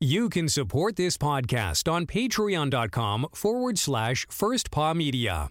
You 0.00 0.28
can 0.28 0.50
support 0.50 0.96
this 0.96 1.16
podcast 1.16 1.90
on 1.90 2.04
patreon.com 2.04 3.28
forward 3.32 3.78
slash 3.78 4.26
first 4.28 4.70
paw 4.70 4.92
media. 4.92 5.48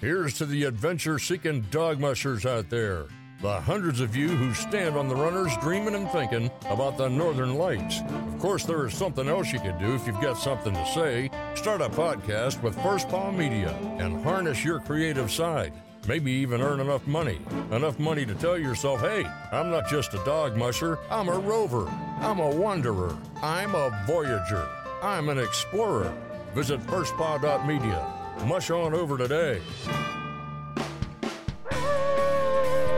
Here's 0.00 0.38
to 0.38 0.46
the 0.46 0.64
adventure 0.64 1.18
seeking 1.18 1.60
dog 1.70 2.00
mushers 2.00 2.46
out 2.46 2.70
there. 2.70 3.04
The 3.42 3.60
hundreds 3.60 4.00
of 4.00 4.16
you 4.16 4.28
who 4.28 4.54
stand 4.54 4.96
on 4.96 5.06
the 5.06 5.14
runners 5.14 5.54
dreaming 5.60 5.94
and 5.94 6.10
thinking 6.10 6.50
about 6.70 6.96
the 6.96 7.10
northern 7.10 7.56
lights. 7.56 8.00
Of 8.00 8.38
course, 8.38 8.64
there 8.64 8.86
is 8.86 8.94
something 8.94 9.28
else 9.28 9.52
you 9.52 9.60
can 9.60 9.78
do 9.78 9.94
if 9.94 10.06
you've 10.06 10.20
got 10.22 10.38
something 10.38 10.72
to 10.72 10.86
say. 10.86 11.30
Start 11.54 11.82
a 11.82 11.90
podcast 11.90 12.62
with 12.62 12.80
First 12.82 13.10
Paw 13.10 13.30
Media 13.30 13.72
and 13.98 14.24
harness 14.24 14.64
your 14.64 14.80
creative 14.80 15.30
side. 15.30 15.74
Maybe 16.08 16.32
even 16.32 16.62
earn 16.62 16.80
enough 16.80 17.06
money. 17.06 17.38
Enough 17.70 17.98
money 17.98 18.24
to 18.24 18.34
tell 18.34 18.56
yourself, 18.56 19.02
hey, 19.02 19.26
I'm 19.52 19.70
not 19.70 19.86
just 19.88 20.14
a 20.14 20.24
dog 20.24 20.56
musher, 20.56 20.98
I'm 21.10 21.28
a 21.28 21.38
rover. 21.38 21.86
I'm 22.20 22.40
a 22.40 22.48
wanderer. 22.48 23.14
I'm 23.42 23.74
a 23.74 24.04
voyager. 24.06 24.66
I'm 25.02 25.28
an 25.28 25.38
explorer. 25.38 26.10
Visit 26.54 26.80
firstpaw.media. 26.86 28.14
Mush 28.46 28.70
on 28.70 28.94
over 28.94 29.18
today. 29.18 29.60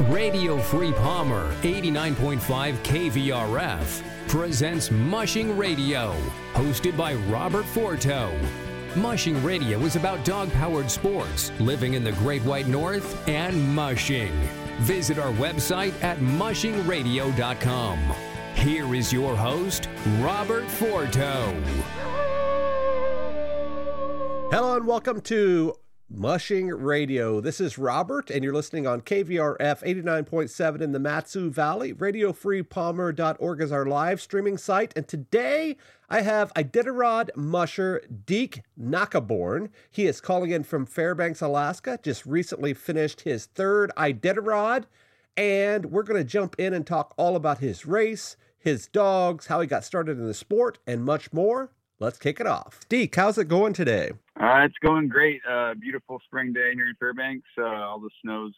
Radio 0.08 0.58
Free 0.58 0.92
Palmer 0.92 1.52
89.5 1.62 2.76
KVRF 2.84 4.02
presents 4.28 4.92
Mushing 4.92 5.58
Radio, 5.58 6.14
hosted 6.52 6.96
by 6.96 7.14
Robert 7.14 7.64
Forto. 7.64 8.30
Mushing 8.96 9.40
Radio 9.44 9.78
is 9.82 9.94
about 9.94 10.24
dog 10.24 10.50
powered 10.52 10.90
sports, 10.90 11.52
living 11.60 11.94
in 11.94 12.02
the 12.02 12.10
Great 12.12 12.42
White 12.42 12.66
North, 12.66 13.16
and 13.28 13.56
mushing. 13.72 14.32
Visit 14.80 15.16
our 15.16 15.32
website 15.34 15.94
at 16.02 16.18
mushingradio.com. 16.18 17.98
Here 18.56 18.92
is 18.92 19.12
your 19.12 19.36
host, 19.36 19.88
Robert 20.18 20.64
Forto. 20.64 21.54
Hello 24.50 24.76
and 24.76 24.84
welcome 24.84 25.20
to 25.20 25.72
Mushing 26.12 26.66
Radio. 26.66 27.40
This 27.40 27.60
is 27.60 27.78
Robert, 27.78 28.30
and 28.30 28.42
you're 28.42 28.52
listening 28.52 28.84
on 28.84 29.00
KVRF 29.00 29.84
89.7 29.84 30.80
in 30.80 30.90
the 30.90 30.98
Mat-Su 30.98 31.50
Valley. 31.50 31.94
RadioFreePalmer.org 31.94 33.60
is 33.60 33.70
our 33.70 33.86
live 33.86 34.20
streaming 34.20 34.58
site. 34.58 34.92
And 34.96 35.06
today 35.06 35.76
I 36.08 36.22
have 36.22 36.52
Iditarod 36.54 37.30
musher 37.36 38.02
Deke 38.26 38.62
Naaktgeboren. 38.78 39.70
He 39.88 40.08
is 40.08 40.20
calling 40.20 40.50
in 40.50 40.64
from 40.64 40.84
Fairbanks, 40.84 41.40
Alaska. 41.40 42.00
Just 42.02 42.26
recently 42.26 42.74
finished 42.74 43.20
his 43.20 43.46
third 43.46 43.92
Iditarod. 43.96 44.86
And 45.36 45.86
we're 45.86 46.02
going 46.02 46.20
to 46.20 46.28
jump 46.28 46.56
in 46.58 46.74
and 46.74 46.84
talk 46.84 47.14
all 47.16 47.36
about 47.36 47.58
his 47.58 47.86
race, 47.86 48.36
his 48.58 48.88
dogs, 48.88 49.46
how 49.46 49.60
he 49.60 49.68
got 49.68 49.84
started 49.84 50.18
in 50.18 50.26
the 50.26 50.34
sport, 50.34 50.80
and 50.88 51.04
much 51.04 51.32
more. 51.32 51.70
Let's 52.00 52.18
kick 52.18 52.40
it 52.40 52.46
off. 52.46 52.80
Deke, 52.88 53.14
how's 53.14 53.38
it 53.38 53.46
going 53.46 53.74
today? 53.74 54.12
Uh, 54.40 54.64
it's 54.64 54.78
going 54.82 55.08
great. 55.08 55.42
Uh, 55.48 55.74
beautiful 55.74 56.18
spring 56.24 56.52
day 56.52 56.72
here 56.74 56.88
in 56.88 56.94
Fairbanks. 56.98 57.48
Uh, 57.58 57.64
all 57.64 58.00
the 58.00 58.08
snow's 58.22 58.54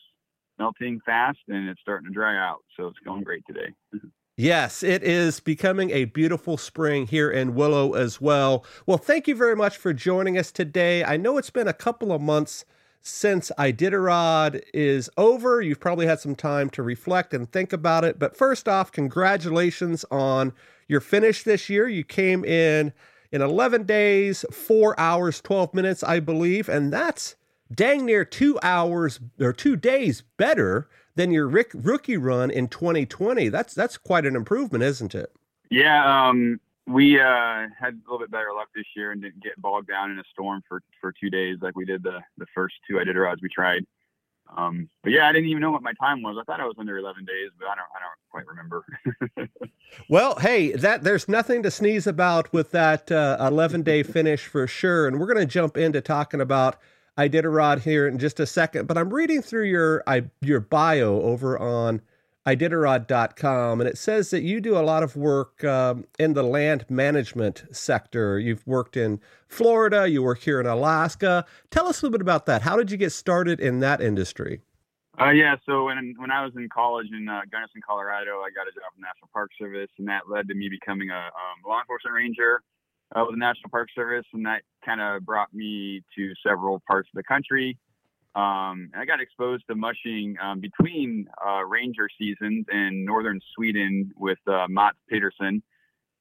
melting 0.58 1.00
fast 1.04 1.40
and 1.48 1.68
it's 1.68 1.80
starting 1.80 2.06
to 2.06 2.14
dry 2.14 2.36
out. 2.36 2.60
So 2.76 2.86
it's 2.86 2.98
going 3.00 3.24
great 3.24 3.44
today. 3.46 3.74
Yes, 4.38 4.82
it 4.82 5.02
is 5.02 5.40
becoming 5.40 5.90
a 5.90 6.06
beautiful 6.06 6.56
spring 6.56 7.06
here 7.06 7.30
in 7.30 7.54
Willow 7.54 7.92
as 7.92 8.18
well. 8.18 8.64
Well, 8.86 8.96
thank 8.96 9.28
you 9.28 9.36
very 9.36 9.54
much 9.54 9.76
for 9.76 9.92
joining 9.92 10.38
us 10.38 10.50
today. 10.50 11.04
I 11.04 11.18
know 11.18 11.36
it's 11.36 11.50
been 11.50 11.68
a 11.68 11.74
couple 11.74 12.12
of 12.12 12.22
months 12.22 12.64
since 13.02 13.52
Iditarod 13.58 14.62
is 14.72 15.10
over. 15.18 15.60
You've 15.60 15.80
probably 15.80 16.06
had 16.06 16.18
some 16.18 16.34
time 16.34 16.70
to 16.70 16.82
reflect 16.82 17.34
and 17.34 17.52
think 17.52 17.74
about 17.74 18.04
it. 18.04 18.18
But 18.18 18.34
first 18.34 18.68
off, 18.68 18.90
congratulations 18.90 20.02
on 20.10 20.54
your 20.88 21.00
finish 21.00 21.42
this 21.42 21.68
year. 21.68 21.86
You 21.86 22.02
came 22.02 22.42
in 22.42 22.94
in 23.32 23.42
11 23.42 23.84
days, 23.84 24.44
4 24.52 24.98
hours, 25.00 25.40
12 25.40 25.74
minutes, 25.74 26.02
I 26.02 26.20
believe. 26.20 26.68
And 26.68 26.92
that's 26.92 27.36
dang 27.74 28.04
near 28.04 28.24
two 28.24 28.58
hours 28.62 29.18
or 29.40 29.52
two 29.52 29.76
days 29.76 30.22
better 30.36 30.88
than 31.14 31.30
your 31.30 31.48
Rick, 31.48 31.70
rookie 31.74 32.16
run 32.16 32.50
in 32.50 32.68
2020. 32.68 33.48
That's 33.48 33.74
that's 33.74 33.96
quite 33.96 34.26
an 34.26 34.36
improvement, 34.36 34.84
isn't 34.84 35.14
it? 35.14 35.32
Yeah, 35.70 36.28
um, 36.28 36.60
we 36.86 37.18
uh, 37.18 37.66
had 37.78 37.94
a 37.94 38.00
little 38.04 38.18
bit 38.18 38.30
better 38.30 38.48
luck 38.54 38.68
this 38.74 38.84
year 38.94 39.12
and 39.12 39.22
didn't 39.22 39.42
get 39.42 39.60
bogged 39.60 39.88
down 39.88 40.10
in 40.10 40.18
a 40.18 40.24
storm 40.32 40.62
for, 40.68 40.82
for 41.00 41.12
two 41.12 41.30
days 41.30 41.58
like 41.62 41.76
we 41.76 41.84
did 41.84 42.02
the, 42.02 42.18
the 42.38 42.46
first 42.54 42.74
two 42.88 42.94
Iditarods 42.94 43.40
we 43.40 43.48
tried. 43.48 43.86
Um, 44.56 44.88
but 45.02 45.12
yeah, 45.12 45.28
I 45.28 45.32
didn't 45.32 45.48
even 45.48 45.60
know 45.60 45.70
what 45.70 45.82
my 45.82 45.92
time 45.94 46.22
was. 46.22 46.36
I 46.40 46.44
thought 46.44 46.60
I 46.60 46.66
was 46.66 46.76
under 46.78 46.98
11 46.98 47.24
days, 47.24 47.50
but 47.58 47.68
I 47.68 47.74
don't, 47.74 47.88
I 47.94 48.00
don't 48.00 48.18
quite 48.30 48.46
remember. 48.46 48.84
well, 50.08 50.38
hey, 50.38 50.72
that 50.72 51.04
there's 51.04 51.28
nothing 51.28 51.62
to 51.62 51.70
sneeze 51.70 52.06
about 52.06 52.52
with 52.52 52.70
that 52.72 53.10
uh, 53.10 53.36
11 53.40 53.82
day 53.82 54.02
finish 54.02 54.46
for 54.46 54.66
sure. 54.66 55.08
And 55.08 55.18
we're 55.18 55.32
going 55.32 55.46
to 55.46 55.52
jump 55.52 55.76
into 55.76 56.00
talking 56.00 56.40
about 56.40 56.76
Iditarod 57.18 57.80
here 57.80 58.06
in 58.06 58.18
just 58.18 58.40
a 58.40 58.46
second. 58.46 58.86
But 58.86 58.98
I'm 58.98 59.12
reading 59.12 59.42
through 59.42 59.66
your 59.66 60.02
I, 60.06 60.24
your 60.40 60.60
bio 60.60 61.20
over 61.22 61.58
on 61.58 62.02
Iditarod.com, 62.46 63.80
and 63.80 63.88
it 63.88 63.96
says 63.96 64.30
that 64.30 64.42
you 64.42 64.60
do 64.60 64.76
a 64.76 64.82
lot 64.82 65.04
of 65.04 65.14
work 65.14 65.62
um, 65.62 66.06
in 66.18 66.32
the 66.32 66.42
land 66.42 66.84
management 66.88 67.64
sector. 67.70 68.38
You've 68.38 68.66
worked 68.66 68.96
in 68.96 69.20
Florida, 69.46 70.08
you 70.08 70.22
work 70.22 70.40
here 70.40 70.58
in 70.60 70.66
Alaska. 70.66 71.44
Tell 71.70 71.86
us 71.86 72.02
a 72.02 72.06
little 72.06 72.18
bit 72.18 72.22
about 72.22 72.46
that. 72.46 72.62
How 72.62 72.76
did 72.76 72.90
you 72.90 72.96
get 72.96 73.12
started 73.12 73.60
in 73.60 73.78
that 73.80 74.00
industry? 74.00 74.60
Uh, 75.20 75.30
yeah, 75.30 75.56
so 75.66 75.84
when 75.84 76.14
when 76.16 76.30
I 76.30 76.42
was 76.42 76.52
in 76.56 76.68
college 76.72 77.06
in 77.12 77.28
uh, 77.28 77.42
Gunnison, 77.50 77.82
Colorado, 77.86 78.40
I 78.40 78.50
got 78.50 78.66
a 78.66 78.72
job 78.72 78.90
in 78.96 79.02
the 79.02 79.06
National 79.06 79.28
Park 79.32 79.50
Service, 79.58 79.90
and 79.98 80.08
that 80.08 80.22
led 80.28 80.48
to 80.48 80.54
me 80.54 80.68
becoming 80.70 81.10
a 81.10 81.14
um, 81.14 81.62
law 81.68 81.78
enforcement 81.80 82.16
ranger 82.16 82.62
uh, 83.14 83.22
with 83.26 83.34
the 83.34 83.38
National 83.38 83.68
Park 83.70 83.88
Service, 83.94 84.24
and 84.32 84.46
that 84.46 84.62
kind 84.84 85.00
of 85.00 85.24
brought 85.24 85.52
me 85.52 86.02
to 86.16 86.32
several 86.44 86.82
parts 86.88 87.08
of 87.14 87.16
the 87.16 87.22
country. 87.22 87.78
Um, 88.34 88.90
I 88.96 89.04
got 89.06 89.20
exposed 89.20 89.64
to 89.68 89.74
mushing 89.74 90.36
um, 90.42 90.60
between 90.60 91.26
uh, 91.46 91.64
ranger 91.64 92.08
seasons 92.18 92.64
in 92.72 93.04
northern 93.04 93.40
Sweden 93.54 94.10
with 94.16 94.38
uh, 94.46 94.66
Mats 94.68 94.96
Peterson. 95.08 95.62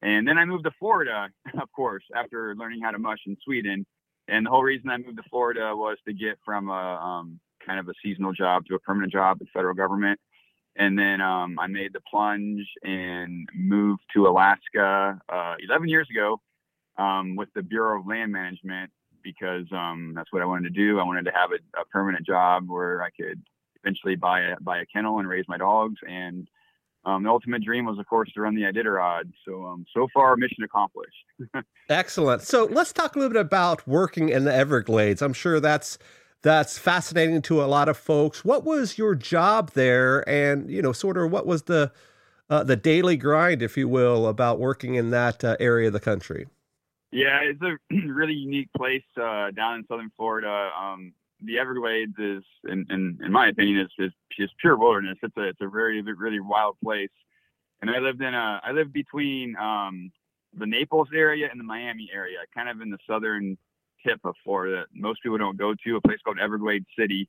And 0.01 0.27
then 0.27 0.37
I 0.37 0.45
moved 0.45 0.65
to 0.65 0.71
Florida, 0.77 1.29
of 1.61 1.71
course, 1.71 2.03
after 2.15 2.53
learning 2.55 2.81
how 2.81 2.91
to 2.91 2.99
mush 2.99 3.19
in 3.27 3.37
Sweden. 3.43 3.85
And 4.27 4.45
the 4.45 4.49
whole 4.49 4.63
reason 4.63 4.89
I 4.89 4.97
moved 4.97 5.17
to 5.17 5.29
Florida 5.29 5.73
was 5.75 5.97
to 6.05 6.13
get 6.13 6.37
from 6.43 6.69
a 6.69 6.73
um, 6.73 7.39
kind 7.65 7.79
of 7.79 7.87
a 7.87 7.93
seasonal 8.03 8.33
job 8.33 8.65
to 8.65 8.75
a 8.75 8.79
permanent 8.79 9.13
job 9.13 9.39
with 9.39 9.47
the 9.47 9.51
federal 9.53 9.73
government. 9.73 10.19
And 10.75 10.97
then 10.97 11.21
um, 11.21 11.57
I 11.59 11.67
made 11.67 11.93
the 11.93 12.01
plunge 12.09 12.65
and 12.83 13.47
moved 13.55 14.01
to 14.15 14.27
Alaska 14.27 15.19
uh, 15.29 15.55
11 15.63 15.89
years 15.89 16.07
ago 16.09 16.41
um, 16.97 17.35
with 17.35 17.49
the 17.55 17.61
Bureau 17.61 17.99
of 17.99 18.07
Land 18.07 18.31
Management 18.31 18.91
because 19.23 19.65
um, 19.71 20.13
that's 20.15 20.31
what 20.31 20.41
I 20.41 20.45
wanted 20.45 20.73
to 20.73 20.79
do. 20.79 20.99
I 20.99 21.03
wanted 21.03 21.25
to 21.25 21.31
have 21.31 21.51
a, 21.51 21.79
a, 21.79 21.85
permanent 21.85 22.25
job 22.25 22.69
where 22.69 23.01
I 23.01 23.09
could 23.09 23.41
eventually 23.83 24.15
buy 24.15 24.41
a 24.41 24.59
buy 24.59 24.79
a 24.79 24.85
kennel 24.85 25.19
and 25.19 25.27
raise 25.27 25.45
my 25.47 25.57
dogs. 25.57 25.95
And 26.07 26.47
um, 27.05 27.23
the 27.23 27.29
ultimate 27.29 27.63
dream 27.63 27.85
was, 27.85 27.97
of 27.97 28.05
course, 28.05 28.31
to 28.33 28.41
run 28.41 28.55
the 28.55 28.61
Iditarod. 28.61 29.31
So 29.45 29.65
um, 29.65 29.85
so 29.93 30.07
far, 30.13 30.35
mission 30.35 30.63
accomplished. 30.63 31.25
Excellent. 31.89 32.43
So 32.43 32.65
let's 32.65 32.93
talk 32.93 33.15
a 33.15 33.19
little 33.19 33.33
bit 33.33 33.41
about 33.41 33.87
working 33.87 34.29
in 34.29 34.43
the 34.45 34.53
Everglades. 34.53 35.21
I'm 35.21 35.33
sure 35.33 35.59
that's 35.59 35.97
that's 36.43 36.77
fascinating 36.77 37.41
to 37.43 37.63
a 37.63 37.65
lot 37.65 37.89
of 37.89 37.97
folks. 37.97 38.43
What 38.43 38.63
was 38.63 38.97
your 38.97 39.15
job 39.15 39.71
there, 39.71 40.27
and 40.27 40.69
you 40.69 40.81
know, 40.81 40.91
sort 40.91 41.17
of 41.17 41.31
what 41.31 41.45
was 41.45 41.63
the 41.63 41.91
uh, 42.49 42.63
the 42.63 42.75
daily 42.75 43.17
grind, 43.17 43.61
if 43.61 43.77
you 43.77 43.87
will, 43.87 44.27
about 44.27 44.59
working 44.59 44.95
in 44.95 45.09
that 45.11 45.43
uh, 45.43 45.55
area 45.59 45.87
of 45.87 45.93
the 45.93 45.99
country? 45.99 46.47
Yeah, 47.11 47.39
it's 47.43 47.61
a 47.61 47.77
really 48.11 48.33
unique 48.33 48.69
place 48.75 49.03
uh, 49.21 49.51
down 49.51 49.75
in 49.75 49.85
southern 49.87 50.11
Florida. 50.15 50.69
Um, 50.79 51.13
the 51.43 51.59
Everglades 51.59 52.13
is, 52.17 52.43
in, 52.65 52.85
in, 52.89 53.19
in 53.23 53.31
my 53.31 53.47
opinion, 53.47 53.87
is, 53.99 54.11
just 54.37 54.57
pure 54.59 54.77
wilderness. 54.77 55.17
It's 55.21 55.35
a 55.37 55.41
it's 55.41 55.61
a 55.61 55.67
very 55.67 56.01
really 56.01 56.39
wild 56.39 56.77
place. 56.83 57.09
And 57.81 57.89
I 57.89 57.99
lived 57.99 58.21
in 58.21 58.33
a 58.33 58.61
I 58.63 58.71
lived 58.71 58.93
between 58.93 59.55
um, 59.57 60.11
the 60.57 60.65
Naples 60.65 61.09
area 61.13 61.49
and 61.49 61.59
the 61.59 61.63
Miami 61.63 62.09
area, 62.13 62.37
kind 62.55 62.69
of 62.69 62.79
in 62.81 62.89
the 62.89 62.97
southern 63.09 63.57
tip 64.05 64.19
of 64.23 64.35
Florida. 64.43 64.85
Most 64.93 65.21
people 65.21 65.37
don't 65.37 65.57
go 65.57 65.73
to 65.85 65.95
a 65.97 66.01
place 66.01 66.19
called 66.23 66.39
Everglades 66.39 66.85
City. 66.97 67.27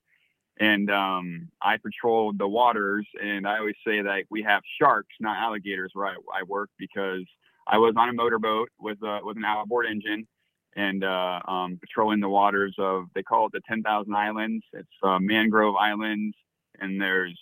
And 0.60 0.90
um, 0.90 1.48
I 1.62 1.78
patrolled 1.78 2.38
the 2.38 2.46
waters, 2.46 3.06
and 3.20 3.48
I 3.48 3.58
always 3.58 3.74
say 3.86 4.02
that 4.02 4.24
we 4.30 4.42
have 4.42 4.62
sharks, 4.78 5.14
not 5.18 5.38
alligators, 5.38 5.92
where 5.94 6.06
I, 6.06 6.16
I 6.32 6.42
work 6.46 6.68
because 6.78 7.24
I 7.66 7.78
was 7.78 7.94
on 7.96 8.08
a 8.08 8.12
motorboat 8.12 8.70
with 8.80 9.02
uh, 9.02 9.20
with 9.22 9.36
an 9.36 9.44
outboard 9.44 9.86
engine 9.86 10.26
and 10.74 11.04
uh, 11.04 11.40
um, 11.46 11.78
patrolling 11.78 12.20
the 12.20 12.28
waters 12.28 12.74
of 12.78 13.06
they 13.14 13.22
call 13.22 13.46
it 13.46 13.52
the 13.52 13.60
10,000 13.68 14.14
Islands. 14.14 14.64
It's 14.72 14.88
uh, 15.02 15.18
mangrove 15.18 15.76
islands, 15.76 16.36
and 16.80 17.00
there's 17.00 17.38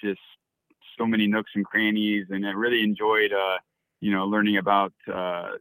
just 0.00 0.20
so 0.98 1.06
many 1.06 1.26
nooks 1.26 1.52
and 1.54 1.64
crannies. 1.64 2.26
And 2.30 2.46
I 2.46 2.50
really 2.50 2.82
enjoyed, 2.82 3.32
uh, 3.32 3.58
you 4.00 4.12
know, 4.12 4.26
learning 4.26 4.58
about 4.58 4.92
uh, 5.12 5.52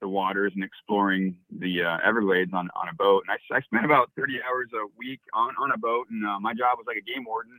the 0.00 0.08
waters 0.08 0.52
and 0.54 0.64
exploring 0.64 1.36
the 1.58 1.84
uh, 1.84 1.98
Everglades 2.04 2.52
on, 2.52 2.68
on 2.74 2.88
a 2.88 2.94
boat. 2.94 3.24
And 3.26 3.38
I, 3.52 3.56
I 3.56 3.60
spent 3.62 3.84
about 3.84 4.10
30 4.16 4.40
hours 4.42 4.68
a 4.74 4.86
week 4.98 5.20
on, 5.32 5.54
on 5.58 5.70
a 5.72 5.78
boat, 5.78 6.08
and 6.10 6.22
my 6.42 6.52
job 6.52 6.78
was 6.78 6.84
like 6.86 6.98
a 6.98 7.12
game 7.12 7.24
warden, 7.24 7.58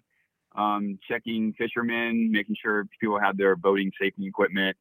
um, 0.56 1.00
checking 1.08 1.54
fishermen, 1.54 2.32
making 2.32 2.58
sure 2.62 2.86
people 3.00 3.20
had 3.20 3.38
their 3.38 3.56
boating 3.56 3.92
safety 4.00 4.28
equipment 4.28 4.78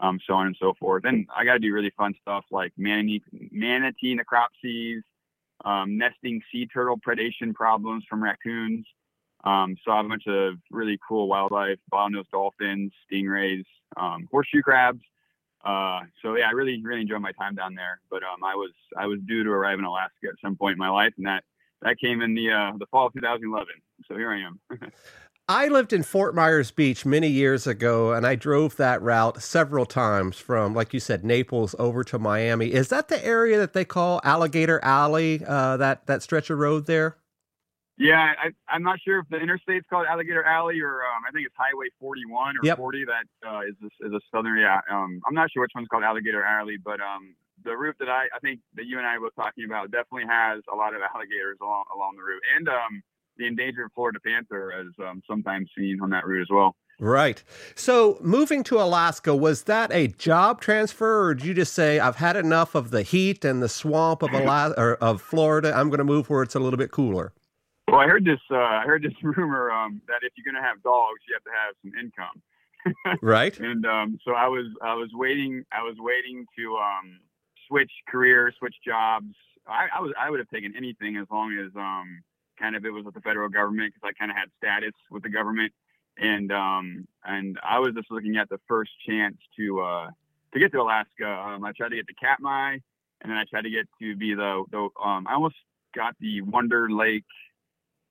um, 0.00 0.18
so 0.26 0.34
on 0.34 0.46
and 0.46 0.56
so 0.58 0.74
forth. 0.78 1.04
And 1.04 1.26
I 1.34 1.44
got 1.44 1.54
to 1.54 1.58
do 1.58 1.72
really 1.72 1.92
fun 1.96 2.14
stuff 2.20 2.44
like 2.50 2.72
manatee, 2.76 3.22
manatee 3.50 4.16
necropsies, 4.16 5.02
um, 5.64 5.96
nesting 5.96 6.42
sea 6.50 6.66
turtle 6.66 6.98
predation 6.98 7.54
problems 7.54 8.04
from 8.08 8.22
raccoons. 8.22 8.86
Um, 9.44 9.76
saw 9.84 10.00
a 10.00 10.08
bunch 10.08 10.26
of 10.26 10.54
really 10.70 10.98
cool 11.06 11.28
wildlife, 11.28 11.78
bottlenose 11.92 12.28
dolphins, 12.32 12.92
stingrays, 13.10 13.64
um, 13.96 14.26
horseshoe 14.30 14.62
crabs. 14.62 15.02
Uh, 15.64 16.00
so 16.22 16.36
yeah, 16.36 16.48
I 16.48 16.52
really, 16.52 16.80
really 16.82 17.02
enjoyed 17.02 17.20
my 17.20 17.32
time 17.32 17.54
down 17.54 17.74
there. 17.74 18.00
But 18.10 18.22
um, 18.22 18.42
I 18.42 18.54
was 18.54 18.72
I 18.96 19.06
was 19.06 19.18
due 19.26 19.44
to 19.44 19.50
arrive 19.50 19.78
in 19.78 19.84
Alaska 19.84 20.28
at 20.28 20.34
some 20.42 20.56
point 20.56 20.72
in 20.72 20.78
my 20.78 20.88
life, 20.88 21.12
and 21.18 21.26
that 21.26 21.44
that 21.82 21.98
came 21.98 22.22
in 22.22 22.34
the 22.34 22.50
uh, 22.50 22.72
the 22.78 22.86
fall 22.86 23.06
of 23.06 23.12
2011. 23.14 23.66
So 24.08 24.16
here 24.16 24.30
I 24.30 24.40
am. 24.40 24.60
I 25.46 25.68
lived 25.68 25.92
in 25.92 26.02
Fort 26.02 26.34
Myers 26.34 26.70
Beach 26.70 27.04
many 27.04 27.28
years 27.28 27.66
ago, 27.66 28.14
and 28.14 28.26
I 28.26 28.34
drove 28.34 28.76
that 28.76 29.02
route 29.02 29.42
several 29.42 29.84
times 29.84 30.38
from, 30.38 30.72
like 30.72 30.94
you 30.94 31.00
said, 31.00 31.22
Naples 31.22 31.74
over 31.78 32.02
to 32.04 32.18
Miami. 32.18 32.72
Is 32.72 32.88
that 32.88 33.08
the 33.08 33.22
area 33.22 33.58
that 33.58 33.74
they 33.74 33.84
call 33.84 34.22
Alligator 34.24 34.82
Alley? 34.82 35.42
Uh, 35.46 35.76
that 35.76 36.06
that 36.06 36.22
stretch 36.22 36.48
of 36.48 36.58
road 36.58 36.86
there? 36.86 37.18
Yeah, 37.98 38.32
I, 38.42 38.74
am 38.74 38.82
not 38.82 38.98
sure 39.04 39.18
if 39.18 39.28
the 39.28 39.36
interstate's 39.36 39.84
called 39.88 40.06
Alligator 40.08 40.42
Alley 40.42 40.80
or 40.80 41.04
um, 41.04 41.22
I 41.28 41.30
think 41.30 41.46
it's 41.46 41.54
Highway 41.56 41.88
41 42.00 42.56
or 42.56 42.60
yep. 42.64 42.78
40. 42.78 43.04
That 43.04 43.26
uh, 43.46 43.60
is 43.60 43.76
a, 43.84 44.06
is 44.08 44.12
a 44.14 44.20
southern. 44.34 44.58
Yeah, 44.58 44.80
um, 44.90 45.20
I'm 45.28 45.34
not 45.34 45.52
sure 45.52 45.60
which 45.60 45.72
one's 45.74 45.88
called 45.88 46.04
Alligator 46.04 46.42
Alley, 46.42 46.78
but 46.82 47.00
um, 47.00 47.36
the 47.64 47.76
route 47.76 47.96
that 48.00 48.08
I 48.08 48.32
I 48.34 48.38
think 48.40 48.60
that 48.76 48.86
you 48.86 48.96
and 48.96 49.06
I 49.06 49.18
were 49.18 49.30
talking 49.36 49.66
about 49.66 49.90
definitely 49.90 50.24
has 50.26 50.62
a 50.72 50.74
lot 50.74 50.94
of 50.94 51.02
alligators 51.04 51.58
along 51.60 51.84
along 51.94 52.16
the 52.16 52.24
route, 52.24 52.42
and 52.56 52.66
um, 52.66 53.02
the 53.36 53.46
endangered 53.46 53.90
Florida 53.94 54.18
panther 54.24 54.72
as 54.72 54.86
um, 55.04 55.22
sometimes 55.28 55.70
seen 55.76 55.98
on 56.02 56.10
that 56.10 56.26
route 56.26 56.42
as 56.42 56.48
well. 56.50 56.76
Right. 57.00 57.42
So 57.74 58.18
moving 58.20 58.62
to 58.64 58.80
Alaska, 58.80 59.34
was 59.34 59.64
that 59.64 59.92
a 59.92 60.08
job 60.08 60.60
transfer, 60.60 61.26
or 61.26 61.34
did 61.34 61.44
you 61.44 61.54
just 61.54 61.72
say, 61.72 61.98
"I've 61.98 62.16
had 62.16 62.36
enough 62.36 62.74
of 62.74 62.90
the 62.90 63.02
heat 63.02 63.44
and 63.44 63.62
the 63.62 63.68
swamp 63.68 64.22
of 64.22 64.32
Alaska 64.32 64.74
or 64.80 64.94
of 64.96 65.20
Florida. 65.20 65.72
I'm 65.74 65.88
going 65.88 65.98
to 65.98 66.04
move 66.04 66.30
where 66.30 66.42
it's 66.42 66.54
a 66.54 66.60
little 66.60 66.78
bit 66.78 66.92
cooler"? 66.92 67.32
Well, 67.88 68.00
I 68.00 68.06
heard 68.06 68.24
this. 68.24 68.40
Uh, 68.50 68.56
I 68.56 68.84
heard 68.86 69.02
this 69.02 69.12
rumor 69.22 69.70
um, 69.70 70.00
that 70.06 70.20
if 70.22 70.32
you're 70.36 70.50
going 70.50 70.60
to 70.60 70.66
have 70.66 70.82
dogs, 70.82 71.20
you 71.28 71.34
have 71.34 71.44
to 71.44 71.50
have 71.50 71.74
some 71.82 71.92
income. 72.00 73.18
right. 73.22 73.58
And 73.58 73.84
um, 73.86 74.18
so 74.24 74.32
I 74.32 74.46
was, 74.46 74.66
I 74.82 74.94
was 74.94 75.10
waiting. 75.14 75.64
I 75.72 75.82
was 75.82 75.96
waiting 75.98 76.46
to 76.58 76.76
um, 76.76 77.20
switch 77.68 77.90
careers, 78.08 78.54
switch 78.58 78.74
jobs. 78.86 79.34
I, 79.66 79.86
I 79.96 80.00
was, 80.00 80.12
I 80.20 80.30
would 80.30 80.38
have 80.38 80.48
taken 80.50 80.74
anything 80.76 81.16
as 81.16 81.26
long 81.30 81.56
as 81.58 81.74
um, 81.76 82.22
kind 82.58 82.76
of 82.76 82.84
it 82.84 82.90
was 82.90 83.04
with 83.04 83.14
the 83.14 83.20
federal 83.20 83.48
government 83.48 83.94
because 83.94 84.08
I 84.08 84.18
kind 84.18 84.30
of 84.30 84.36
had 84.36 84.48
status 84.58 84.94
with 85.10 85.22
the 85.22 85.28
government, 85.28 85.72
and 86.18 86.52
um, 86.52 87.06
and 87.24 87.58
I 87.62 87.78
was 87.78 87.94
just 87.94 88.10
looking 88.10 88.36
at 88.36 88.48
the 88.48 88.58
first 88.68 88.90
chance 89.06 89.36
to 89.56 89.80
uh, 89.80 90.10
to 90.52 90.58
get 90.58 90.72
to 90.72 90.80
Alaska. 90.80 91.26
Um, 91.26 91.64
I 91.64 91.72
tried 91.72 91.90
to 91.90 91.96
get 91.96 92.06
to 92.08 92.14
Katmai, 92.14 92.78
and 93.20 93.30
then 93.30 93.36
I 93.36 93.44
tried 93.44 93.62
to 93.62 93.70
get 93.70 93.86
to 94.00 94.16
be 94.16 94.34
the 94.34 94.64
the 94.70 94.88
um, 95.02 95.26
I 95.26 95.34
almost 95.34 95.56
got 95.94 96.14
the 96.20 96.42
Wonder 96.42 96.90
Lake 96.90 97.24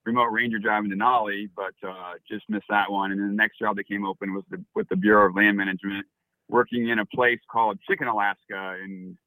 remote 0.05 0.31
ranger 0.31 0.59
job 0.59 0.83
in 0.85 0.91
Denali, 0.91 1.49
but 1.55 1.73
uh, 1.87 2.13
just 2.29 2.49
missed 2.49 2.65
that 2.69 2.91
one. 2.91 3.11
And 3.11 3.21
then 3.21 3.29
the 3.29 3.35
next 3.35 3.59
job 3.59 3.77
that 3.77 3.87
came 3.87 4.05
open 4.05 4.33
was 4.33 4.43
the, 4.49 4.63
with 4.75 4.89
the 4.89 4.95
Bureau 4.95 5.29
of 5.29 5.35
Land 5.35 5.57
Management, 5.57 6.05
working 6.49 6.89
in 6.89 6.99
a 6.99 7.05
place 7.05 7.39
called 7.49 7.79
Chicken, 7.87 8.07
Alaska, 8.07 8.77
and 8.81 9.17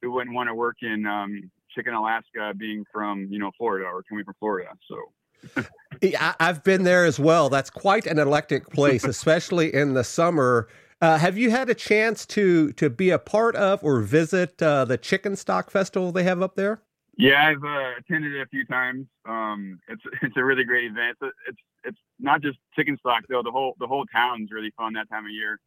who 0.00 0.10
wouldn't 0.10 0.34
want 0.34 0.48
to 0.48 0.54
work 0.54 0.76
in 0.82 1.06
um, 1.06 1.50
Chicken, 1.74 1.94
Alaska, 1.94 2.52
being 2.56 2.84
from 2.92 3.28
you 3.30 3.38
know 3.38 3.50
Florida 3.56 3.86
or 3.86 4.02
coming 4.02 4.24
from 4.24 4.34
Florida. 4.38 4.70
So. 4.88 5.62
Yeah, 6.00 6.34
I've 6.40 6.64
been 6.64 6.82
there 6.82 7.04
as 7.04 7.20
well. 7.20 7.48
That's 7.48 7.70
quite 7.70 8.06
an 8.06 8.18
eclectic 8.18 8.70
place, 8.70 9.04
especially 9.16 9.72
in 9.72 9.94
the 9.94 10.02
summer. 10.02 10.66
Uh, 11.00 11.18
have 11.18 11.36
you 11.36 11.50
had 11.50 11.68
a 11.68 11.74
chance 11.74 12.24
to 12.26 12.72
to 12.72 12.88
be 12.88 13.10
a 13.10 13.18
part 13.18 13.54
of 13.56 13.82
or 13.84 14.00
visit 14.00 14.60
uh, 14.62 14.84
the 14.84 14.96
Chicken 14.96 15.36
Stock 15.36 15.70
Festival 15.70 16.10
they 16.10 16.22
have 16.22 16.42
up 16.42 16.56
there? 16.56 16.82
Yeah, 17.18 17.46
I've 17.46 17.62
uh, 17.62 17.98
attended 17.98 18.34
it 18.34 18.40
a 18.40 18.46
few 18.46 18.64
times. 18.64 19.06
Um, 19.28 19.78
it's 19.88 20.02
it's 20.22 20.36
a 20.36 20.44
really 20.44 20.64
great 20.64 20.90
event. 20.90 21.18
It's, 21.20 21.36
it's 21.48 21.58
it's 21.84 21.98
not 22.18 22.40
just 22.40 22.58
chicken 22.74 22.96
stock 22.98 23.24
though. 23.28 23.42
The 23.42 23.50
whole 23.50 23.74
the 23.78 23.86
whole 23.86 24.06
town's 24.06 24.50
really 24.50 24.72
fun 24.76 24.94
that 24.94 25.10
time 25.10 25.26
of 25.26 25.30
year, 25.30 25.60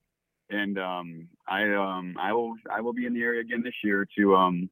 and 0.50 0.80
um, 0.80 1.28
I 1.48 1.72
um, 1.74 2.16
I 2.20 2.34
will 2.34 2.56
I 2.72 2.82
will 2.82 2.94
be 2.94 3.06
in 3.06 3.14
the 3.14 3.22
area 3.22 3.42
again 3.42 3.62
this 3.64 3.76
year 3.84 4.08
to 4.18 4.36
um, 4.36 4.70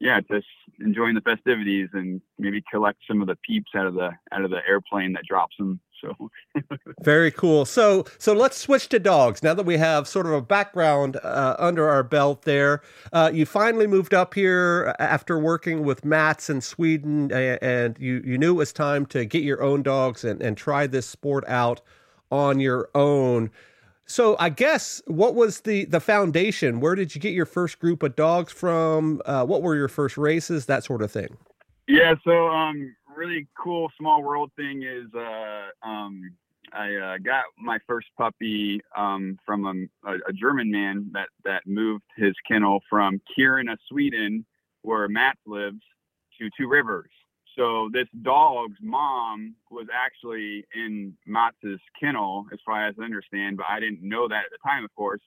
yeah, 0.00 0.20
just 0.20 0.46
enjoying 0.80 1.14
the 1.14 1.20
festivities 1.20 1.88
and 1.92 2.20
maybe 2.38 2.62
collect 2.70 2.98
some 3.08 3.20
of 3.20 3.26
the 3.26 3.36
peeps 3.36 3.72
out 3.74 3.86
of 3.86 3.94
the 3.94 4.10
out 4.32 4.44
of 4.44 4.50
the 4.50 4.60
airplane 4.68 5.12
that 5.14 5.24
drops 5.28 5.56
them. 5.58 5.80
So 6.00 6.30
very 7.02 7.32
cool. 7.32 7.64
So 7.64 8.04
so 8.18 8.32
let's 8.32 8.56
switch 8.56 8.88
to 8.90 9.00
dogs 9.00 9.42
now 9.42 9.54
that 9.54 9.66
we 9.66 9.76
have 9.78 10.06
sort 10.06 10.26
of 10.26 10.32
a 10.32 10.40
background 10.40 11.16
uh, 11.16 11.56
under 11.58 11.88
our 11.88 12.04
belt. 12.04 12.42
There, 12.42 12.80
uh, 13.12 13.30
you 13.34 13.44
finally 13.44 13.88
moved 13.88 14.14
up 14.14 14.34
here 14.34 14.94
after 15.00 15.36
working 15.38 15.82
with 15.82 16.04
Mats 16.04 16.48
in 16.48 16.60
Sweden, 16.60 17.32
and 17.32 17.96
you 17.98 18.22
you 18.24 18.38
knew 18.38 18.54
it 18.54 18.58
was 18.58 18.72
time 18.72 19.04
to 19.06 19.24
get 19.24 19.42
your 19.42 19.62
own 19.62 19.82
dogs 19.82 20.22
and 20.22 20.40
and 20.40 20.56
try 20.56 20.86
this 20.86 21.06
sport 21.06 21.44
out 21.48 21.80
on 22.30 22.60
your 22.60 22.88
own. 22.94 23.50
So 24.08 24.36
I 24.38 24.48
guess 24.48 25.02
what 25.06 25.34
was 25.34 25.60
the 25.60 25.84
the 25.84 26.00
foundation? 26.00 26.80
Where 26.80 26.94
did 26.94 27.14
you 27.14 27.20
get 27.20 27.34
your 27.34 27.46
first 27.46 27.78
group 27.78 28.02
of 28.02 28.16
dogs 28.16 28.52
from? 28.52 29.20
Uh, 29.26 29.44
what 29.44 29.62
were 29.62 29.76
your 29.76 29.88
first 29.88 30.16
races? 30.16 30.66
That 30.66 30.82
sort 30.82 31.02
of 31.02 31.12
thing. 31.12 31.36
Yeah. 31.86 32.14
So 32.24 32.48
um, 32.48 32.94
really 33.14 33.46
cool 33.62 33.90
small 33.98 34.22
world 34.22 34.50
thing 34.56 34.82
is 34.82 35.12
uh, 35.14 35.86
um, 35.86 36.22
I 36.72 36.94
uh, 36.94 37.18
got 37.18 37.44
my 37.58 37.78
first 37.86 38.06
puppy 38.16 38.80
um, 38.96 39.38
from 39.44 39.88
a, 40.06 40.10
a, 40.14 40.32
German 40.32 40.70
man 40.70 41.10
that 41.12 41.28
that 41.44 41.62
moved 41.66 42.04
his 42.16 42.34
kennel 42.46 42.80
from 42.88 43.20
Kiruna, 43.36 43.76
Sweden, 43.88 44.44
where 44.82 45.08
Matt 45.08 45.36
lives, 45.46 45.80
to 46.38 46.48
Two 46.58 46.68
Rivers. 46.68 47.10
So 47.58 47.90
this 47.92 48.06
dog's 48.22 48.78
mom 48.80 49.56
was 49.68 49.88
actually 49.92 50.64
in 50.76 51.14
Mats's 51.26 51.80
kennel, 52.00 52.46
as 52.52 52.60
far 52.64 52.86
as 52.86 52.94
I 53.00 53.04
understand, 53.04 53.56
but 53.56 53.66
I 53.68 53.80
didn't 53.80 54.00
know 54.00 54.28
that 54.28 54.44
at 54.44 54.50
the 54.52 54.58
time, 54.64 54.84
of 54.84 54.94
course. 54.94 55.20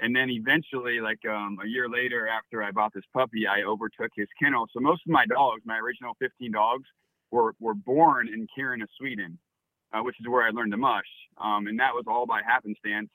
And 0.00 0.16
then 0.16 0.30
eventually, 0.30 1.00
like 1.00 1.20
um, 1.28 1.58
a 1.62 1.68
year 1.68 1.86
later, 1.88 2.28
after 2.28 2.62
I 2.62 2.70
bought 2.70 2.94
this 2.94 3.04
puppy, 3.12 3.46
I 3.46 3.62
overtook 3.62 4.10
his 4.16 4.28
kennel. 4.42 4.66
So 4.72 4.80
most 4.80 5.02
of 5.06 5.12
my 5.12 5.26
dogs, 5.26 5.62
my 5.66 5.78
original 5.78 6.14
15 6.18 6.50
dogs, 6.50 6.84
were 7.30 7.54
were 7.60 7.74
born 7.74 8.28
in 8.28 8.46
Kiruna, 8.56 8.86
Sweden, 8.98 9.38
uh, 9.92 10.00
which 10.02 10.16
is 10.20 10.26
where 10.28 10.46
I 10.46 10.50
learned 10.50 10.72
to 10.72 10.78
mush. 10.78 11.04
Um, 11.38 11.66
and 11.66 11.78
that 11.78 11.92
was 11.92 12.04
all 12.06 12.24
by 12.24 12.40
happenstance. 12.42 13.10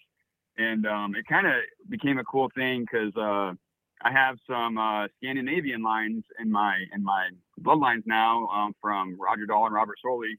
And 0.57 0.85
um, 0.85 1.15
it 1.15 1.25
kind 1.27 1.47
of 1.47 1.53
became 1.89 2.19
a 2.19 2.23
cool 2.25 2.51
thing 2.55 2.81
because 2.81 3.15
uh, 3.15 3.53
I 4.03 4.11
have 4.11 4.37
some 4.47 4.77
uh, 4.77 5.07
Scandinavian 5.17 5.83
lines 5.83 6.23
in 6.39 6.51
my 6.51 6.77
in 6.93 7.03
my 7.03 7.29
bloodlines 7.61 8.03
now 8.05 8.47
um, 8.47 8.75
from 8.81 9.17
Roger 9.19 9.45
Dahl 9.45 9.65
and 9.65 9.75
Robert 9.75 9.97
Sørlie, 10.03 10.37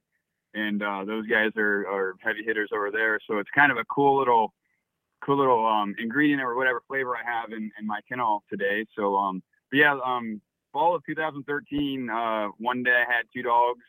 and 0.54 0.82
uh, 0.82 1.04
those 1.04 1.26
guys 1.26 1.50
are, 1.56 1.86
are 1.86 2.14
heavy 2.20 2.42
hitters 2.44 2.70
over 2.74 2.90
there. 2.90 3.18
So 3.28 3.38
it's 3.38 3.50
kind 3.54 3.70
of 3.70 3.78
a 3.78 3.84
cool 3.84 4.18
little 4.18 4.52
cool 5.24 5.38
little 5.38 5.66
um, 5.66 5.94
ingredient 5.98 6.42
or 6.42 6.56
whatever 6.56 6.82
flavor 6.88 7.16
I 7.16 7.22
have 7.24 7.52
in, 7.52 7.70
in 7.78 7.86
my 7.86 8.00
kennel 8.08 8.42
today. 8.50 8.84
So 8.96 9.16
um, 9.16 9.42
but 9.70 9.78
yeah, 9.78 9.98
um, 10.04 10.40
fall 10.72 10.94
of 10.94 11.02
2013, 11.06 12.10
uh, 12.10 12.48
one 12.58 12.82
day 12.82 13.04
I 13.06 13.10
had 13.10 13.26
two 13.32 13.42
dogs, 13.42 13.84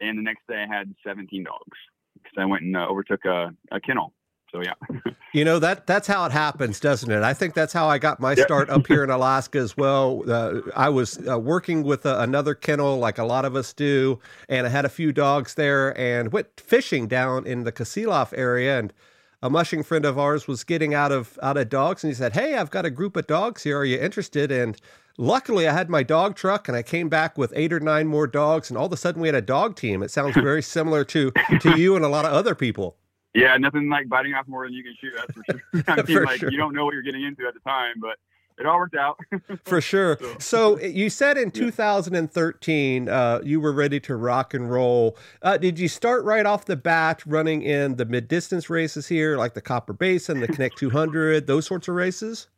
and 0.00 0.18
the 0.18 0.22
next 0.22 0.46
day 0.48 0.64
I 0.68 0.72
had 0.72 0.94
17 1.04 1.44
dogs 1.44 1.78
because 2.14 2.36
I 2.38 2.44
went 2.44 2.64
and 2.64 2.76
uh, 2.76 2.86
overtook 2.86 3.24
a, 3.24 3.52
a 3.70 3.80
kennel. 3.80 4.12
So 4.56 4.62
yeah. 4.62 5.12
you 5.34 5.44
know 5.44 5.58
that 5.58 5.86
that's 5.86 6.06
how 6.06 6.24
it 6.24 6.32
happens, 6.32 6.80
doesn't 6.80 7.10
it? 7.10 7.22
I 7.22 7.34
think 7.34 7.52
that's 7.52 7.74
how 7.74 7.88
I 7.88 7.98
got 7.98 8.20
my 8.20 8.34
start 8.34 8.70
up 8.70 8.86
here 8.86 9.04
in 9.04 9.10
Alaska 9.18 9.58
as 9.58 9.76
well. 9.76 10.22
Uh, 10.26 10.60
I 10.74 10.88
was 10.88 11.18
uh, 11.28 11.38
working 11.38 11.82
with 11.82 12.06
uh, 12.06 12.16
another 12.20 12.54
kennel, 12.54 12.98
like 12.98 13.18
a 13.18 13.24
lot 13.24 13.44
of 13.44 13.54
us 13.54 13.74
do, 13.74 14.18
and 14.48 14.66
I 14.66 14.70
had 14.70 14.86
a 14.86 14.88
few 14.88 15.12
dogs 15.12 15.54
there, 15.54 15.98
and 15.98 16.32
went 16.32 16.58
fishing 16.58 17.06
down 17.06 17.46
in 17.46 17.64
the 17.64 17.72
Kasilof 17.72 18.32
area, 18.34 18.78
and 18.78 18.94
a 19.42 19.50
mushing 19.50 19.82
friend 19.82 20.06
of 20.06 20.18
ours 20.18 20.48
was 20.48 20.64
getting 20.64 20.94
out 20.94 21.12
of 21.12 21.38
out 21.42 21.58
of 21.58 21.68
dogs, 21.68 22.02
and 22.02 22.10
he 22.10 22.14
said, 22.14 22.32
"Hey, 22.32 22.54
I've 22.54 22.70
got 22.70 22.86
a 22.86 22.90
group 22.90 23.14
of 23.14 23.26
dogs 23.26 23.62
here. 23.62 23.76
Are 23.76 23.84
you 23.84 23.98
interested?" 23.98 24.50
And 24.50 24.80
luckily, 25.18 25.68
I 25.68 25.74
had 25.74 25.90
my 25.90 26.02
dog 26.02 26.34
truck, 26.34 26.66
and 26.66 26.74
I 26.74 26.82
came 26.82 27.10
back 27.10 27.36
with 27.36 27.52
eight 27.54 27.74
or 27.74 27.80
nine 27.80 28.06
more 28.06 28.26
dogs, 28.26 28.70
and 28.70 28.78
all 28.78 28.86
of 28.86 28.92
a 28.94 28.96
sudden, 28.96 29.20
we 29.20 29.28
had 29.28 29.34
a 29.34 29.42
dog 29.42 29.76
team. 29.76 30.02
It 30.02 30.10
sounds 30.10 30.34
very 30.50 30.62
similar 30.62 31.04
to 31.04 31.30
to 31.60 31.78
you 31.78 31.94
and 31.94 32.06
a 32.06 32.08
lot 32.08 32.24
of 32.24 32.32
other 32.32 32.54
people. 32.54 32.96
Yeah, 33.36 33.58
nothing 33.58 33.90
like 33.90 34.08
biting 34.08 34.32
off 34.32 34.48
more 34.48 34.64
than 34.64 34.72
you 34.72 34.82
can 34.82 34.94
shoot. 34.98 35.12
That's 35.14 35.32
for 35.32 35.42
sure. 35.50 35.84
I 35.88 36.02
mean, 36.02 36.24
like 36.24 36.40
sure. 36.40 36.50
you 36.50 36.56
don't 36.56 36.74
know 36.74 36.86
what 36.86 36.94
you're 36.94 37.02
getting 37.02 37.22
into 37.22 37.46
at 37.46 37.52
the 37.52 37.60
time, 37.60 37.96
but 38.00 38.16
it 38.58 38.64
all 38.64 38.78
worked 38.78 38.96
out. 38.96 39.18
for 39.64 39.82
sure. 39.82 40.16
So. 40.38 40.78
so. 40.78 40.80
you 40.80 41.10
said 41.10 41.36
in 41.36 41.50
2013 41.50 43.08
uh, 43.10 43.40
you 43.44 43.60
were 43.60 43.72
ready 43.72 44.00
to 44.00 44.16
rock 44.16 44.54
and 44.54 44.70
roll. 44.70 45.18
Uh, 45.42 45.58
did 45.58 45.78
you 45.78 45.86
start 45.86 46.24
right 46.24 46.46
off 46.46 46.64
the 46.64 46.76
bat 46.76 47.22
running 47.26 47.60
in 47.60 47.96
the 47.96 48.06
mid 48.06 48.26
distance 48.26 48.70
races 48.70 49.08
here, 49.08 49.36
like 49.36 49.52
the 49.52 49.60
Copper 49.60 49.92
Basin, 49.92 50.40
the 50.40 50.48
Knik 50.48 50.74
200, 50.76 51.46
those 51.46 51.66
sorts 51.66 51.88
of 51.88 51.94
races? 51.94 52.48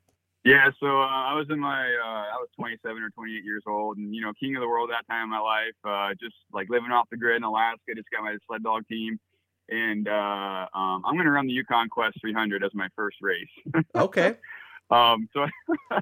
Yeah, 0.44 0.70
so 0.78 0.86
uh, 0.86 1.06
I 1.06 1.34
was 1.34 1.48
in 1.50 1.58
my, 1.58 1.82
uh, 1.82 2.24
I 2.32 2.38
was 2.38 2.48
27 2.56 3.02
or 3.02 3.10
28 3.10 3.44
years 3.44 3.64
old, 3.66 3.98
and 3.98 4.14
you 4.14 4.22
know, 4.22 4.32
king 4.38 4.54
of 4.54 4.60
the 4.60 4.68
world 4.68 4.90
that 4.90 5.12
time 5.12 5.24
in 5.24 5.30
my 5.30 5.40
life. 5.40 5.74
Uh, 5.84 6.14
just 6.20 6.36
like 6.52 6.70
living 6.70 6.92
off 6.92 7.08
the 7.10 7.16
grid 7.16 7.36
in 7.36 7.42
Alaska, 7.42 7.96
just 7.96 8.08
got 8.10 8.22
my 8.22 8.36
sled 8.46 8.62
dog 8.62 8.86
team 8.86 9.18
and 9.68 10.08
uh, 10.08 10.66
um, 10.74 11.02
I'm 11.04 11.14
going 11.14 11.26
to 11.26 11.30
run 11.30 11.46
the 11.46 11.52
Yukon 11.52 11.88
Quest 11.88 12.20
300 12.20 12.64
as 12.64 12.70
my 12.74 12.88
first 12.96 13.18
race. 13.20 13.48
okay. 13.94 14.36
um, 14.90 15.28
so 15.32 15.46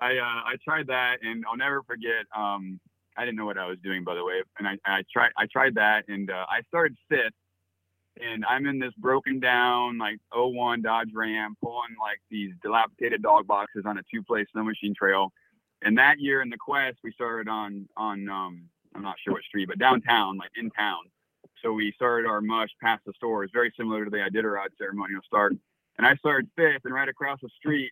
I 0.00 0.18
uh, 0.18 0.42
I 0.46 0.54
tried 0.64 0.88
that, 0.88 1.18
and 1.22 1.44
I'll 1.48 1.56
never 1.56 1.82
forget. 1.82 2.26
Um, 2.36 2.80
I 3.16 3.24
didn't 3.24 3.36
know 3.36 3.46
what 3.46 3.58
I 3.58 3.66
was 3.66 3.78
doing, 3.82 4.04
by 4.04 4.14
the 4.14 4.24
way, 4.24 4.42
and 4.58 4.68
I, 4.68 4.78
I 4.84 5.02
tried 5.12 5.30
I 5.36 5.46
tried 5.46 5.74
that, 5.74 6.04
and 6.08 6.30
uh, 6.30 6.46
I 6.48 6.62
started 6.68 6.96
fifth, 7.08 7.32
and 8.20 8.44
I'm 8.44 8.66
in 8.66 8.78
this 8.78 8.92
broken 8.98 9.40
down 9.40 9.98
like 9.98 10.18
01 10.32 10.82
Dodge 10.82 11.10
Ram, 11.14 11.56
pulling 11.62 11.96
like 12.00 12.20
these 12.30 12.52
dilapidated 12.62 13.22
dog 13.22 13.46
boxes 13.46 13.84
on 13.86 13.98
a 13.98 14.02
two-place 14.12 14.46
snow 14.52 14.64
machine 14.64 14.94
trail. 14.94 15.32
And 15.82 15.96
that 15.98 16.18
year 16.18 16.42
in 16.42 16.48
the 16.48 16.56
Quest, 16.56 16.98
we 17.02 17.12
started 17.12 17.48
on 17.48 17.88
on 17.96 18.28
um, 18.28 18.62
I'm 18.94 19.02
not 19.02 19.16
sure 19.22 19.32
what 19.32 19.42
street, 19.42 19.68
but 19.68 19.78
downtown, 19.78 20.36
like 20.36 20.50
in 20.56 20.70
town. 20.70 21.04
So 21.62 21.72
we 21.72 21.92
started 21.92 22.28
our 22.28 22.40
mush 22.40 22.70
past 22.82 23.02
the 23.04 23.12
store. 23.16 23.44
It's 23.44 23.52
very 23.52 23.72
similar 23.76 24.04
to 24.04 24.10
the 24.10 24.18
Iditarod 24.18 24.68
ceremonial 24.78 25.20
start. 25.26 25.54
And 25.96 26.06
I 26.06 26.14
started 26.16 26.48
fifth, 26.56 26.84
and 26.84 26.94
right 26.94 27.08
across 27.08 27.40
the 27.42 27.48
street 27.56 27.90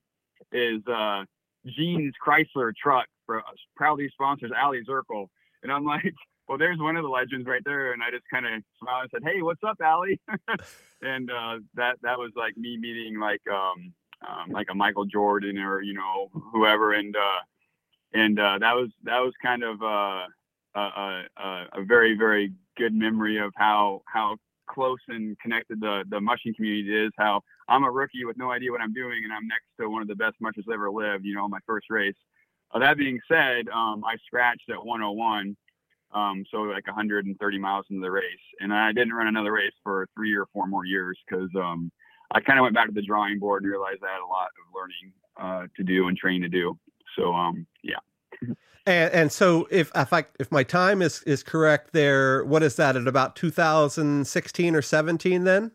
is 0.52 0.80
uh, 0.86 1.24
Gene's 1.66 2.14
Chrysler 2.24 2.72
truck, 2.80 3.06
for, 3.26 3.40
uh, 3.40 3.42
proudly 3.74 4.08
sponsors 4.10 4.52
Aliy 4.52 4.84
Zirkle. 4.86 5.26
And 5.62 5.72
I'm 5.72 5.84
like, 5.84 6.14
well, 6.48 6.58
there's 6.58 6.78
one 6.78 6.96
of 6.96 7.02
the 7.02 7.08
legends 7.08 7.46
right 7.46 7.62
there. 7.64 7.92
And 7.92 8.02
I 8.02 8.10
just 8.10 8.24
kind 8.32 8.46
of 8.46 8.62
smiled 8.80 9.08
and 9.12 9.22
said, 9.24 9.30
hey, 9.30 9.42
what's 9.42 9.64
up, 9.64 9.78
Aliy? 9.78 10.18
and 11.02 11.30
uh, 11.30 11.58
that 11.74 11.96
that 12.02 12.18
was 12.18 12.30
like 12.36 12.56
me 12.56 12.76
meeting 12.76 13.18
like 13.18 13.42
um, 13.52 13.92
um, 14.26 14.50
like 14.50 14.68
a 14.70 14.74
Michael 14.74 15.04
Jordan 15.04 15.58
or 15.58 15.82
you 15.82 15.94
know 15.94 16.30
whoever, 16.52 16.92
and 16.92 17.16
uh, 17.16 17.40
and 18.14 18.38
uh, 18.38 18.58
that 18.60 18.74
was 18.74 18.90
that 19.02 19.18
was 19.18 19.34
kind 19.42 19.62
of 19.62 19.82
uh, 19.82 20.26
a, 20.74 21.24
a, 21.36 21.64
a 21.74 21.84
very 21.84 22.16
very 22.16 22.52
good 22.76 22.94
memory 22.94 23.38
of 23.38 23.52
how 23.56 24.02
how 24.06 24.36
close 24.68 24.98
and 25.08 25.38
connected 25.38 25.80
the 25.80 26.04
the 26.08 26.20
mushing 26.20 26.54
community 26.54 27.06
is. 27.06 27.12
How 27.18 27.40
I'm 27.68 27.84
a 27.84 27.90
rookie 27.90 28.24
with 28.24 28.36
no 28.36 28.50
idea 28.50 28.70
what 28.70 28.80
I'm 28.80 28.92
doing, 28.92 29.22
and 29.24 29.32
I'm 29.32 29.46
next 29.46 29.66
to 29.80 29.88
one 29.88 30.02
of 30.02 30.08
the 30.08 30.14
best 30.14 30.36
mushers 30.40 30.66
ever 30.72 30.90
lived. 30.90 31.24
You 31.24 31.34
know, 31.34 31.48
my 31.48 31.60
first 31.66 31.86
race. 31.90 32.16
Uh, 32.72 32.80
that 32.80 32.98
being 32.98 33.20
said, 33.28 33.68
um, 33.68 34.04
I 34.04 34.16
scratched 34.26 34.68
at 34.70 34.84
101, 34.84 35.56
um, 36.12 36.44
so 36.50 36.62
like 36.62 36.86
130 36.86 37.58
miles 37.58 37.86
into 37.90 38.02
the 38.02 38.10
race, 38.10 38.24
and 38.60 38.74
I 38.74 38.92
didn't 38.92 39.14
run 39.14 39.28
another 39.28 39.52
race 39.52 39.72
for 39.84 40.08
three 40.16 40.34
or 40.34 40.46
four 40.52 40.66
more 40.66 40.84
years 40.84 41.16
because 41.28 41.48
um, 41.54 41.92
I 42.32 42.40
kind 42.40 42.58
of 42.58 42.64
went 42.64 42.74
back 42.74 42.88
to 42.88 42.92
the 42.92 43.02
drawing 43.02 43.38
board 43.38 43.62
and 43.62 43.70
realized 43.70 44.02
I 44.02 44.12
had 44.12 44.20
a 44.20 44.26
lot 44.26 44.48
of 44.48 44.74
learning 44.74 45.12
uh, 45.40 45.66
to 45.76 45.84
do 45.84 46.08
and 46.08 46.16
training 46.16 46.42
to 46.42 46.48
do. 46.48 46.76
So 47.16 47.32
um, 47.32 47.66
yeah. 47.82 47.98
And, 48.86 49.12
and 49.12 49.32
so 49.32 49.66
if 49.70 49.90
if 49.94 50.12
I 50.12 50.26
if 50.38 50.52
my 50.52 50.62
time 50.62 51.02
is 51.02 51.22
is 51.24 51.42
correct 51.42 51.92
there, 51.92 52.44
what 52.44 52.62
is 52.62 52.76
that 52.76 52.96
at 52.96 53.08
about 53.08 53.34
2016 53.36 54.74
or 54.74 54.82
17 54.82 55.44
then? 55.44 55.72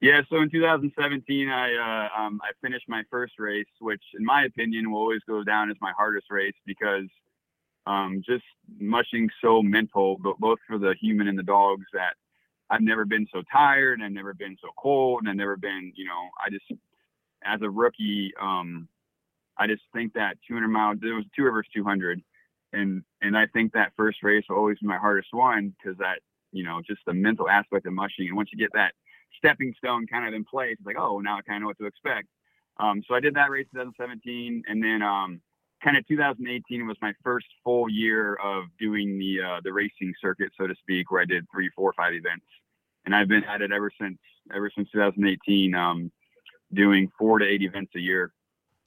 Yeah, 0.00 0.22
so 0.30 0.36
in 0.40 0.50
2017, 0.50 1.48
I 1.48 1.74
uh, 1.74 2.20
um, 2.20 2.40
I 2.42 2.50
finished 2.62 2.88
my 2.88 3.02
first 3.10 3.34
race, 3.38 3.66
which 3.80 4.02
in 4.18 4.24
my 4.24 4.44
opinion 4.44 4.90
will 4.90 5.00
always 5.00 5.22
go 5.28 5.42
down 5.42 5.70
as 5.70 5.76
my 5.80 5.92
hardest 5.96 6.26
race 6.30 6.54
because 6.66 7.06
um, 7.86 8.22
just 8.24 8.44
mushing 8.78 9.28
so 9.42 9.62
mental, 9.62 10.16
but 10.20 10.38
both 10.38 10.58
for 10.66 10.78
the 10.78 10.94
human 11.00 11.26
and 11.26 11.38
the 11.38 11.42
dogs 11.42 11.86
that 11.92 12.14
I've 12.70 12.82
never 12.82 13.04
been 13.04 13.26
so 13.32 13.42
tired, 13.50 14.00
I've 14.02 14.12
never 14.12 14.34
been 14.34 14.56
so 14.60 14.68
cold, 14.78 15.20
and 15.20 15.28
I've 15.28 15.36
never 15.36 15.56
been, 15.56 15.92
you 15.96 16.04
know, 16.04 16.28
I 16.44 16.50
just 16.50 16.64
as 17.44 17.60
a 17.62 17.70
rookie, 17.70 18.32
um, 18.40 18.88
I 19.58 19.66
just 19.66 19.82
think 19.92 20.14
that 20.14 20.36
200 20.46 20.68
miles, 20.68 20.98
there 21.00 21.14
was 21.14 21.24
Two 21.34 21.44
Rivers 21.44 21.66
200, 21.74 22.22
and 22.72 23.02
and 23.22 23.36
I 23.36 23.46
think 23.46 23.72
that 23.72 23.92
first 23.96 24.22
race 24.22 24.44
will 24.48 24.56
always 24.56 24.78
be 24.78 24.86
my 24.86 24.98
hardest 24.98 25.28
one 25.32 25.74
because 25.76 25.98
that, 25.98 26.20
you 26.52 26.64
know, 26.64 26.80
just 26.86 27.00
the 27.06 27.14
mental 27.14 27.48
aspect 27.48 27.86
of 27.86 27.92
mushing, 27.92 28.28
and 28.28 28.36
once 28.36 28.50
you 28.52 28.58
get 28.58 28.72
that 28.74 28.92
stepping 29.36 29.74
stone 29.78 30.06
kind 30.06 30.26
of 30.26 30.34
in 30.34 30.44
place. 30.44 30.76
It's 30.78 30.86
like, 30.86 30.98
oh, 30.98 31.20
now 31.20 31.38
I 31.38 31.42
kind 31.42 31.56
of 31.56 31.62
know 31.62 31.66
what 31.68 31.78
to 31.78 31.86
expect. 31.86 32.28
Um, 32.80 33.02
so 33.06 33.14
I 33.14 33.20
did 33.20 33.34
that 33.34 33.50
race 33.50 33.66
in 33.74 33.80
2017, 33.80 34.62
and 34.68 34.82
then 34.82 35.02
um, 35.02 35.40
kind 35.82 35.96
of 35.96 36.06
2018 36.06 36.86
was 36.86 36.96
my 37.02 37.12
first 37.24 37.46
full 37.64 37.88
year 37.88 38.34
of 38.34 38.64
doing 38.78 39.18
the 39.18 39.40
uh, 39.42 39.60
the 39.64 39.72
racing 39.72 40.14
circuit, 40.20 40.52
so 40.58 40.66
to 40.66 40.74
speak, 40.76 41.10
where 41.10 41.22
I 41.22 41.24
did 41.24 41.44
three, 41.52 41.70
four, 41.74 41.92
five 41.96 42.14
events, 42.14 42.46
and 43.04 43.14
I've 43.14 43.28
been 43.28 43.44
at 43.44 43.62
it 43.62 43.72
ever 43.72 43.90
since 44.00 44.18
ever 44.54 44.70
since 44.74 44.88
2018, 44.92 45.74
um, 45.74 46.12
doing 46.72 47.10
four 47.18 47.40
to 47.40 47.46
eight 47.46 47.62
events 47.62 47.92
a 47.96 48.00
year. 48.00 48.32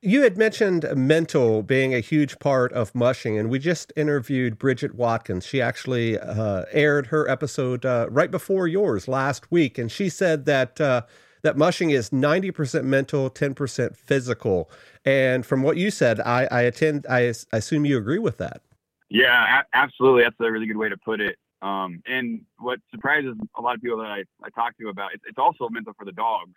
You 0.04 0.24
had 0.24 0.36
mentioned 0.36 0.88
mental 0.96 1.62
being 1.62 1.94
a 1.94 2.00
huge 2.00 2.40
part 2.40 2.74
of 2.74 2.96
mushing, 2.96 3.38
and 3.38 3.52
we 3.52 3.60
just 3.60 3.94
interviewed 3.96 4.58
Bridgett 4.58 4.96
Watkins. 4.96 5.46
She 5.46 5.62
actually 5.62 6.18
uh, 6.18 6.66
aired 6.72 7.08
her 7.08 7.30
episode 7.30 7.86
uh, 7.86 8.08
right 8.10 8.32
before 8.32 8.68
yours 8.68 9.08
last 9.08 9.52
week, 9.52 9.78
and 9.78 9.92
she 9.92 10.10
said 10.10 10.46
that 10.46 10.82
uh, 10.82 11.04
that 11.44 11.56
mushing 11.56 11.92
is 11.92 12.12
ninety 12.12 12.50
percent 12.50 12.84
mental, 12.84 13.30
ten 13.30 13.54
percent 13.54 13.96
physical. 13.96 14.72
And 15.06 15.46
from 15.46 15.62
what 15.62 15.78
you 15.78 15.92
said, 15.92 16.20
I, 16.20 16.48
I 16.50 16.62
attend. 16.62 17.06
I, 17.08 17.28
I, 17.54 17.58
assume 17.58 17.86
you 17.86 18.00
agree 18.00 18.18
with 18.18 18.40
that. 18.40 18.64
Yeah, 19.10 19.60
a- 19.60 19.78
absolutely. 19.78 20.24
That's 20.24 20.36
a 20.40 20.52
really 20.52 20.66
good 20.66 20.78
way 20.78 20.90
to 20.90 20.98
put 20.98 21.22
it. 21.22 21.38
Um, 21.62 22.02
and 22.08 22.42
what 22.58 22.80
surprises 22.90 23.36
a 23.56 23.62
lot 23.62 23.76
of 23.76 23.84
people 23.84 24.00
that 24.00 24.08
I, 24.10 24.24
I 24.44 24.50
talk 24.50 24.76
to 24.80 24.90
about 24.90 25.14
it, 25.14 25.22
it's 25.28 25.38
also 25.38 25.70
mental 25.70 25.94
for 25.94 26.06
the 26.06 26.12
dogs. 26.12 26.56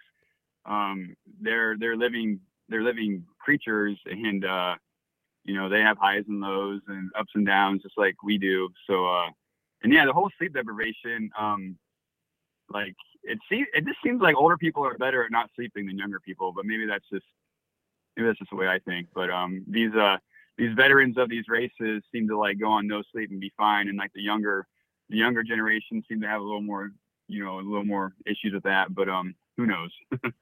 Um, 0.64 1.14
they're 1.42 1.76
they're 1.78 1.98
living 1.98 2.40
they're 2.68 2.82
living 2.82 3.24
creatures 3.38 3.98
and 4.06 4.44
uh 4.44 4.74
you 5.44 5.54
know 5.54 5.68
they 5.68 5.80
have 5.80 5.98
highs 5.98 6.24
and 6.28 6.40
lows 6.40 6.80
and 6.88 7.10
ups 7.18 7.32
and 7.34 7.46
downs 7.46 7.82
just 7.82 7.98
like 7.98 8.22
we 8.22 8.38
do. 8.38 8.68
So 8.86 9.06
uh 9.06 9.28
and 9.82 9.92
yeah 9.92 10.06
the 10.06 10.12
whole 10.12 10.30
sleep 10.38 10.54
deprivation 10.54 11.30
um 11.38 11.76
like 12.70 12.94
it 13.22 13.38
seems 13.50 13.66
it 13.74 13.84
just 13.84 13.98
seems 14.02 14.20
like 14.20 14.36
older 14.36 14.56
people 14.56 14.84
are 14.84 14.96
better 14.98 15.24
at 15.24 15.30
not 15.30 15.50
sleeping 15.54 15.86
than 15.86 15.98
younger 15.98 16.20
people 16.20 16.52
but 16.54 16.64
maybe 16.66 16.86
that's 16.86 17.08
just 17.12 17.24
maybe 18.16 18.26
that's 18.26 18.38
just 18.38 18.50
the 18.50 18.56
way 18.56 18.68
i 18.68 18.78
think. 18.80 19.08
But 19.14 19.30
um 19.30 19.64
these 19.68 19.94
uh 19.94 20.16
these 20.56 20.74
veterans 20.74 21.18
of 21.18 21.28
these 21.28 21.44
races 21.48 22.02
seem 22.12 22.28
to 22.28 22.38
like 22.38 22.58
go 22.60 22.70
on 22.70 22.86
no 22.86 23.02
sleep 23.12 23.30
and 23.30 23.40
be 23.40 23.52
fine. 23.56 23.88
And 23.88 23.98
like 23.98 24.12
the 24.14 24.22
younger 24.22 24.66
the 25.10 25.16
younger 25.16 25.42
generation 25.42 26.02
seem 26.08 26.20
to 26.22 26.28
have 26.28 26.40
a 26.40 26.44
little 26.44 26.62
more 26.62 26.90
you 27.28 27.44
know 27.44 27.58
a 27.58 27.62
little 27.62 27.84
more 27.84 28.14
issues 28.26 28.52
with 28.54 28.62
that. 28.64 28.94
But 28.94 29.08
um 29.08 29.34
who 29.56 29.66
knows? 29.66 29.92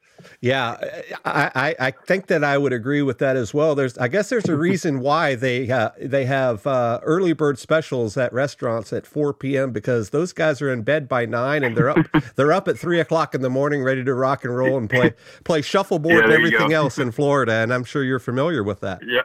yeah, 0.40 0.76
I, 1.25 1.50
I, 1.54 1.87
I 1.88 1.90
think 1.90 2.28
that 2.28 2.42
I 2.42 2.57
would 2.57 2.73
agree 2.73 3.02
with 3.02 3.19
that 3.19 3.37
as 3.37 3.52
well. 3.52 3.75
There's, 3.75 3.99
I 3.99 4.09
guess, 4.09 4.31
there's 4.31 4.49
a 4.49 4.57
reason 4.71 5.00
why 5.00 5.35
they 5.35 5.71
uh, 5.71 5.90
they 6.00 6.25
have 6.25 6.66
uh, 6.66 7.00
early 7.02 7.33
bird 7.33 7.59
specials 7.59 8.16
at 8.16 8.33
restaurants 8.33 8.92
at 8.92 9.07
4 9.07 9.35
p.m. 9.35 9.71
because 9.71 10.11
those 10.11 10.33
guys 10.33 10.62
are 10.62 10.73
in 10.73 10.83
bed 10.83 11.09
by 11.09 11.26
nine 11.26 11.62
and 11.62 11.76
they're 11.76 11.90
up 11.90 12.07
they're 12.37 12.52
up 12.52 12.69
at 12.69 12.78
three 12.78 13.00
o'clock 13.00 13.35
in 13.35 13.42
the 13.42 13.50
morning, 13.50 13.83
ready 13.83 14.02
to 14.02 14.14
rock 14.14 14.45
and 14.45 14.57
roll 14.57 14.78
and 14.78 14.88
play 14.88 15.12
play 15.45 15.61
shuffleboard 15.61 16.19
yeah, 16.19 16.25
and 16.25 16.33
everything 16.33 16.73
else 16.73 16.99
in 16.99 17.12
Florida. 17.12 17.52
And 17.52 17.73
I'm 17.73 17.85
sure 17.85 18.02
you're 18.02 18.19
familiar 18.19 18.62
with 18.62 18.81
that. 18.81 19.00
Yeah. 19.07 19.23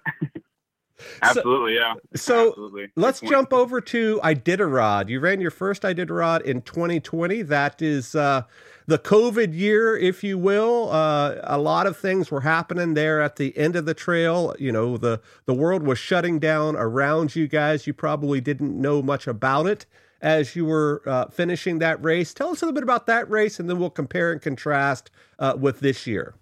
Absolutely, 1.22 1.75
so, 1.75 1.79
yeah. 1.79 1.94
So 2.15 2.48
Absolutely. 2.50 2.88
let's 2.96 3.22
jump 3.22 3.53
over 3.53 3.82
to 3.82 4.20
Iditarod. 4.24 5.10
You 5.10 5.20
ran 5.20 5.39
your 5.39 5.51
first 5.51 5.84
Iditarod 5.84 6.41
in 6.41 6.62
2020. 6.63 7.44
That 7.44 7.82
is 7.82 8.15
uh, 8.15 8.44
the 8.88 8.98
COVID 8.98 9.53
year, 9.53 9.96
if 9.98 10.24
you 10.24 10.38
will. 10.38 10.89
Uh, 10.91 11.36
a 11.44 11.58
lot 11.58 11.86
of 11.86 11.98
things 11.98 12.32
were 12.32 12.41
happening 12.41 12.94
there 12.94 13.22
at 13.22 13.36
the 13.36 13.56
end 13.58 13.75
of 13.75 13.86
the 13.86 13.94
trail. 13.94 14.56
You 14.58 14.72
know, 14.72 14.98
the 14.98 15.22
the 15.46 15.53
world 15.53 15.84
was 15.84 16.00
shutting 16.00 16.39
down 16.39 16.75
around 16.75 17.36
you 17.36 17.48
guys. 17.48 17.86
You 17.86 17.94
probably 17.94 18.41
didn't 18.41 18.79
know 18.79 19.01
much 19.01 19.27
about 19.27 19.67
it 19.67 19.86
as 20.22 20.56
you 20.56 20.65
were 20.65 21.03
uh, 21.06 21.27
finishing 21.27 21.79
that 21.79 22.03
race. 22.03 22.34
Tell 22.34 22.50
us 22.50 22.62
a 22.62 22.65
little 22.65 22.74
bit 22.74 22.84
about 22.84 23.06
that 23.08 23.29
race, 23.29 23.60
and 23.60 23.70
then 23.70 23.77
we'll 23.77 23.89
compare 23.89 24.32
and 24.32 24.41
contrast 24.41 25.12
uh, 25.38 25.56
with 25.60 25.82
this 25.82 26.08
year. 26.08 26.34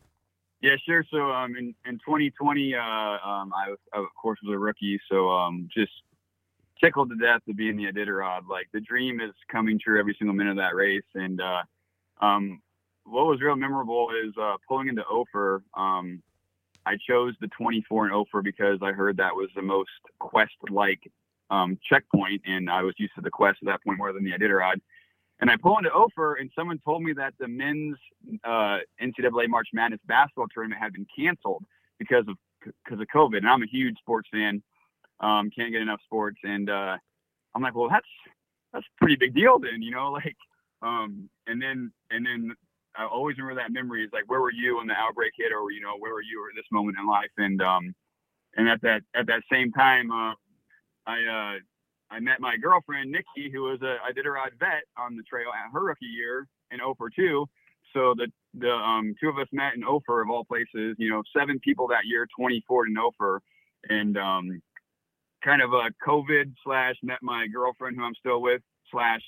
Yeah, 0.62 0.76
sure. 0.86 1.04
So 1.12 1.18
um, 1.18 1.56
in, 1.58 1.76
in 1.86 1.96
2020, 1.96 2.74
uh, 2.74 2.80
um, 2.80 3.54
I, 3.54 3.74
of 3.94 4.06
course, 4.20 4.40
was 4.44 4.56
a 4.56 4.58
rookie. 4.58 5.00
So 5.12 5.30
um, 5.30 5.68
just 5.76 5.92
tickled 6.82 7.10
to 7.10 7.16
death 7.18 7.42
to 7.48 7.54
be 7.54 7.70
in 7.70 7.78
the 7.78 7.84
Iditarod. 7.84 8.48
Like 8.50 8.68
the 8.74 8.80
dream 8.80 9.20
is 9.20 9.32
coming 9.52 9.80
true 9.80 10.00
every 10.00 10.16
single 10.18 10.34
minute 10.34 10.52
of 10.52 10.58
that 10.58 10.74
race. 10.74 11.04
And 11.14 11.42
uh, 11.42 11.64
um, 12.22 12.62
what 13.06 13.26
was 13.26 13.42
real 13.42 13.56
memorable 13.56 14.10
is 14.12 14.34
uh, 14.42 14.56
pulling 14.68 14.88
into 14.88 15.04
Ophir. 15.06 15.62
Um, 15.76 16.22
I 16.86 16.98
chose 17.08 17.34
the 17.42 17.48
24 17.48 18.08
in 18.08 18.12
Ophir 18.12 18.42
because 18.42 18.80
I 18.82 18.92
heard 18.92 19.18
that 19.18 19.36
was 19.36 19.50
the 19.56 19.62
most 19.62 19.90
quest-like 20.20 21.12
um, 21.50 21.78
checkpoint, 21.88 22.42
and 22.46 22.70
I 22.70 22.84
was 22.84 22.96
used 22.98 23.14
to 23.16 23.22
the 23.22 23.30
quest 23.30 23.60
at 23.62 23.68
that 23.68 23.84
point 23.84 23.98
more 23.98 24.14
than 24.14 24.24
the 24.24 24.32
Iditarod. 24.32 24.82
And 25.40 25.50
I 25.50 25.58
pull 25.58 25.78
into 25.78 25.92
Ophir, 25.92 26.36
and 26.36 26.50
someone 26.56 26.80
told 26.86 27.04
me 27.04 27.14
that 27.14 27.34
the 27.40 27.48
men's 27.48 27.98
uh, 28.44 28.80
NCAA 29.02 29.50
March 29.50 29.68
Madness 29.74 30.00
basketball 30.08 30.48
tournament 30.54 30.82
had 30.82 30.94
been 30.94 31.06
canceled 31.16 31.64
because 32.00 32.26
of 32.28 32.38
because 32.84 33.00
of 33.00 33.08
COVID. 33.14 33.38
And 33.38 33.48
I'm 33.48 33.62
a 33.62 33.68
huge 33.68 33.98
sports 34.00 34.30
fan, 34.32 34.64
um, 35.20 35.52
can't 35.56 35.72
get 35.72 35.82
enough 35.82 36.00
sports, 36.06 36.38
and 36.44 36.70
uh, 36.70 36.98
I'm 37.54 37.62
like, 37.62 37.76
well, 37.76 37.90
that's 37.90 38.08
that's 38.74 38.86
a 38.86 38.98
pretty 39.00 39.16
big 39.16 39.34
deal 39.34 39.60
then, 39.60 39.82
you 39.82 39.92
know, 39.92 40.12
like 40.12 40.36
um, 40.82 41.30
and 41.48 41.62
then 41.62 41.92
and 42.12 42.26
then 42.26 42.56
I 42.98 43.06
always 43.06 43.38
remember 43.38 43.62
that 43.62 43.72
memory 43.72 44.04
is 44.04 44.10
like, 44.14 44.30
where 44.30 44.42
were 44.42 44.52
you 44.52 44.78
when 44.78 44.88
the 44.88 44.94
outbreak 44.94 45.34
hit, 45.38 45.52
or 45.52 45.72
you 45.72 45.82
know, 45.82 45.98
where 46.00 46.14
were 46.14 46.22
you 46.22 46.48
at 46.50 46.56
this 46.56 46.66
moment 46.72 46.98
in 47.00 47.08
life? 47.08 47.32
And 47.38 47.62
um, 47.62 47.94
and 48.56 48.70
at 48.70 48.82
that 48.82 49.02
at 49.14 49.28
that 49.28 49.44
same 49.52 49.72
time, 49.72 50.12
uh, 50.12 50.34
I 51.06 51.18
uh, 51.24 51.60
I 52.14 52.20
met 52.20 52.40
my 52.40 52.58
girlfriend 52.58 53.12
Nikki, 53.12 53.52
who 53.52 53.64
was 53.64 53.82
a 53.82 53.98
I 54.04 54.12
did 54.12 54.26
a 54.26 54.30
Iditarod 54.30 54.60
vet 54.60 54.84
on 54.98 55.16
the 55.16 55.24
trail 55.24 55.50
at 55.50 55.72
her 55.74 55.84
rookie 55.84 56.06
year 56.06 56.48
in 56.72 56.82
Ophir 56.82 57.10
too. 57.16 57.46
So 57.94 58.14
the 58.16 58.28
the 58.54 58.72
um, 58.72 59.16
two 59.20 59.30
of 59.30 59.38
us 59.38 59.48
met 59.52 59.76
in 59.76 59.84
Ophir 59.84 60.22
of 60.22 60.30
all 60.30 60.46
places. 60.46 60.96
You 60.98 61.10
know, 61.10 61.24
seven 61.36 61.60
people 61.60 61.88
that 61.90 62.06
year, 62.06 62.28
24 62.38 62.88
in 62.88 62.98
Ophir, 62.98 63.42
and 63.90 64.18
um, 64.18 64.62
kind 65.44 65.62
of 65.62 65.74
a 65.74 65.90
COVID 66.06 66.54
slash 66.64 66.96
met 67.04 67.20
my 67.22 67.48
girlfriend 67.48 67.98
who 67.98 68.04
I'm 68.04 68.16
still 68.16 68.42
with 68.42 68.62
slash 68.92 69.22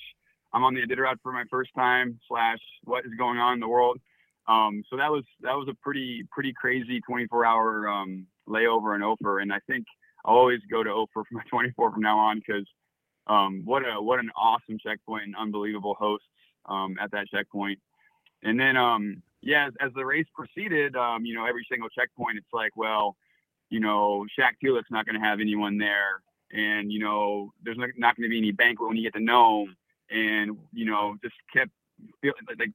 I'm 0.52 0.64
on 0.64 0.74
the 0.74 0.80
Iditarod 0.82 1.16
for 1.22 1.32
my 1.32 1.44
first 1.50 1.70
time 1.74 2.18
slash 2.28 2.58
what 2.84 3.04
is 3.04 3.12
going 3.18 3.38
on 3.38 3.54
in 3.54 3.60
the 3.60 3.68
world. 3.68 3.98
Um, 4.46 4.82
so 4.88 4.96
that 4.96 5.12
was 5.12 5.24
that 5.42 5.52
was 5.52 5.68
a 5.68 5.74
pretty 5.82 6.24
pretty 6.32 6.54
crazy 6.54 7.00
24 7.02 7.44
hour 7.44 7.88
um, 7.88 8.26
layover 8.48 8.96
in 8.96 9.02
Ophir, 9.02 9.40
and 9.40 9.52
I 9.52 9.58
think 9.66 9.84
I'll 10.24 10.36
always 10.36 10.60
go 10.70 10.82
to 10.82 10.90
Ophir 10.90 11.24
for 11.24 11.26
my 11.32 11.42
24 11.50 11.92
from 11.92 12.02
now 12.02 12.18
on 12.18 12.38
because 12.38 12.66
um, 13.26 13.62
what 13.64 13.82
a 13.82 14.00
what 14.00 14.18
an 14.18 14.30
awesome 14.36 14.78
checkpoint 14.82 15.24
and 15.24 15.36
unbelievable 15.36 15.94
hosts 15.98 16.26
um, 16.66 16.96
at 17.00 17.10
that 17.10 17.28
checkpoint. 17.28 17.78
And 18.42 18.58
then 18.58 18.76
um, 18.76 19.22
yeah, 19.42 19.66
as, 19.66 19.72
as, 19.80 19.92
the 19.94 20.04
race 20.04 20.26
proceeded, 20.34 20.96
um, 20.96 21.26
you 21.26 21.34
know 21.34 21.44
every 21.44 21.66
single 21.70 21.90
checkpoint, 21.90 22.38
it's 22.38 22.52
like 22.52 22.74
well, 22.74 23.16
you 23.68 23.80
know 23.80 24.24
Shaq 24.38 24.52
Tulik's 24.64 24.90
not 24.90 25.04
going 25.04 25.20
to 25.20 25.26
have 25.26 25.40
anyone 25.40 25.76
there, 25.76 26.22
and 26.52 26.90
you 26.90 27.00
know 27.00 27.52
there's 27.62 27.76
not, 27.76 27.90
not 27.98 28.16
going 28.16 28.24
to 28.24 28.30
be 28.30 28.38
any 28.38 28.52
banquet 28.52 28.88
when 28.88 28.96
you 28.96 29.02
get 29.02 29.14
to 29.14 29.20
Nome, 29.20 29.76
and 30.10 30.56
you 30.72 30.84
know 30.84 31.16
just 31.22 31.34
kept 31.52 31.70
feeling 32.20 32.42
like 32.58 32.70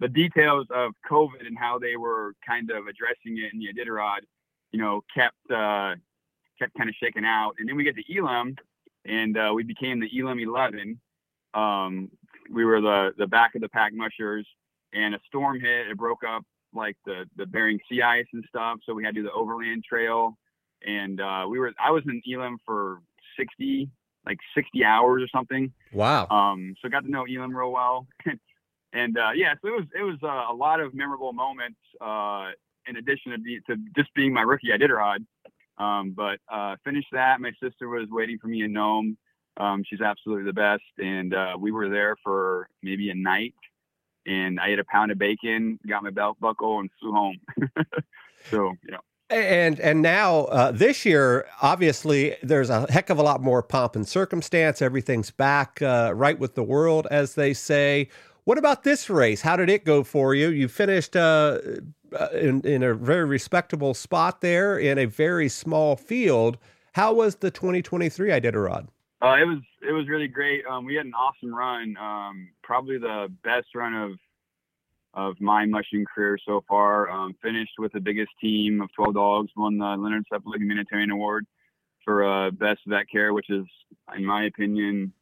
the 0.00 0.08
details 0.08 0.66
of 0.70 0.92
COVID 1.10 1.46
and 1.46 1.56
how 1.58 1.78
they 1.78 1.96
were 1.96 2.34
kind 2.46 2.70
of 2.70 2.86
addressing 2.86 3.38
it 3.38 3.52
in 3.52 3.58
the 3.58 3.68
Iditarod, 3.72 4.20
you 4.72 4.78
know, 4.78 5.02
kept 5.14 5.50
uh, 5.50 5.94
kept 6.58 6.74
kind 6.76 6.88
of 6.88 6.94
shaking 7.02 7.24
out. 7.24 7.54
And 7.58 7.68
then 7.68 7.76
we 7.76 7.84
get 7.84 7.96
to 7.96 8.16
Elim, 8.16 8.56
and 9.04 9.36
uh, 9.38 9.52
we 9.54 9.62
became 9.62 10.00
the 10.00 10.10
Elim 10.18 10.38
11. 10.38 11.00
Um, 11.54 12.10
we 12.50 12.64
were 12.64 12.80
the 12.80 13.12
the 13.16 13.26
back 13.26 13.54
of 13.54 13.62
the 13.62 13.68
pack 13.68 13.92
mushers, 13.94 14.46
and 14.92 15.14
a 15.14 15.20
storm 15.26 15.60
hit. 15.60 15.88
It 15.88 15.96
broke 15.96 16.24
up 16.24 16.44
like 16.74 16.96
the 17.06 17.24
the 17.36 17.46
Bering 17.46 17.80
Sea 17.88 18.02
ice 18.02 18.26
and 18.32 18.44
stuff. 18.48 18.78
So 18.84 18.94
we 18.94 19.04
had 19.04 19.14
to 19.14 19.22
do 19.22 19.26
the 19.26 19.32
overland 19.32 19.84
trail, 19.88 20.36
and 20.86 21.20
uh, 21.20 21.46
we 21.48 21.58
were. 21.58 21.72
I 21.82 21.90
was 21.90 22.02
in 22.06 22.20
Elim 22.26 22.58
for 22.66 23.00
60 23.38 23.88
like 24.26 24.38
60 24.54 24.84
hours 24.84 25.22
or 25.22 25.28
something. 25.28 25.72
Wow. 25.92 26.26
Um, 26.28 26.74
so 26.82 26.88
got 26.88 27.04
to 27.04 27.10
know 27.10 27.24
Elim 27.24 27.56
real 27.56 27.70
well. 27.72 28.06
and 28.92 29.16
uh, 29.16 29.30
yeah, 29.34 29.54
so 29.62 29.68
it 29.68 29.72
was 29.72 29.84
it 29.98 30.02
was 30.02 30.18
uh, 30.22 30.52
a 30.52 30.54
lot 30.54 30.80
of 30.80 30.94
memorable 30.94 31.32
moments. 31.32 31.78
Uh, 32.00 32.50
in 32.88 32.96
addition 32.96 33.32
to, 33.32 33.38
be, 33.38 33.60
to 33.66 33.76
just 33.96 34.12
being 34.14 34.32
my 34.32 34.42
rookie 34.42 34.72
I 34.72 34.76
did 34.76 34.90
Iditarod, 34.90 35.26
um, 35.78 36.12
but 36.16 36.38
uh, 36.52 36.76
finished 36.84 37.08
that. 37.12 37.40
My 37.40 37.52
sister 37.62 37.88
was 37.88 38.08
waiting 38.10 38.38
for 38.38 38.46
me 38.46 38.62
in 38.62 38.72
Nome. 38.72 39.16
Um, 39.58 39.82
she's 39.88 40.00
absolutely 40.00 40.44
the 40.44 40.52
best, 40.52 40.82
and 40.98 41.34
uh, 41.34 41.56
we 41.58 41.72
were 41.72 41.88
there 41.88 42.16
for 42.22 42.68
maybe 42.82 43.10
a 43.10 43.14
night. 43.14 43.54
And 44.26 44.58
I 44.58 44.70
ate 44.70 44.80
a 44.80 44.84
pound 44.84 45.12
of 45.12 45.18
bacon, 45.18 45.78
got 45.88 46.02
my 46.02 46.10
belt 46.10 46.38
buckle, 46.40 46.80
and 46.80 46.90
flew 47.00 47.12
home. 47.12 47.38
so 48.50 48.72
know. 48.90 49.00
And 49.28 49.80
and 49.80 50.02
now 50.02 50.44
uh, 50.44 50.70
this 50.70 51.04
year, 51.04 51.46
obviously, 51.60 52.36
there's 52.42 52.70
a 52.70 52.90
heck 52.90 53.10
of 53.10 53.18
a 53.18 53.22
lot 53.22 53.42
more 53.42 53.62
pomp 53.62 53.96
and 53.96 54.06
circumstance. 54.06 54.80
Everything's 54.80 55.32
back 55.32 55.82
uh, 55.82 56.12
right 56.14 56.38
with 56.38 56.54
the 56.54 56.62
world, 56.62 57.08
as 57.10 57.34
they 57.34 57.52
say. 57.52 58.08
What 58.44 58.58
about 58.58 58.84
this 58.84 59.10
race? 59.10 59.42
How 59.42 59.56
did 59.56 59.68
it 59.68 59.84
go 59.84 60.04
for 60.04 60.32
you? 60.32 60.50
You 60.50 60.68
finished 60.68 61.16
uh, 61.16 61.58
uh, 62.12 62.28
in, 62.32 62.60
in 62.60 62.84
a 62.84 62.94
very 62.94 63.24
respectable 63.24 63.94
spot 63.94 64.40
there 64.40 64.78
in 64.78 64.98
a 64.98 65.06
very 65.06 65.48
small 65.48 65.96
field. 65.96 66.56
How 66.92 67.12
was 67.12 67.36
the 67.36 67.50
2023 67.50 68.30
Iditarod? 68.30 68.86
Uh, 69.20 69.34
it 69.40 69.46
was 69.46 69.58
it 69.82 69.92
was 69.92 70.08
really 70.08 70.28
great. 70.28 70.64
Um, 70.66 70.84
we 70.84 70.94
had 70.94 71.06
an 71.06 71.14
awesome 71.14 71.52
run. 71.52 71.96
Um, 71.96 72.48
probably 72.62 72.98
the 72.98 73.26
best 73.42 73.74
run 73.74 73.94
of 73.94 74.12
of 75.16 75.40
my 75.40 75.64
mushing 75.64 76.04
career 76.04 76.38
so 76.46 76.62
far. 76.68 77.10
Um, 77.10 77.34
finished 77.42 77.72
with 77.78 77.92
the 77.92 78.00
biggest 78.00 78.30
team 78.40 78.80
of 78.80 78.92
12 78.92 79.14
dogs. 79.14 79.50
Won 79.56 79.78
the 79.78 79.84
Leonhard 79.84 80.24
Seppala 80.32 80.58
Humanitarian 80.58 81.10
Award 81.10 81.46
for 82.04 82.24
uh, 82.24 82.50
best 82.52 82.80
vet 82.86 83.10
care, 83.10 83.32
which 83.32 83.50
is, 83.50 83.64
in 84.16 84.24
my 84.24 84.44
opinion, 84.44 85.12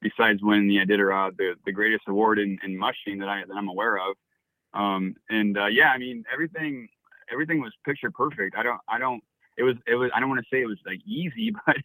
besides 0.00 0.40
winning 0.42 0.68
the 0.68 0.76
Iditarod, 0.76 1.36
the, 1.36 1.54
the 1.64 1.72
greatest 1.72 2.04
award 2.08 2.38
in, 2.38 2.58
in 2.62 2.76
mushing 2.76 3.18
that 3.18 3.28
I 3.28 3.42
that 3.48 3.54
I'm 3.54 3.68
aware 3.68 3.96
of. 3.96 4.16
Um, 4.74 5.16
and 5.30 5.58
uh, 5.58 5.66
yeah, 5.66 5.90
I 5.90 5.98
mean 5.98 6.24
everything 6.32 6.88
everything 7.32 7.60
was 7.60 7.72
picture 7.84 8.10
perfect. 8.10 8.54
I 8.56 8.62
don't 8.62 8.80
I 8.86 8.98
don't 8.98 9.22
it 9.56 9.62
was 9.62 9.76
it 9.86 9.94
was 9.94 10.10
I 10.14 10.20
don't 10.20 10.28
want 10.28 10.40
to 10.42 10.48
say 10.54 10.62
it 10.62 10.66
was 10.66 10.78
like 10.86 11.00
easy, 11.06 11.52
but 11.66 11.76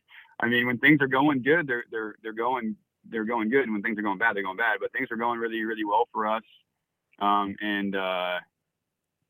I 0.41 0.47
mean 0.47 0.67
when 0.67 0.77
things 0.79 0.99
are 1.01 1.07
going 1.07 1.41
good, 1.41 1.65
they're 1.65 1.85
they're 1.91 2.15
they're 2.21 2.33
going 2.33 2.75
they're 3.09 3.25
going 3.25 3.49
good, 3.49 3.63
and 3.63 3.73
when 3.73 3.81
things 3.81 3.97
are 3.97 4.01
going 4.01 4.17
bad, 4.17 4.35
they're 4.35 4.43
going 4.43 4.57
bad. 4.57 4.77
But 4.81 4.91
things 4.91 5.07
are 5.11 5.17
going 5.17 5.39
really 5.39 5.63
really 5.63 5.85
well 5.85 6.07
for 6.11 6.27
us. 6.27 6.43
Um, 7.19 7.55
and 7.61 7.95
uh, 7.95 8.39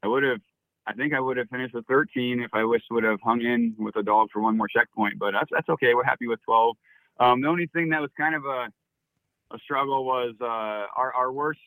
I 0.03 0.07
would 0.07 0.23
have 0.23 0.39
I 0.85 0.93
think 0.93 1.13
I 1.13 1.19
would 1.19 1.37
have 1.37 1.49
finished 1.49 1.73
with 1.73 1.85
13 1.87 2.41
if 2.41 2.53
I 2.53 2.63
wish 2.63 2.81
would 2.91 3.03
have 3.03 3.19
hung 3.23 3.41
in 3.41 3.75
with 3.77 3.95
a 3.95 4.03
dog 4.03 4.29
for 4.33 4.41
one 4.41 4.57
more 4.57 4.67
checkpoint, 4.67 5.17
but 5.17 5.31
that's 5.31 5.49
that's 5.51 5.69
okay. 5.69 5.93
We're 5.93 6.03
happy 6.03 6.27
with 6.27 6.39
12. 6.45 6.75
Um, 7.19 7.41
the 7.41 7.47
only 7.47 7.67
thing 7.67 7.89
that 7.89 8.01
was 8.01 8.09
kind 8.17 8.35
of 8.35 8.45
a, 8.45 8.67
a 9.51 9.59
struggle 9.59 10.05
was 10.05 10.33
uh, 10.41 10.45
our, 10.95 11.13
our 11.13 11.31
worst. 11.31 11.59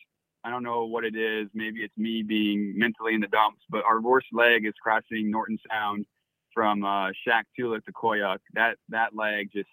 I 0.45 0.51
don't 0.51 0.63
know 0.63 0.85
what 0.85 1.05
it 1.05 1.17
is. 1.17 1.49
Maybe 1.55 1.81
it's 1.81 1.97
me 1.97 2.23
being 2.23 2.75
mentally 2.77 3.15
in 3.15 3.21
the 3.21 3.27
dumps, 3.29 3.63
but 3.71 3.85
our 3.85 4.01
worst 4.01 4.29
leg 4.33 4.67
is 4.67 4.75
crossing 4.81 5.31
Norton 5.31 5.59
Sound 5.69 6.07
from 6.53 6.85
uh, 6.85 7.09
Shaq 7.27 7.45
Tulik 7.59 7.85
to 7.85 7.93
Koyuk. 7.93 8.39
That 8.55 8.77
that 8.91 9.15
leg 9.15 9.51
just 9.53 9.69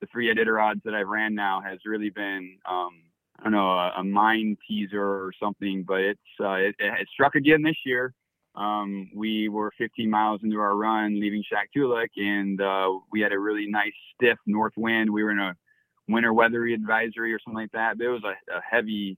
the 0.00 0.06
three 0.06 0.32
Iditarods 0.32 0.82
that 0.84 0.94
I've 0.94 1.08
ran 1.08 1.34
now 1.34 1.60
has 1.60 1.80
really 1.84 2.10
been 2.10 2.58
um, 2.68 3.02
I 3.40 3.44
don't 3.44 3.52
know 3.52 3.70
a, 3.70 3.92
a 3.98 4.04
mind 4.04 4.58
teaser 4.68 5.02
or 5.02 5.32
something, 5.40 5.84
but 5.86 6.00
it's 6.00 6.20
uh, 6.40 6.52
it, 6.52 6.74
it 6.78 7.08
struck 7.12 7.34
again 7.34 7.62
this 7.62 7.76
year. 7.84 8.14
Um, 8.54 9.10
we 9.14 9.48
were 9.48 9.72
15 9.78 10.10
miles 10.10 10.40
into 10.42 10.58
our 10.58 10.76
run, 10.76 11.18
leaving 11.18 11.42
Shaktoolik, 11.42 12.08
and 12.16 12.60
uh, 12.60 12.90
we 13.10 13.20
had 13.20 13.32
a 13.32 13.38
really 13.38 13.66
nice 13.66 13.92
stiff 14.14 14.38
north 14.46 14.72
wind. 14.76 15.10
We 15.10 15.22
were 15.22 15.30
in 15.30 15.38
a 15.38 15.56
winter 16.08 16.32
weather 16.32 16.66
advisory 16.66 17.32
or 17.32 17.38
something 17.38 17.60
like 17.60 17.72
that. 17.72 17.96
But 17.96 18.04
it 18.04 18.10
was 18.10 18.24
a, 18.24 18.56
a 18.56 18.60
heavy 18.68 19.16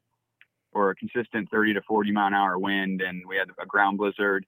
or 0.73 0.91
a 0.91 0.95
consistent 0.95 1.49
30 1.51 1.75
to 1.75 1.83
40 1.83 2.13
mile 2.13 2.29
an 2.29 2.35
hour 2.35 2.59
wind, 2.59 3.03
and 3.03 3.23
we 3.27 3.37
had 3.37 3.49
a 3.61 3.67
ground 3.67 3.99
blizzard. 3.99 4.45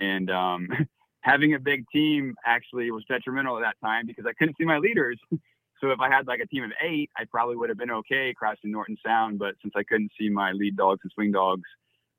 And 0.00 0.30
um, 0.30 0.68
having 1.20 1.54
a 1.54 1.58
big 1.58 1.84
team 1.92 2.34
actually 2.46 2.90
was 2.90 3.04
detrimental 3.08 3.56
at 3.58 3.62
that 3.62 3.86
time 3.86 4.06
because 4.06 4.24
I 4.26 4.32
couldn't 4.32 4.56
see 4.56 4.64
my 4.64 4.78
leaders. 4.78 5.18
so 5.80 5.90
if 5.90 6.00
I 6.00 6.08
had 6.08 6.26
like 6.26 6.40
a 6.40 6.46
team 6.46 6.64
of 6.64 6.72
eight, 6.82 7.10
I 7.16 7.24
probably 7.24 7.56
would 7.56 7.68
have 7.68 7.78
been 7.78 7.90
okay 7.90 8.34
crossing 8.34 8.70
Norton 8.70 8.98
Sound. 9.04 9.38
But 9.38 9.54
since 9.62 9.74
I 9.76 9.82
couldn't 9.82 10.12
see 10.18 10.28
my 10.28 10.52
lead 10.52 10.76
dogs 10.76 11.00
and 11.02 11.12
swing 11.12 11.32
dogs, 11.32 11.68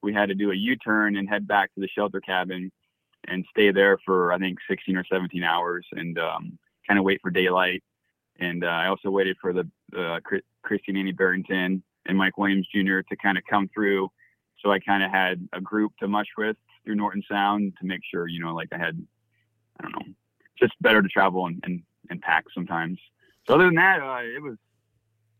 we 0.02 0.14
had 0.14 0.30
to 0.30 0.36
do 0.36 0.52
a 0.52 0.56
U-turn 0.56 1.16
and 1.16 1.30
head 1.30 1.48
back 1.48 1.74
to 1.76 1.80
the 1.80 1.88
shelter 1.88 2.20
cabin 2.20 2.72
and 3.28 3.46
stay 3.52 3.72
there 3.72 4.00
for 4.04 4.34
I 4.34 4.40
think 4.40 4.58
16 4.68 4.98
or 4.98 5.06
17 5.06 5.44
hours 5.44 5.86
and 5.92 6.18
um, 6.18 6.58
kind 6.88 6.98
of 6.98 7.06
wait 7.06 7.22
for 7.22 7.30
daylight. 7.30 7.84
And 8.40 8.64
uh, 8.64 8.68
I 8.68 8.88
also 8.88 9.12
waited 9.12 9.38
for 9.40 9.54
the 9.54 9.70
uh, 9.96 10.20
Kristy 10.66 10.88
and 10.88 10.98
Annie 10.98 11.14
Berington 11.14 11.84
and 12.08 12.18
Mike 12.18 12.38
Williams 12.38 12.68
Jr. 12.74 13.02
to 13.02 13.16
kind 13.22 13.38
of 13.38 13.44
come 13.48 13.70
through. 13.74 14.10
So 14.64 14.72
I 14.72 14.80
kind 14.80 15.04
of 15.04 15.12
had 15.12 15.48
a 15.54 15.62
group 15.62 15.94
to 16.00 16.08
mush 16.08 16.28
with 16.38 16.58
through 16.84 16.96
Norton 16.96 17.24
Sound 17.30 17.74
to 17.80 17.86
make 17.86 18.02
sure, 18.10 18.28
you 18.28 18.40
know, 18.40 18.56
like 18.56 18.70
I 18.72 18.78
had, 18.78 19.00
I 19.80 19.84
don't 19.84 19.92
know, 19.92 20.14
just 20.60 20.74
better 20.82 21.02
to 21.02 21.08
travel 21.08 21.46
and, 21.46 21.60
and, 21.64 21.84
and 22.10 22.22
pack 22.22 22.46
sometimes. 22.54 22.98
Other 23.48 23.66
than 23.66 23.76
that, 23.76 24.00
uh, 24.02 24.22
it 24.24 24.42
was, 24.42 24.58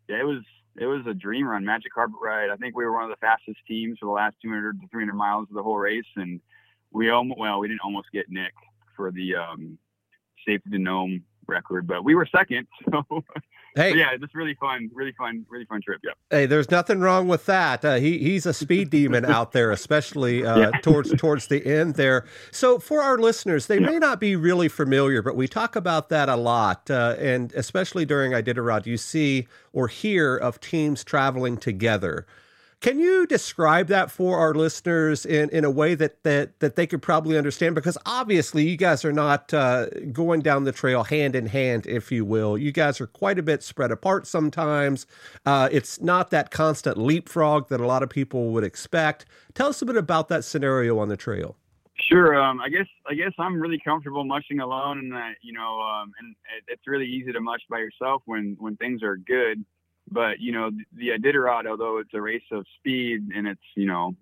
yeah, 0.08 0.20
it 0.20 0.26
was 0.26 0.42
it 0.78 0.86
was 0.86 1.06
a 1.06 1.14
dream 1.14 1.48
run, 1.48 1.66
magic 1.66 1.94
carpet 1.94 2.16
ride. 2.22 2.50
I 2.50 2.56
think 2.56 2.76
we 2.76 2.86
were 2.86 2.94
one 2.94 3.04
of 3.04 3.10
the 3.10 3.18
fastest 3.18 3.60
teams 3.68 4.00
for 4.00 4.06
the 4.06 4.12
last 4.12 4.36
200 4.42 4.80
to 4.82 4.88
300 4.88 5.14
miles 5.14 5.48
of 5.50 5.56
the 5.56 5.64
whole 5.64 5.78
race, 5.78 6.06
and 6.16 6.40
we 6.92 7.10
almost 7.10 7.40
well, 7.40 7.60
we 7.60 7.68
didn't 7.68 7.82
almost 7.84 8.08
get 8.12 8.30
Nick 8.30 8.54
for 8.96 9.12
the 9.12 9.36
um, 9.36 9.78
safety 10.48 10.70
to 10.72 10.80
Nome 10.80 11.24
record, 11.48 11.88
but 11.88 12.04
we 12.04 12.16
were 12.16 12.26
second. 12.26 12.68
So 12.92 13.24
Hey, 13.76 13.96
yeah, 13.96 14.16
just 14.18 14.36
really 14.36 14.56
fun, 14.56 14.90
really 14.94 15.14
fun, 15.14 15.46
really 15.50 15.66
fun 15.66 15.82
trip. 15.82 16.02
Yeah. 16.04 16.12
Hey, 16.30 16.46
there's 16.46 16.70
nothing 16.70 17.00
wrong 17.00 17.28
with 17.28 17.46
that. 17.46 17.86
Uh, 17.86 17.96
he 17.96 18.18
he's 18.18 18.46
a 18.46 18.54
speed 18.54 18.90
demon 18.90 19.24
out 19.26 19.54
there, 19.54 19.72
especially 19.72 20.46
uh, 20.46 20.58
yeah. 20.60 20.72
towards 20.82 21.14
towards 21.16 21.48
the 21.48 21.66
end 21.66 21.96
there. 21.96 22.26
So 22.52 22.80
for 22.80 23.02
our 23.02 23.18
listeners, 23.18 23.68
they 23.68 23.80
yeah. 23.80 23.88
may 23.88 24.00
not 24.00 24.20
be 24.20 24.36
really 24.36 24.68
familiar, 24.68 25.22
but 25.22 25.36
we 25.36 25.48
talk 25.48 25.76
about 25.76 26.10
that 26.10 26.28
a 26.28 26.36
lot, 26.36 26.92
uh, 26.92 27.16
and 27.18 27.54
especially 27.54 28.06
during 28.06 28.34
Iditarod, 28.34 28.86
you 28.86 28.98
see 28.98 29.48
or 29.72 29.88
hear 29.88 30.36
of 30.36 30.60
teams 30.60 31.04
traveling 31.04 31.58
together. 31.58 32.26
Can 32.82 33.00
you 33.00 33.28
describe 33.28 33.90
that 33.90 34.10
for 34.10 34.40
our 34.40 34.56
listeners 34.56 35.24
in, 35.24 35.52
in 35.52 35.64
a 35.64 35.70
way 35.70 35.94
that, 35.94 36.24
that 36.24 36.60
that 36.62 36.76
they 36.76 36.88
could 36.88 37.04
probably 37.04 37.38
understand? 37.38 37.76
Because 37.76 37.96
obviously, 38.08 38.68
you 38.68 38.76
guys 38.76 39.06
are 39.06 39.14
not 39.14 39.54
uh, 39.54 39.86
going 40.12 40.42
down 40.42 40.64
the 40.64 40.72
trail 40.72 41.04
hand 41.04 41.36
in 41.36 41.46
hand, 41.46 41.86
if 41.86 42.12
you 42.12 42.26
will. 42.26 42.58
You 42.58 42.72
guys 42.72 43.00
are 43.00 43.06
quite 43.06 43.38
a 43.38 43.44
bit 43.44 43.62
spread 43.62 43.92
apart 43.92 44.26
sometimes. 44.26 45.06
Uh, 45.46 45.70
it's 45.72 46.02
not 46.02 46.32
that 46.32 46.50
constant 46.50 46.98
leapfrog 46.98 47.70
that 47.70 47.80
a 47.80 47.86
lot 47.86 48.02
of 48.02 48.10
people 48.10 48.50
would 48.50 48.64
expect. 48.64 49.26
Tell 49.54 49.68
us 49.68 49.80
a 49.84 49.86
bit 49.86 49.96
about 49.96 50.28
that 50.30 50.44
scenario 50.44 50.98
on 50.98 51.08
the 51.08 51.18
trail. 51.18 51.58
Sure. 52.10 52.36
Um, 52.36 52.60
I 52.60 52.70
guess 52.70 52.88
I 53.08 53.14
guess 53.14 53.34
I'm 53.38 53.62
really 53.62 53.80
comfortable 53.86 54.24
mushing 54.24 54.60
alone, 54.60 54.98
and 54.98 55.12
that 55.12 55.34
you 55.44 55.54
know, 55.54 55.82
um, 55.82 56.14
and 56.20 56.36
it's 56.68 56.88
really 56.88 57.06
easy 57.06 57.32
to 57.32 57.42
mush 57.42 57.62
by 57.70 57.78
yourself 57.78 58.24
when 58.26 58.58
when 58.60 58.76
things 58.78 59.04
are 59.04 59.18
good. 59.18 59.64
But 60.12 60.40
you 60.40 60.52
know, 60.52 60.72
the 60.96 61.10
Iditarod, 61.10 61.66
although 61.68 61.98
it's 61.98 62.14
a 62.14 62.22
race 62.22 62.44
of 62.52 62.66
speed 62.78 63.30
and 63.34 63.48
it's 63.48 63.62
you 63.76 63.86
know 63.86 64.16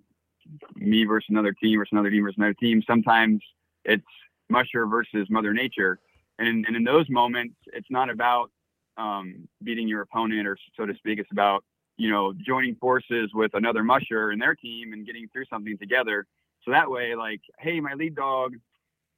me 0.76 1.04
versus 1.06 1.28
another 1.30 1.54
team 1.54 1.80
versus 1.80 1.92
another 1.92 2.12
team 2.12 2.24
versus 2.24 2.38
another 2.38 2.54
team. 2.54 2.82
Sometimes 2.86 3.42
it's 3.86 4.04
musher 4.50 4.86
versus 4.86 5.28
Mother 5.30 5.54
Nature, 5.54 6.00
and 6.38 6.48
in, 6.48 6.66
and 6.68 6.76
in 6.76 6.84
those 6.84 7.10
moments, 7.10 7.56
it's 7.74 7.90
not 7.90 8.10
about 8.10 8.52
um, 8.98 9.48
beating 9.64 9.88
your 9.88 10.02
opponent 10.02 10.48
or 10.48 10.58
so 10.78 10.86
to 10.86 10.94
speak. 10.96 11.20
It's 11.20 11.32
about 11.32 11.64
you 11.98 12.10
know 12.10 12.34
joining 12.34 12.76
forces 12.76 13.32
with 13.34 13.54
another 13.56 13.84
musher 13.84 14.30
and 14.30 14.42
their 14.42 14.56
team 14.56 14.94
and 14.94 15.06
getting 15.06 15.28
through 15.30 15.46
something 15.46 15.78
together. 15.78 16.28
So 16.66 16.72
that 16.72 16.90
way, 16.90 17.16
like, 17.16 17.42
hey, 17.58 17.80
my 17.80 17.94
lead 17.94 18.16
dog 18.16 18.56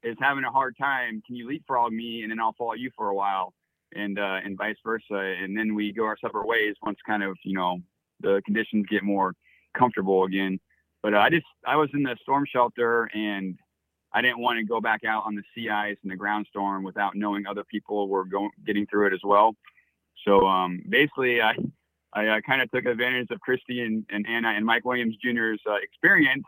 is 0.03 0.15
having 0.19 0.43
a 0.43 0.51
hard 0.51 0.77
time. 0.77 1.21
Can 1.25 1.35
you 1.35 1.47
leapfrog 1.47 1.91
me, 1.91 2.21
and 2.21 2.31
then 2.31 2.39
I'll 2.39 2.53
follow 2.53 2.73
you 2.73 2.91
for 2.95 3.09
a 3.09 3.15
while, 3.15 3.53
and 3.95 4.19
uh, 4.19 4.39
and 4.43 4.57
vice 4.57 4.77
versa, 4.83 5.35
and 5.41 5.57
then 5.57 5.75
we 5.75 5.91
go 5.91 6.05
our 6.05 6.17
separate 6.19 6.47
ways 6.47 6.75
once 6.83 6.97
kind 7.05 7.23
of 7.23 7.37
you 7.43 7.53
know 7.53 7.79
the 8.19 8.41
conditions 8.45 8.85
get 8.89 9.03
more 9.03 9.33
comfortable 9.77 10.23
again. 10.23 10.59
But 11.03 11.13
uh, 11.13 11.19
I 11.19 11.29
just 11.29 11.45
I 11.65 11.75
was 11.75 11.89
in 11.93 12.03
the 12.03 12.15
storm 12.21 12.45
shelter 12.51 13.09
and 13.13 13.57
I 14.13 14.21
didn't 14.21 14.39
want 14.39 14.59
to 14.59 14.65
go 14.65 14.81
back 14.81 15.03
out 15.03 15.23
on 15.25 15.35
the 15.35 15.43
sea 15.55 15.69
ice 15.69 15.97
and 16.03 16.11
the 16.11 16.15
ground 16.15 16.45
storm 16.49 16.83
without 16.83 17.15
knowing 17.15 17.47
other 17.47 17.63
people 17.63 18.07
were 18.07 18.25
going 18.25 18.51
getting 18.65 18.85
through 18.87 19.07
it 19.07 19.13
as 19.13 19.21
well. 19.23 19.55
So 20.25 20.45
um, 20.45 20.83
basically, 20.87 21.41
I 21.41 21.55
I 22.13 22.27
uh, 22.27 22.41
kind 22.41 22.61
of 22.61 22.69
took 22.71 22.85
advantage 22.85 23.29
of 23.31 23.39
Kristy 23.47 23.85
and, 23.85 24.05
and 24.09 24.27
Anna 24.27 24.49
and 24.49 24.65
Mike 24.65 24.85
Williams 24.85 25.15
Jr.'s 25.23 25.59
uh, 25.67 25.75
experience 25.75 26.43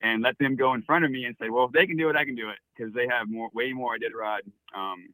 and 0.00 0.22
let 0.22 0.38
them 0.38 0.54
go 0.54 0.74
in 0.74 0.82
front 0.82 1.04
of 1.04 1.10
me 1.10 1.24
and 1.24 1.34
say, 1.40 1.48
well, 1.48 1.64
if 1.64 1.72
they 1.72 1.86
can 1.86 1.96
do 1.96 2.08
it, 2.08 2.16
I 2.16 2.24
can 2.24 2.34
do 2.34 2.50
it 2.50 2.58
because 2.76 2.92
they 2.92 3.06
have 3.08 3.28
more, 3.28 3.48
way 3.52 3.72
more 3.72 3.96
Iditarod 3.96 4.40
um, 4.76 5.08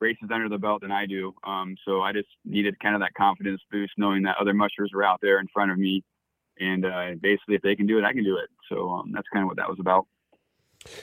races 0.00 0.28
under 0.32 0.48
the 0.48 0.58
belt 0.58 0.82
than 0.82 0.92
I 0.92 1.06
do. 1.06 1.32
Um, 1.44 1.76
so 1.84 2.02
I 2.02 2.12
just 2.12 2.28
needed 2.44 2.78
kind 2.80 2.94
of 2.94 3.00
that 3.00 3.14
confidence 3.14 3.60
boost, 3.70 3.92
knowing 3.96 4.22
that 4.24 4.36
other 4.40 4.54
mushers 4.54 4.90
were 4.94 5.04
out 5.04 5.20
there 5.22 5.40
in 5.40 5.46
front 5.52 5.70
of 5.70 5.78
me, 5.78 6.02
and 6.58 6.84
uh, 6.84 7.10
basically, 7.20 7.54
if 7.54 7.62
they 7.62 7.76
can 7.76 7.86
do 7.86 7.98
it, 7.98 8.04
I 8.04 8.12
can 8.12 8.24
do 8.24 8.36
it. 8.36 8.48
So 8.68 8.90
um, 8.90 9.12
that's 9.12 9.28
kind 9.32 9.42
of 9.42 9.48
what 9.48 9.56
that 9.56 9.68
was 9.68 9.78
about. 9.80 10.06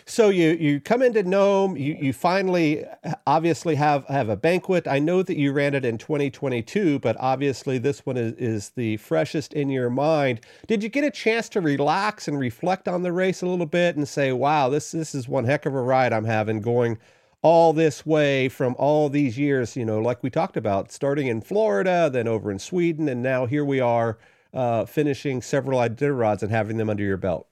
So 0.06 0.30
you 0.30 0.52
you 0.52 0.80
come 0.80 1.02
into 1.02 1.24
Nome, 1.24 1.76
you 1.76 1.98
you 2.00 2.14
finally 2.14 2.86
obviously 3.28 3.76
have 3.76 4.06
have 4.06 4.30
a 4.30 4.38
banquet. 4.38 4.88
I 4.88 5.00
know 5.00 5.24
that 5.24 5.38
you 5.38 5.52
ran 5.52 5.74
it 5.74 5.86
in 5.86 5.98
2022, 5.98 7.00
but 7.00 7.18
obviously 7.20 7.78
this 7.78 8.06
one 8.06 8.18
is, 8.18 8.34
is 8.34 8.70
the 8.72 8.98
freshest 8.98 9.54
in 9.54 9.70
your 9.70 9.90
mind. 9.90 10.42
Did 10.68 10.84
you 10.84 10.90
get 10.90 11.04
a 11.04 11.12
chance 11.12 11.50
to 11.50 11.62
relax 11.62 12.28
and 12.28 12.40
reflect 12.40 12.88
on 12.88 13.04
the 13.04 13.12
race 13.12 13.42
a 13.42 13.48
little 13.48 13.66
bit 13.66 13.96
and 13.96 14.08
say, 14.08 14.32
"Wow, 14.32 14.70
this 14.70 14.92
this 14.92 15.14
is 15.14 15.28
one 15.28 15.46
heck 15.46 15.66
of 15.66 15.74
a 15.74 15.82
ride 15.82 16.14
I'm 16.14 16.26
having 16.26 16.62
going 16.62 16.98
all 17.44 17.74
this 17.74 18.06
way 18.06 18.50
from 18.50 18.74
all 18.80 19.10
these 19.10 19.38
years, 19.38 19.76
you 19.76 19.86
know, 19.86 20.00
like 20.00 20.24
we 20.24 20.30
talked 20.30 20.58
about, 20.58 20.92
starting 20.92 21.28
in 21.28 21.42
Florida, 21.42 22.10
then 22.12 22.28
over 22.28 22.50
in 22.50 22.58
Sweden, 22.58 23.08
and 23.10 23.22
now 23.22 23.46
here 23.46 23.66
we 23.66 23.80
are 23.80 24.18
uh, 24.54 24.86
finishing 24.86 25.42
several 25.42 25.80
Iditarods 25.80 26.42
and 26.42 26.52
having 26.52 26.78
them 26.78 26.90
under 26.90 27.04
your 27.04 27.18
belt? 27.18 27.48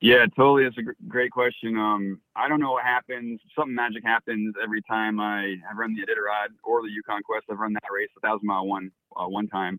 Yeah, 0.00 0.26
totally. 0.36 0.64
It's 0.64 0.78
a 0.78 0.82
great 1.08 1.30
question. 1.30 1.76
Um, 1.76 2.20
I 2.34 2.48
don't 2.48 2.60
know 2.60 2.72
what 2.72 2.84
happens. 2.84 3.40
Something 3.56 3.74
magic 3.74 4.02
happens 4.04 4.54
every 4.62 4.82
time 4.82 5.20
I 5.20 5.56
have 5.66 5.76
run 5.76 5.94
the 5.94 6.00
Iditarod 6.00 6.54
or 6.64 6.82
the 6.82 6.88
Yukon 6.88 7.22
Quest. 7.22 7.46
I've 7.50 7.58
run 7.58 7.74
that 7.74 7.82
race, 7.92 8.08
a 8.16 8.20
thousand 8.20 8.46
mile 8.46 8.66
one, 8.66 8.90
uh, 9.14 9.26
one 9.26 9.46
time. 9.48 9.78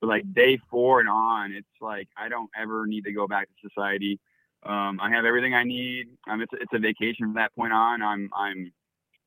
But 0.00 0.08
like 0.08 0.34
day 0.34 0.58
four 0.70 1.00
and 1.00 1.08
on, 1.08 1.52
it's 1.52 1.66
like 1.80 2.08
I 2.16 2.28
don't 2.28 2.50
ever 2.60 2.86
need 2.86 3.04
to 3.04 3.12
go 3.12 3.26
back 3.26 3.48
to 3.48 3.68
society. 3.68 4.20
Um, 4.64 4.98
I 5.00 5.10
have 5.10 5.24
everything 5.24 5.54
I 5.54 5.64
need. 5.64 6.08
Um, 6.28 6.42
it's, 6.42 6.52
it's 6.60 6.72
a 6.74 6.78
vacation 6.78 7.24
from 7.26 7.34
that 7.34 7.54
point 7.54 7.72
on. 7.72 8.02
I'm 8.02 8.30
I'm 8.36 8.70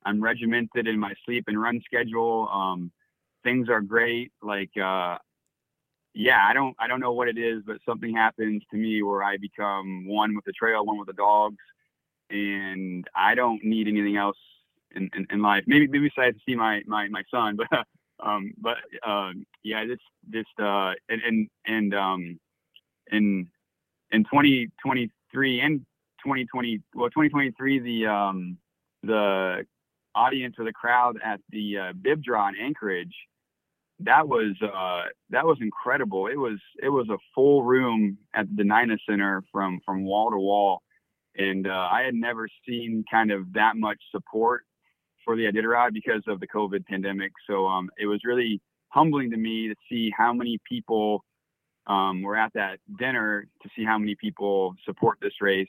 I'm 0.08 0.22
regimented 0.22 0.88
in 0.88 0.98
my 0.98 1.14
sleep 1.26 1.46
and 1.48 1.62
run 1.62 1.82
schedule. 1.84 2.48
Um, 2.50 2.92
things 3.44 3.68
are 3.68 3.82
great. 3.82 4.32
Like 4.42 4.72
uh, 4.78 5.18
yeah, 6.14 6.46
I 6.48 6.54
don't 6.54 6.76
I 6.80 6.88
don't 6.88 7.02
know 7.02 7.12
what 7.12 7.28
it 7.28 7.38
is, 7.38 7.62
but 7.68 7.78
something 7.86 8.16
happens 8.16 8.64
to 8.72 8.78
me 8.78 9.04
where 9.04 9.22
I 9.22 9.36
become 9.38 10.08
one 10.08 10.34
with 10.34 10.46
the 10.46 10.54
trail, 10.54 10.86
one 10.86 10.98
with 10.98 11.08
the 11.08 11.14
dogs, 11.14 11.58
and 12.30 13.06
I 13.16 13.36
don't 13.36 13.62
need 13.64 13.90
anything 13.90 14.16
else 14.16 14.38
in, 14.96 15.10
in, 15.14 15.28
in 15.30 15.42
life. 15.42 15.66
Maybe 15.68 15.88
maybe 15.88 16.10
besides 16.16 16.38
to 16.38 16.44
see 16.48 16.56
my 16.56 16.82
my 16.88 17.10
my 17.10 17.24
son, 17.30 17.58
but 17.70 17.86
um 18.26 18.54
but 18.58 18.78
um 19.06 19.46
yeah, 19.64 19.86
this 19.86 20.00
this 20.28 20.48
uh 20.58 20.94
and 21.10 21.22
and 21.22 21.50
and 21.66 21.94
um 21.94 22.40
in 23.12 23.50
in 24.12 24.24
2023 24.24 25.60
and 25.60 25.80
2020 26.24 26.82
well 26.96 27.10
2023 27.10 27.80
the 27.80 28.06
um 28.08 28.58
the 29.04 29.66
audience 30.18 30.56
or 30.58 30.66
the 30.66 30.74
crowd 30.74 31.18
at 31.24 31.40
the 31.50 31.78
uh, 31.78 31.94
bib 32.02 32.24
draw 32.24 32.48
in 32.50 32.56
Anchorage 32.56 33.14
that 34.00 34.28
was 34.28 34.56
uh, 34.62 35.10
that 35.32 35.46
was 35.46 35.58
incredible. 35.62 36.28
It 36.28 36.38
was 36.38 36.60
it 36.82 36.90
was 36.90 37.10
a 37.10 37.18
full 37.34 37.64
room 37.64 38.18
at 38.36 38.46
the 38.56 38.64
Dena'ina 38.64 38.98
Center 39.10 39.44
from 39.52 39.80
from 39.86 40.06
wall 40.06 40.30
to 40.32 40.38
wall, 40.38 40.82
and 41.36 41.68
uh, 41.68 41.90
I 41.92 42.04
had 42.04 42.14
never 42.14 42.48
seen 42.68 43.04
kind 43.10 43.32
of 43.32 43.52
that 43.54 43.76
much 43.76 43.98
support 44.12 44.64
for 45.26 45.36
the 45.36 45.44
Iditarod 45.44 45.94
because 45.94 46.22
of 46.28 46.40
the 46.40 46.48
COVID 46.48 46.86
pandemic. 46.86 47.32
So 47.50 47.66
um, 47.66 47.90
it 47.98 48.06
was 48.06 48.22
really 48.24 48.62
humbling 48.90 49.32
to 49.32 49.38
me 49.38 49.68
to 49.68 49.76
see 49.90 50.12
how 50.16 50.32
many 50.32 50.60
people 50.70 51.24
um, 51.88 52.22
were 52.22 52.38
at 52.38 52.54
that 52.54 52.80
dinner 53.00 53.48
to 53.64 53.70
see 53.76 53.84
how 53.84 53.98
many 53.98 54.16
people 54.16 54.76
support 54.86 55.18
this 55.22 55.42
race. 55.42 55.68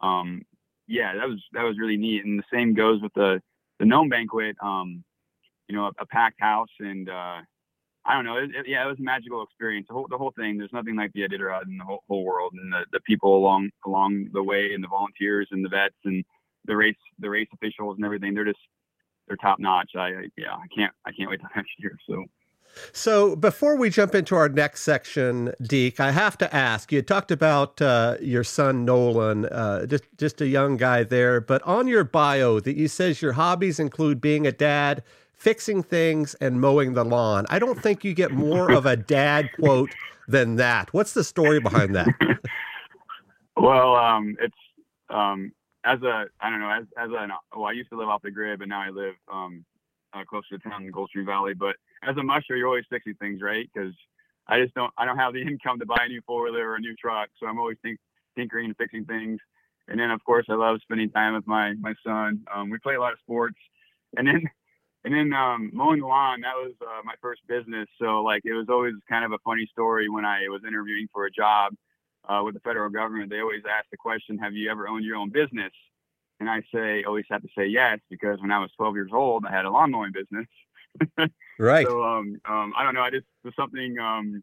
Um, 0.00 0.42
yeah, 0.86 1.14
that 1.14 1.28
was 1.28 1.42
that 1.54 1.62
was 1.64 1.76
really 1.78 1.96
neat. 1.96 2.24
And 2.24 2.38
the 2.38 2.44
same 2.52 2.72
goes 2.72 3.02
with 3.02 3.12
the 3.14 3.40
the 3.78 3.86
Nome 3.86 4.08
banquet. 4.08 4.56
Um, 4.62 5.04
you 5.68 5.74
know, 5.74 5.86
a, 5.86 5.92
a 6.00 6.06
packed 6.06 6.40
house 6.40 6.68
and 6.78 7.08
uh, 7.08 7.40
I 8.06 8.14
don't 8.14 8.24
know. 8.24 8.36
It, 8.36 8.50
it, 8.54 8.68
yeah, 8.68 8.84
it 8.84 8.88
was 8.88 8.98
a 8.98 9.02
magical 9.02 9.42
experience. 9.42 9.86
The 9.88 9.94
whole 9.94 10.06
the 10.10 10.18
whole 10.18 10.32
thing. 10.36 10.58
There's 10.58 10.72
nothing 10.72 10.96
like 10.96 11.12
the 11.14 11.22
Iditarod 11.22 11.66
in 11.66 11.78
the 11.78 11.84
whole, 11.84 12.04
whole 12.08 12.24
world, 12.24 12.52
and 12.54 12.72
the, 12.72 12.84
the 12.92 13.00
people 13.00 13.36
along 13.36 13.70
along 13.86 14.28
the 14.32 14.42
way, 14.42 14.74
and 14.74 14.84
the 14.84 14.88
volunteers, 14.88 15.48
and 15.52 15.64
the 15.64 15.70
vets, 15.70 15.94
and 16.04 16.22
the 16.66 16.76
race 16.76 16.96
the 17.18 17.30
race 17.30 17.48
officials, 17.54 17.96
and 17.96 18.04
everything. 18.04 18.34
They're 18.34 18.44
just 18.44 18.58
they're 19.26 19.38
top 19.38 19.58
notch. 19.58 19.92
I, 19.96 20.08
I 20.08 20.24
yeah, 20.36 20.52
I 20.52 20.66
can't 20.76 20.92
I 21.06 21.12
can't 21.12 21.30
wait 21.30 21.40
till 21.40 21.48
next 21.56 21.72
year. 21.78 21.96
So. 22.08 22.24
So 22.92 23.36
before 23.36 23.76
we 23.76 23.90
jump 23.90 24.14
into 24.14 24.34
our 24.36 24.48
next 24.48 24.82
section, 24.82 25.52
Deke, 25.62 26.00
I 26.00 26.10
have 26.10 26.36
to 26.38 26.54
ask. 26.54 26.92
You 26.92 27.02
talked 27.02 27.30
about 27.30 27.80
uh, 27.80 28.16
your 28.20 28.44
son 28.44 28.84
Nolan, 28.84 29.46
uh, 29.46 29.86
just 29.86 30.04
just 30.18 30.40
a 30.40 30.46
young 30.46 30.76
guy 30.76 31.04
there, 31.04 31.40
but 31.40 31.62
on 31.62 31.86
your 31.86 32.04
bio 32.04 32.60
that 32.60 32.76
you 32.76 32.88
says 32.88 33.22
your 33.22 33.32
hobbies 33.32 33.78
include 33.78 34.20
being 34.20 34.46
a 34.46 34.52
dad, 34.52 35.02
fixing 35.32 35.82
things 35.82 36.34
and 36.36 36.60
mowing 36.60 36.94
the 36.94 37.04
lawn. 37.04 37.46
I 37.50 37.58
don't 37.58 37.80
think 37.80 38.04
you 38.04 38.14
get 38.14 38.30
more 38.30 38.70
of 38.70 38.86
a 38.86 38.96
dad 39.16 39.50
quote 39.58 39.90
than 40.28 40.56
that. 40.56 40.92
What's 40.92 41.12
the 41.12 41.24
story 41.24 41.60
behind 41.60 41.94
that? 41.94 42.08
well, 43.56 43.96
um, 43.96 44.36
it's 44.40 44.54
um, 45.10 45.52
as 45.84 46.02
a 46.02 46.26
I 46.40 46.50
don't 46.50 46.60
know 46.60 46.70
as 46.70 46.84
as 46.98 47.10
a 47.10 47.28
well 47.56 47.66
I 47.66 47.72
used 47.72 47.90
to 47.90 47.98
live 47.98 48.08
off 48.08 48.22
the 48.22 48.30
grid, 48.30 48.58
but 48.58 48.68
now 48.68 48.80
I 48.80 48.90
live 48.90 49.14
um, 49.32 49.64
uh, 50.14 50.24
close 50.24 50.46
to 50.48 50.58
town 50.58 50.84
in 50.84 50.92
Goldstream 50.92 51.26
Valley. 51.26 51.54
But 51.54 51.76
as 52.06 52.16
a 52.16 52.22
musher, 52.22 52.56
you're 52.56 52.68
always 52.68 52.84
fixing 52.90 53.14
things, 53.14 53.40
right? 53.42 53.68
Because 53.72 53.94
I 54.46 54.60
just 54.60 54.74
don't 54.74 54.92
I 54.98 55.04
don't 55.04 55.18
have 55.18 55.32
the 55.34 55.42
income 55.50 55.78
to 55.80 55.86
buy 55.86 56.02
a 56.04 56.08
new 56.08 56.20
four 56.26 56.44
wheeler 56.44 56.68
or 56.70 56.76
a 56.76 56.80
new 56.80 56.94
truck, 56.96 57.28
so 57.40 57.46
I'm 57.46 57.58
always 57.58 57.78
think, 57.82 57.98
tinkering 58.36 58.66
and 58.66 58.76
fixing 58.76 59.04
things. 59.04 59.40
And 59.88 60.00
then 60.00 60.10
of 60.10 60.24
course 60.24 60.46
I 60.48 60.54
love 60.54 60.78
spending 60.82 61.10
time 61.10 61.34
with 61.34 61.46
my 61.46 61.74
my 61.74 61.94
son. 62.06 62.44
Um, 62.54 62.70
we 62.70 62.78
play 62.78 62.94
a 62.94 63.00
lot 63.00 63.12
of 63.12 63.18
sports, 63.20 63.56
and 64.16 64.26
then 64.26 64.42
and 65.04 65.14
then 65.14 65.32
um, 65.34 65.70
mowing 65.72 66.00
the 66.00 66.06
lawn 66.06 66.40
that 66.40 66.54
was 66.56 66.72
uh, 66.82 67.02
my 67.04 67.14
first 67.20 67.42
business 67.46 67.88
so 68.00 68.22
like 68.22 68.42
it 68.44 68.54
was 68.54 68.66
always 68.68 68.94
kind 69.08 69.24
of 69.24 69.32
a 69.32 69.38
funny 69.44 69.68
story 69.70 70.08
when 70.08 70.24
i 70.24 70.48
was 70.48 70.62
interviewing 70.66 71.06
for 71.12 71.26
a 71.26 71.30
job 71.30 71.72
uh, 72.28 72.42
with 72.44 72.54
the 72.54 72.60
federal 72.60 72.90
government 72.90 73.30
they 73.30 73.40
always 73.40 73.62
ask 73.70 73.86
the 73.90 73.96
question 73.96 74.38
have 74.38 74.54
you 74.54 74.70
ever 74.70 74.88
owned 74.88 75.04
your 75.04 75.16
own 75.16 75.30
business 75.30 75.72
and 76.40 76.48
i 76.48 76.62
say 76.74 77.04
always 77.04 77.24
have 77.30 77.42
to 77.42 77.48
say 77.56 77.66
yes 77.66 77.98
because 78.10 78.40
when 78.40 78.50
i 78.50 78.58
was 78.58 78.70
12 78.76 78.94
years 78.94 79.10
old 79.12 79.44
i 79.46 79.52
had 79.54 79.64
a 79.64 79.70
lawn 79.70 79.90
mowing 79.90 80.12
business 80.12 80.46
right 81.58 81.86
so 81.86 82.02
um, 82.02 82.40
um, 82.48 82.72
i 82.76 82.82
don't 82.82 82.94
know 82.94 83.02
i 83.02 83.10
just 83.10 83.26
was 83.44 83.54
something 83.56 83.98
um, 83.98 84.42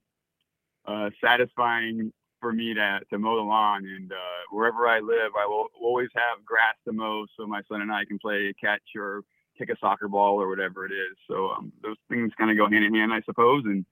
uh, 0.85 1.09
satisfying 1.23 2.11
for 2.39 2.51
me 2.51 2.73
to, 2.73 2.99
to 3.09 3.19
mow 3.19 3.35
the 3.35 3.41
lawn 3.41 3.85
and 3.85 4.11
uh, 4.11 4.15
wherever 4.51 4.87
i 4.87 4.99
live 4.99 5.31
i 5.39 5.45
will 5.45 5.67
always 5.81 6.09
have 6.15 6.43
grass 6.45 6.75
to 6.85 6.93
mow 6.93 7.25
so 7.37 7.45
my 7.45 7.61
son 7.69 7.81
and 7.81 7.91
i 7.91 8.03
can 8.05 8.19
play 8.19 8.53
catch 8.59 8.81
or 8.97 9.23
kick 9.61 9.69
a 9.69 9.79
soccer 9.79 10.07
ball 10.07 10.41
or 10.41 10.47
whatever 10.47 10.85
it 10.85 10.91
is. 10.91 11.17
So 11.29 11.51
um, 11.51 11.71
those 11.83 11.97
things 12.09 12.31
kind 12.37 12.51
of 12.51 12.57
go 12.57 12.69
hand 12.69 12.83
in 12.83 12.95
hand, 12.95 13.13
I 13.13 13.21
suppose. 13.21 13.63
And 13.65 13.85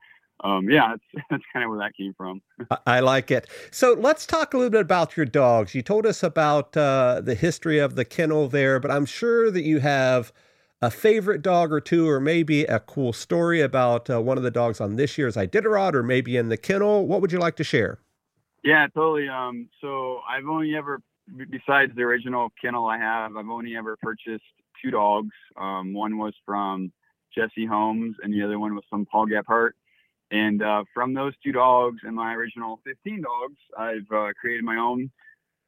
um, 0.43 0.69
yeah, 0.69 0.89
that's 0.89 1.25
that's 1.29 1.43
kind 1.53 1.63
of 1.63 1.69
where 1.69 1.79
that 1.79 1.95
came 1.95 2.13
from. 2.15 2.41
I 2.85 2.99
like 2.99 3.31
it. 3.31 3.47
So 3.71 3.93
let's 3.93 4.25
talk 4.25 4.53
a 4.53 4.57
little 4.57 4.71
bit 4.71 4.81
about 4.81 5.17
your 5.17 5.25
dogs. 5.25 5.75
You 5.75 5.81
told 5.81 6.05
us 6.05 6.23
about 6.23 6.75
uh, 6.75 7.21
the 7.23 7.35
history 7.35 7.79
of 7.79 7.95
the 7.95 8.05
kennel 8.05 8.47
there, 8.47 8.79
but 8.79 8.91
I'm 8.91 9.05
sure 9.05 9.51
that 9.51 9.63
you 9.63 9.79
have 9.79 10.31
a 10.81 10.89
favorite 10.89 11.41
dog 11.41 11.71
or 11.71 11.81
two, 11.81 12.07
or 12.07 12.19
maybe 12.19 12.63
a 12.63 12.79
cool 12.79 13.13
story 13.13 13.61
about 13.61 14.09
uh, 14.09 14.21
one 14.21 14.37
of 14.37 14.43
the 14.43 14.51
dogs 14.51 14.79
on 14.79 14.95
this 14.95 15.17
year's 15.17 15.35
Iditarod, 15.35 15.93
or 15.93 16.03
maybe 16.03 16.37
in 16.37 16.49
the 16.49 16.57
kennel. 16.57 17.05
What 17.05 17.21
would 17.21 17.31
you 17.31 17.39
like 17.39 17.55
to 17.57 17.63
share? 17.63 17.99
Yeah, 18.63 18.87
totally. 18.93 19.27
Um, 19.27 19.69
so 19.81 20.19
I've 20.29 20.45
only 20.47 20.75
ever, 20.75 21.01
besides 21.49 21.93
the 21.95 22.03
original 22.03 22.49
kennel 22.61 22.85
I 22.85 22.97
have, 22.97 23.35
I've 23.35 23.49
only 23.49 23.75
ever 23.75 23.97
purchased 24.01 24.43
two 24.81 24.91
dogs. 24.91 25.33
Um, 25.57 25.93
one 25.93 26.17
was 26.17 26.33
from 26.45 26.91
Jesse 27.35 27.65
Holmes, 27.65 28.15
and 28.23 28.33
the 28.33 28.43
other 28.43 28.59
one 28.59 28.75
was 28.75 28.83
from 28.89 29.05
Paul 29.05 29.27
Gebhardt. 29.27 29.75
And 30.31 30.61
uh, 30.61 30.83
from 30.93 31.13
those 31.13 31.33
two 31.43 31.51
dogs 31.51 32.01
and 32.03 32.15
my 32.15 32.33
original 32.35 32.79
15 32.85 33.21
dogs, 33.21 33.57
I've 33.77 34.11
uh, 34.15 34.33
created 34.39 34.63
my 34.63 34.77
own 34.77 35.09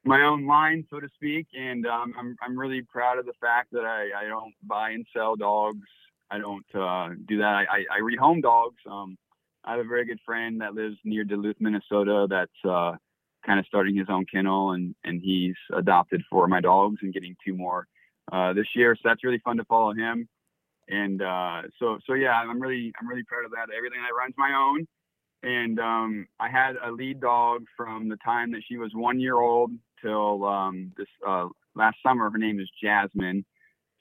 my 0.04 0.22
own 0.22 0.46
line, 0.46 0.84
so 0.90 1.00
to 1.00 1.08
speak. 1.14 1.46
And 1.54 1.86
um, 1.86 2.14
I'm 2.18 2.36
I'm 2.42 2.58
really 2.58 2.82
proud 2.82 3.18
of 3.18 3.26
the 3.26 3.34
fact 3.40 3.72
that 3.72 3.84
I, 3.84 4.24
I 4.24 4.28
don't 4.28 4.54
buy 4.64 4.90
and 4.90 5.06
sell 5.14 5.36
dogs. 5.36 5.86
I 6.30 6.38
don't 6.38 6.64
uh, 6.74 7.10
do 7.28 7.38
that. 7.38 7.44
I, 7.44 7.62
I, 7.62 7.84
I 7.96 8.00
rehome 8.00 8.42
dogs. 8.42 8.80
Um, 8.90 9.16
I 9.64 9.72
have 9.72 9.80
a 9.80 9.88
very 9.88 10.04
good 10.04 10.18
friend 10.24 10.60
that 10.60 10.74
lives 10.74 10.96
near 11.04 11.24
Duluth, 11.24 11.56
Minnesota. 11.60 12.26
That's 12.28 12.50
uh, 12.64 12.96
kind 13.44 13.60
of 13.60 13.66
starting 13.66 13.96
his 13.96 14.08
own 14.08 14.26
kennel, 14.32 14.72
and 14.72 14.94
and 15.04 15.20
he's 15.22 15.56
adopted 15.74 16.22
four 16.30 16.44
of 16.44 16.50
my 16.50 16.60
dogs 16.60 16.98
and 17.02 17.12
getting 17.12 17.36
two 17.44 17.54
more 17.54 17.86
uh, 18.32 18.52
this 18.52 18.66
year. 18.74 18.96
So 18.96 19.02
that's 19.04 19.24
really 19.24 19.40
fun 19.44 19.56
to 19.58 19.64
follow 19.64 19.92
him. 19.92 20.28
And 20.88 21.22
uh, 21.22 21.62
so 21.78 21.98
so 22.06 22.14
yeah, 22.14 22.32
I'm 22.32 22.60
really 22.60 22.92
I'm 23.00 23.08
really 23.08 23.24
proud 23.24 23.44
of 23.44 23.52
that. 23.52 23.72
Everything 23.76 24.00
I 24.00 24.10
run's 24.18 24.34
my 24.36 24.52
own. 24.52 24.86
And 25.44 25.80
um, 25.80 26.26
I 26.38 26.48
had 26.48 26.76
a 26.84 26.90
lead 26.92 27.20
dog 27.20 27.64
from 27.76 28.08
the 28.08 28.16
time 28.24 28.52
that 28.52 28.62
she 28.68 28.76
was 28.76 28.92
one 28.94 29.18
year 29.18 29.40
old 29.40 29.72
till 30.02 30.44
um, 30.44 30.92
this 30.96 31.06
uh, 31.26 31.48
last 31.74 31.96
summer. 32.04 32.30
Her 32.30 32.38
name 32.38 32.60
is 32.60 32.68
Jasmine. 32.82 33.44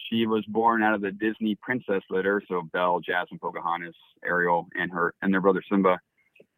She 0.10 0.26
was 0.26 0.44
born 0.48 0.84
out 0.84 0.94
of 0.94 1.02
the 1.02 1.12
Disney 1.12 1.56
princess 1.62 2.04
litter, 2.10 2.42
so 2.48 2.64
Belle, 2.74 3.00
Jasmine, 3.00 3.40
Pocahontas, 3.40 3.96
Ariel, 4.26 4.68
and 4.76 4.92
her 4.92 5.14
and 5.22 5.34
their 5.34 5.42
brother 5.42 5.64
Simba. 5.70 6.00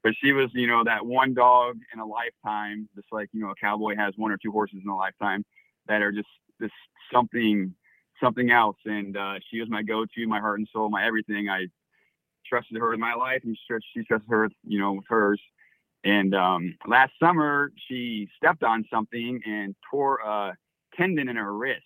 But 0.02 0.14
she 0.22 0.34
was, 0.34 0.50
you 0.54 0.68
know, 0.68 0.84
that 0.84 1.06
one 1.06 1.34
dog 1.34 1.78
in 1.94 2.00
a 2.00 2.06
lifetime, 2.06 2.90
just 2.96 3.08
like 3.12 3.30
you 3.34 3.42
know 3.42 3.52
a 3.52 3.56
cowboy 3.56 3.96
has 3.96 4.14
one 4.18 4.32
or 4.32 4.38
two 4.38 4.52
horses 4.52 4.80
in 4.84 4.90
a 4.90 4.96
lifetime, 4.96 5.46
that 5.88 6.02
are 6.02 6.12
just 6.12 6.28
this 6.60 6.72
something, 7.12 7.74
something 8.22 8.52
else. 8.52 8.78
And 8.86 9.16
uh, 9.18 9.36
she 9.50 9.60
was 9.60 9.70
my 9.70 9.84
go-to, 9.84 10.28
my 10.28 10.40
heart 10.40 10.60
and 10.60 10.68
soul, 10.72 10.90
my 10.90 11.06
everything. 11.06 11.50
I 11.50 11.68
trusted 12.46 12.78
her 12.78 12.90
with 12.92 13.00
my 13.00 13.14
life, 13.14 13.42
and 13.44 13.58
she, 13.58 13.76
she 13.94 14.04
trusted 14.04 14.30
her, 14.30 14.50
you 14.66 14.80
know, 14.80 14.94
with 14.94 15.06
hers. 15.08 15.42
And 16.04 16.36
um, 16.36 16.76
last 16.86 17.14
summer, 17.20 17.72
she 17.88 18.28
stepped 18.36 18.64
on 18.64 18.86
something 18.92 19.42
and 19.46 19.76
tore 19.90 20.20
a 20.20 20.56
tendon 20.96 21.30
in 21.30 21.36
her 21.38 21.54
wrist. 21.54 21.82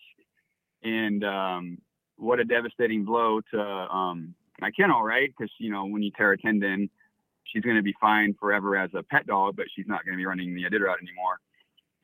And 0.84 1.24
um, 1.24 1.78
what 2.18 2.40
a 2.40 2.44
devastating 2.44 3.06
blow 3.06 3.42
to 3.54 3.62
um, 3.62 4.34
my 4.60 4.72
kennel, 4.72 5.04
right? 5.04 5.32
Because, 5.38 5.52
you 5.60 5.72
know, 5.72 5.86
when 5.86 6.02
you 6.02 6.12
tear 6.12 6.32
a 6.32 6.38
tendon, 6.38 6.90
she's 7.44 7.64
going 7.64 7.76
to 7.76 7.84
be 7.84 7.96
fine 8.02 8.34
forever 8.40 8.76
as 8.76 8.90
a 8.96 9.04
pet 9.04 9.28
dog, 9.28 9.56
but 9.56 9.68
she's 9.76 9.88
not 9.88 10.04
going 10.04 10.14
to 10.14 10.18
be 10.18 10.26
running 10.26 10.56
the 10.56 10.64
Iditarod 10.64 10.98
anymore. 11.02 11.40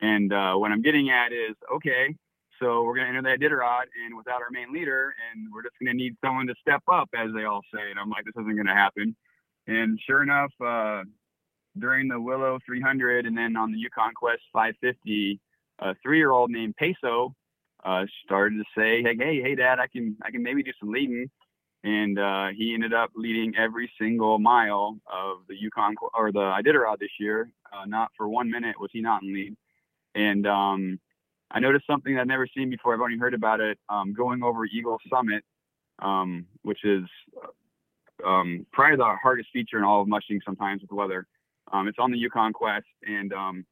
And 0.00 0.32
uh, 0.32 0.54
what 0.54 0.70
I'm 0.70 0.82
getting 0.82 1.10
at 1.10 1.32
is, 1.32 1.56
okay, 1.76 2.14
so 2.60 2.82
we're 2.84 2.94
going 2.94 3.12
to 3.12 3.18
enter 3.18 3.22
the 3.22 3.44
Iditarod 3.44 3.84
and 4.04 4.16
without 4.16 4.40
our 4.40 4.50
main 4.50 4.72
leader, 4.72 5.14
and 5.32 5.48
we're 5.52 5.62
just 5.62 5.74
going 5.80 5.96
to 5.96 5.96
need 5.96 6.16
someone 6.24 6.46
to 6.46 6.54
step 6.60 6.82
up, 6.90 7.08
as 7.16 7.30
they 7.34 7.44
all 7.44 7.62
say. 7.74 7.90
And 7.90 7.98
I'm 7.98 8.10
like, 8.10 8.24
this 8.24 8.34
isn't 8.40 8.54
going 8.54 8.66
to 8.66 8.74
happen. 8.74 9.16
And 9.66 9.98
sure 10.06 10.22
enough, 10.22 10.52
uh, 10.64 11.02
during 11.78 12.08
the 12.08 12.20
Willow 12.20 12.58
300 12.64 13.26
and 13.26 13.36
then 13.36 13.56
on 13.56 13.72
the 13.72 13.78
Yukon 13.78 14.14
Quest 14.14 14.42
550, 14.52 15.40
a 15.80 15.94
three-year-old 16.02 16.50
named 16.50 16.76
Peso 16.76 17.34
uh, 17.84 18.04
started 18.24 18.56
to 18.56 18.64
say, 18.76 19.02
"Hey, 19.02 19.16
hey, 19.16 19.42
hey, 19.42 19.54
Dad, 19.54 19.78
I 19.78 19.86
can, 19.86 20.16
I 20.22 20.30
can 20.30 20.42
maybe 20.42 20.62
do 20.62 20.72
some 20.80 20.90
leading." 20.90 21.30
And 21.82 22.18
uh, 22.18 22.48
he 22.56 22.72
ended 22.72 22.94
up 22.94 23.10
leading 23.14 23.54
every 23.56 23.90
single 24.00 24.38
mile 24.38 24.96
of 25.06 25.38
the 25.48 25.54
Yukon 25.54 25.94
or 26.14 26.32
the 26.32 26.38
Iditarod 26.38 26.98
this 26.98 27.10
year. 27.20 27.50
Uh, 27.70 27.84
not 27.84 28.10
for 28.16 28.26
one 28.26 28.50
minute 28.50 28.80
was 28.80 28.88
he 28.92 29.02
not 29.02 29.22
in 29.22 29.34
lead. 29.34 29.56
And 30.14 30.46
um, 30.46 30.98
I 31.50 31.60
noticed 31.60 31.86
something 31.86 32.18
I've 32.18 32.26
never 32.26 32.48
seen 32.56 32.70
before. 32.70 32.94
I've 32.94 33.00
only 33.00 33.18
heard 33.18 33.34
about 33.34 33.60
it 33.60 33.78
um, 33.90 34.14
going 34.14 34.42
over 34.42 34.64
Eagle 34.64 34.98
Summit, 35.12 35.44
um, 36.00 36.46
which 36.62 36.84
is 36.84 37.04
um, 38.24 38.66
probably 38.72 38.96
the 38.96 39.16
hardest 39.22 39.50
feature 39.52 39.76
in 39.76 39.84
all 39.84 40.00
of 40.00 40.08
mushing 40.08 40.40
sometimes 40.44 40.80
with 40.80 40.88
the 40.88 40.96
weather. 40.96 41.26
Um, 41.72 41.88
it's 41.88 41.98
on 41.98 42.10
the 42.10 42.18
Yukon 42.18 42.52
Quest, 42.52 42.86
and 43.06 43.32
um, 43.32 43.64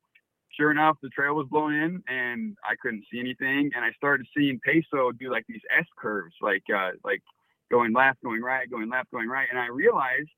sure 0.56 0.70
enough, 0.70 0.96
the 1.02 1.08
trail 1.10 1.34
was 1.34 1.46
blown 1.50 1.74
in, 1.74 2.02
and 2.08 2.56
I 2.64 2.74
couldn't 2.80 3.04
see 3.12 3.20
anything. 3.20 3.70
And 3.74 3.84
I 3.84 3.92
started 3.92 4.26
seeing 4.36 4.60
Peso 4.64 5.12
do 5.12 5.30
like 5.30 5.44
these 5.48 5.60
S 5.76 5.86
curves, 5.98 6.34
like 6.40 6.64
uh, 6.74 6.90
like 7.04 7.22
going 7.70 7.92
left, 7.92 8.22
going 8.22 8.42
right, 8.42 8.70
going 8.70 8.90
left, 8.90 9.10
going 9.10 9.28
right. 9.28 9.48
And 9.50 9.58
I 9.58 9.66
realized 9.66 10.30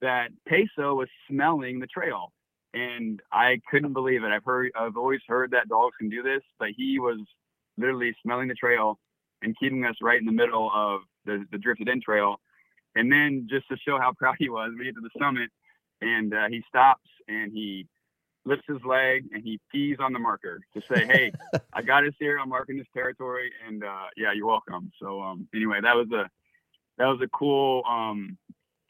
that 0.00 0.30
Peso 0.46 0.94
was 0.94 1.08
smelling 1.28 1.78
the 1.78 1.86
trail, 1.86 2.32
and 2.74 3.20
I 3.32 3.60
couldn't 3.70 3.92
believe 3.92 4.24
it. 4.24 4.28
I've 4.28 4.44
heard, 4.44 4.72
I've 4.76 4.96
always 4.96 5.20
heard 5.26 5.52
that 5.52 5.68
dogs 5.68 5.94
can 5.98 6.08
do 6.08 6.22
this, 6.22 6.42
but 6.58 6.70
he 6.76 6.98
was 6.98 7.18
literally 7.78 8.14
smelling 8.22 8.48
the 8.48 8.54
trail 8.54 8.98
and 9.42 9.56
keeping 9.58 9.84
us 9.84 9.94
right 10.02 10.18
in 10.18 10.26
the 10.26 10.32
middle 10.32 10.70
of 10.74 11.02
the, 11.24 11.44
the 11.52 11.58
drifted 11.58 11.88
in 11.88 12.00
trail. 12.00 12.36
And 12.94 13.10
then 13.10 13.46
just 13.48 13.68
to 13.68 13.76
show 13.76 13.98
how 13.98 14.12
proud 14.18 14.36
he 14.38 14.48
was, 14.48 14.72
we 14.78 14.84
get 14.84 14.94
to 14.94 15.00
the 15.00 15.10
summit 15.18 15.50
and 16.02 16.34
uh, 16.34 16.48
he 16.48 16.62
stops 16.68 17.08
and 17.28 17.52
he 17.52 17.86
lifts 18.44 18.64
his 18.66 18.82
leg 18.84 19.24
and 19.32 19.42
he 19.44 19.60
pees 19.70 19.98
on 20.00 20.12
the 20.12 20.18
marker 20.18 20.60
to 20.74 20.82
say, 20.92 21.06
"Hey, 21.06 21.32
I 21.72 21.82
got 21.82 22.04
us 22.04 22.14
here. 22.18 22.38
I'm 22.38 22.48
marking 22.48 22.76
this 22.76 22.86
territory, 22.92 23.50
and 23.66 23.84
uh, 23.84 24.06
yeah, 24.16 24.32
you're 24.32 24.46
welcome." 24.46 24.92
So 25.00 25.22
um, 25.22 25.48
anyway, 25.54 25.80
that 25.80 25.96
was 25.96 26.08
a 26.12 26.28
that 26.98 27.06
was 27.06 27.20
a 27.22 27.28
cool 27.28 27.82
um, 27.88 28.36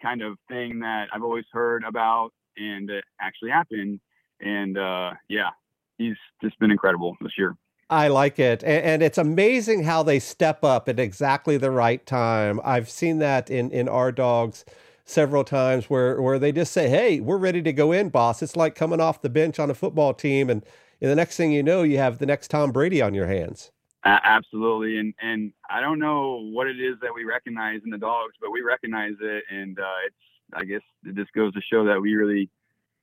kind 0.01 0.22
of 0.22 0.37
thing 0.48 0.81
that 0.81 1.09
I've 1.12 1.22
always 1.22 1.44
heard 1.53 1.85
about, 1.85 2.31
and 2.57 2.90
it 2.90 3.05
actually 3.20 3.51
happened. 3.51 4.01
And 4.40 4.77
uh, 4.77 5.12
yeah, 5.29 5.51
he's 5.98 6.16
just 6.42 6.59
been 6.59 6.70
incredible 6.70 7.16
this 7.20 7.33
year. 7.38 7.57
I 7.90 8.09
like 8.09 8.38
it. 8.38 8.64
And, 8.64 8.85
and, 8.85 9.03
it's 9.03 9.18
amazing 9.18 9.83
how 9.83 10.03
they 10.03 10.18
step 10.18 10.64
up 10.64 10.88
at 10.88 10.98
exactly 10.98 11.59
the 11.59 11.70
right 11.70 12.05
time. 12.07 12.59
I've 12.64 12.88
seen 12.88 13.18
that 13.18 13.51
in, 13.51 13.70
in 13.70 13.87
our 13.87 14.11
dogs 14.11 14.64
several 15.05 15.45
times 15.45 15.91
where 15.91 16.21
where 16.21 16.38
they 16.38 16.53
just 16.53 16.73
say, 16.73 16.88
"Hey, 16.88 17.21
we're 17.21 17.38
ready 17.38 17.62
to 17.62 17.73
go 17.73 17.93
in, 17.93 18.09
boss." 18.09 18.43
It's 18.43 18.57
like 18.57 18.75
coming 18.75 19.01
off 19.01 19.23
the 19.23 19.31
bench 19.31 19.59
on 19.59 19.71
a 19.71 19.75
football 19.75 20.15
team, 20.15 20.49
and, 20.51 20.65
and 21.01 21.11
the 21.11 21.17
next 21.17 21.37
thing 21.37 21.53
you 21.53 21.62
know, 21.62 21.83
you 21.83 21.99
have 21.99 22.19
the 22.19 22.27
next 22.27 22.49
Tom 22.49 22.73
Brady 22.73 23.03
on 23.03 23.15
your 23.15 23.27
hands. 23.27 23.71
Uh, 24.05 24.19
absolutely, 24.25 24.99
and 24.99 25.15
and 25.21 25.53
I 25.71 25.81
don't 25.81 25.99
know 25.99 26.49
what 26.53 26.67
it 26.67 26.81
is 26.81 26.97
that 27.03 27.15
we 27.15 27.25
recognize 27.25 27.81
in 27.85 27.91
the 27.91 27.99
dogs, 27.99 28.35
but 28.41 28.51
we 28.51 28.61
recognize 28.61 29.15
it, 29.21 29.45
and 29.51 29.79
uh, 29.79 30.07
it's 30.07 30.17
I 30.55 30.65
guess 30.65 30.83
it 31.05 31.15
just 31.15 31.33
goes 31.33 31.53
to 31.55 31.61
show 31.61 31.85
that 31.85 32.01
we 32.01 32.15
really 32.15 32.51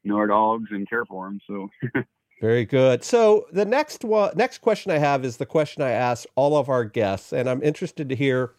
know 0.03 0.17
our 0.17 0.27
dogs 0.27 0.69
and 0.71 0.89
care 0.89 1.05
for 1.05 1.25
them. 1.25 1.39
So. 1.47 1.69
Very 2.41 2.63
good. 2.63 3.03
So 3.03 3.47
the 3.51 3.65
next 3.65 4.05
one, 4.05 4.31
next 4.33 4.59
question 4.59 4.93
I 4.93 4.97
have 4.97 5.25
is 5.25 5.35
the 5.35 5.45
question 5.45 5.83
I 5.83 5.89
ask 5.89 6.25
all 6.35 6.55
of 6.55 6.69
our 6.69 6.85
guests, 6.85 7.33
and 7.33 7.49
I'm 7.49 7.61
interested 7.61 8.07
to 8.07 8.15
hear 8.15 8.53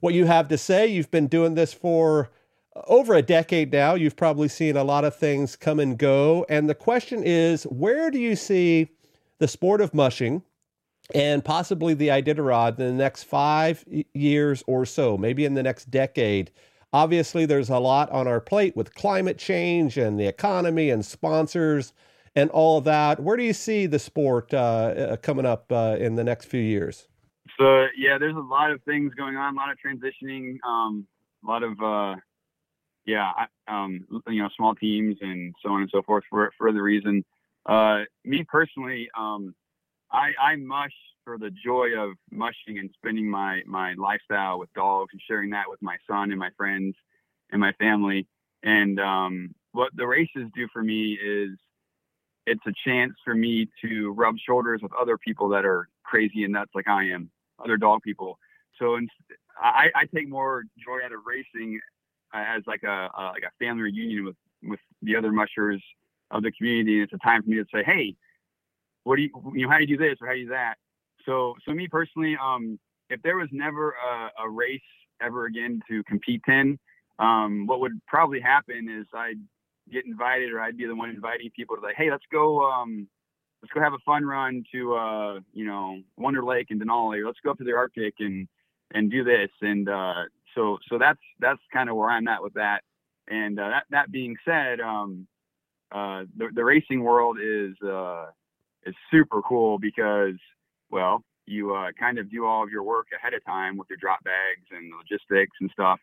what 0.00 0.12
you 0.12 0.26
have 0.26 0.48
to 0.48 0.58
say. 0.58 0.86
You've 0.86 1.10
been 1.10 1.28
doing 1.28 1.54
this 1.54 1.72
for 1.72 2.30
over 2.74 3.14
a 3.14 3.22
decade 3.22 3.72
now. 3.72 3.94
You've 3.94 4.16
probably 4.16 4.48
seen 4.48 4.76
a 4.76 4.84
lot 4.84 5.04
of 5.04 5.16
things 5.16 5.56
come 5.56 5.80
and 5.80 5.98
go. 5.98 6.46
And 6.48 6.68
the 6.68 6.74
question 6.74 7.22
is 7.22 7.64
where 7.64 8.10
do 8.10 8.18
you 8.18 8.36
see 8.36 8.88
the 9.38 9.48
sport 9.48 9.80
of 9.80 9.94
mushing 9.94 10.42
and 11.14 11.44
possibly 11.44 11.94
the 11.94 12.08
Iditarod 12.08 12.78
in 12.78 12.86
the 12.86 12.92
next 12.92 13.24
five 13.24 13.84
years 14.14 14.62
or 14.66 14.86
so, 14.86 15.16
maybe 15.18 15.44
in 15.44 15.54
the 15.54 15.62
next 15.62 15.90
decade? 15.90 16.50
Obviously, 16.94 17.46
there's 17.46 17.70
a 17.70 17.78
lot 17.78 18.10
on 18.10 18.28
our 18.28 18.40
plate 18.40 18.76
with 18.76 18.94
climate 18.94 19.38
change 19.38 19.96
and 19.96 20.18
the 20.18 20.26
economy 20.26 20.90
and 20.90 21.04
sponsors 21.04 21.94
and 22.34 22.50
all 22.50 22.78
of 22.78 22.84
that. 22.84 23.20
Where 23.20 23.36
do 23.36 23.42
you 23.42 23.54
see 23.54 23.86
the 23.86 23.98
sport 23.98 24.52
uh, 24.52 24.56
uh 24.56 25.16
coming 25.16 25.46
up 25.46 25.70
uh, 25.72 25.96
in 25.98 26.16
the 26.16 26.24
next 26.24 26.46
few 26.46 26.60
years? 26.60 27.08
So 27.58 27.86
yeah, 27.96 28.18
there's 28.18 28.36
a 28.36 28.40
lot 28.40 28.70
of 28.70 28.82
things 28.82 29.12
going 29.14 29.36
on, 29.36 29.54
a 29.54 29.56
lot 29.56 29.70
of 29.70 29.78
transitioning, 29.78 30.56
um, 30.66 31.06
a 31.44 31.50
lot 31.50 31.62
of 31.62 31.80
uh, 31.82 32.16
yeah, 33.06 33.32
um, 33.68 34.00
you 34.28 34.42
know, 34.42 34.48
small 34.56 34.74
teams 34.74 35.16
and 35.20 35.54
so 35.62 35.70
on 35.70 35.82
and 35.82 35.90
so 35.92 36.02
forth 36.02 36.24
for 36.30 36.52
for 36.58 36.72
the 36.72 36.82
reason. 36.82 37.24
Uh, 37.66 38.00
me 38.24 38.44
personally, 38.48 39.08
um, 39.16 39.54
I, 40.10 40.32
I 40.40 40.56
mush 40.56 40.92
for 41.24 41.38
the 41.38 41.50
joy 41.64 41.90
of 41.96 42.12
mushing 42.30 42.78
and 42.78 42.90
spending 42.96 43.28
my 43.28 43.62
my 43.66 43.94
lifestyle 43.94 44.58
with 44.58 44.72
dogs 44.74 45.10
and 45.12 45.22
sharing 45.28 45.50
that 45.50 45.68
with 45.68 45.80
my 45.82 45.96
son 46.08 46.30
and 46.30 46.38
my 46.38 46.50
friends 46.56 46.94
and 47.50 47.60
my 47.60 47.72
family. 47.72 48.26
And 48.62 49.00
um, 49.00 49.54
what 49.72 49.90
the 49.96 50.06
races 50.06 50.48
do 50.54 50.68
for 50.72 50.82
me 50.82 51.18
is 51.22 51.50
it's 52.46 52.64
a 52.66 52.72
chance 52.84 53.14
for 53.24 53.34
me 53.34 53.68
to 53.84 54.12
rub 54.12 54.36
shoulders 54.38 54.80
with 54.82 54.92
other 55.00 55.16
people 55.18 55.48
that 55.50 55.64
are 55.64 55.88
crazy 56.04 56.44
and 56.44 56.52
nuts 56.52 56.72
like 56.74 56.88
I 56.88 57.04
am, 57.04 57.30
other 57.62 57.76
dog 57.76 58.02
people. 58.02 58.38
So 58.78 58.98
I, 59.60 59.88
I 59.94 60.06
take 60.14 60.28
more 60.28 60.64
joy 60.84 61.04
out 61.04 61.12
of 61.12 61.20
racing 61.24 61.80
as 62.32 62.62
like 62.66 62.82
a, 62.82 63.10
a 63.16 63.22
like 63.32 63.42
a 63.42 63.64
family 63.64 63.82
reunion 63.82 64.24
with 64.24 64.36
with 64.62 64.80
the 65.02 65.16
other 65.16 65.32
mushers 65.32 65.82
of 66.30 66.42
the 66.42 66.52
community. 66.52 66.94
And 66.94 67.04
it's 67.04 67.12
a 67.12 67.18
time 67.18 67.42
for 67.42 67.50
me 67.50 67.56
to 67.56 67.66
say, 67.72 67.82
hey, 67.84 68.14
what 69.04 69.16
do 69.16 69.22
you 69.22 69.30
you 69.54 69.66
know 69.66 69.70
how 69.70 69.78
do 69.78 69.84
you 69.84 69.96
do 69.96 70.08
this 70.08 70.18
or 70.20 70.26
how 70.26 70.32
do 70.32 70.38
you 70.38 70.46
do 70.46 70.52
that? 70.52 70.74
So 71.26 71.54
so 71.66 71.72
me 71.72 71.88
personally, 71.88 72.36
um, 72.42 72.78
if 73.10 73.20
there 73.22 73.36
was 73.36 73.48
never 73.52 73.92
a, 73.92 74.44
a 74.44 74.48
race 74.48 74.80
ever 75.20 75.46
again 75.46 75.80
to 75.88 76.02
compete 76.04 76.42
in, 76.48 76.78
um, 77.18 77.66
what 77.66 77.80
would 77.80 78.00
probably 78.06 78.40
happen 78.40 78.88
is 78.88 79.06
I'd 79.14 79.38
get 79.90 80.06
invited 80.06 80.52
or 80.52 80.60
I'd 80.60 80.76
be 80.76 80.86
the 80.86 80.94
one 80.94 81.10
inviting 81.10 81.50
people 81.54 81.76
to 81.76 81.82
like, 81.82 81.96
hey, 81.96 82.10
let's 82.10 82.24
go 82.30 82.64
um, 82.64 83.06
let's 83.62 83.72
go 83.72 83.80
have 83.80 83.94
a 83.94 83.98
fun 84.04 84.24
run 84.24 84.64
to 84.72 84.94
uh, 84.94 85.40
you 85.52 85.64
know 85.64 86.00
Wonder 86.16 86.44
Lake 86.44 86.68
and 86.70 86.80
Denali, 86.80 87.24
let's 87.24 87.38
go 87.44 87.50
up 87.50 87.58
to 87.58 87.64
the 87.64 87.74
Arctic 87.74 88.14
and 88.18 88.48
and 88.94 89.10
do 89.10 89.24
this. 89.24 89.50
And 89.60 89.88
uh, 89.88 90.24
so 90.54 90.78
so 90.88 90.98
that's 90.98 91.20
that's 91.40 91.60
kind 91.72 91.88
of 91.88 91.96
where 91.96 92.10
I'm 92.10 92.28
at 92.28 92.42
with 92.42 92.54
that. 92.54 92.82
And 93.28 93.58
uh, 93.58 93.68
that 93.68 93.84
that 93.90 94.12
being 94.12 94.36
said, 94.44 94.80
um, 94.80 95.26
uh, 95.92 96.24
the 96.36 96.48
the 96.54 96.64
racing 96.64 97.02
world 97.02 97.38
is 97.42 97.74
uh, 97.86 98.26
is 98.84 98.94
super 99.10 99.42
cool 99.42 99.78
because 99.78 100.36
well, 100.90 101.24
you 101.46 101.74
uh, 101.74 101.90
kind 101.98 102.18
of 102.18 102.30
do 102.30 102.44
all 102.44 102.62
of 102.62 102.70
your 102.70 102.82
work 102.82 103.06
ahead 103.16 103.34
of 103.34 103.44
time 103.44 103.76
with 103.76 103.88
your 103.88 103.98
drop 103.98 104.22
bags 104.24 104.66
and 104.70 104.92
logistics 104.96 105.56
and 105.60 105.70
stuff. 105.72 105.98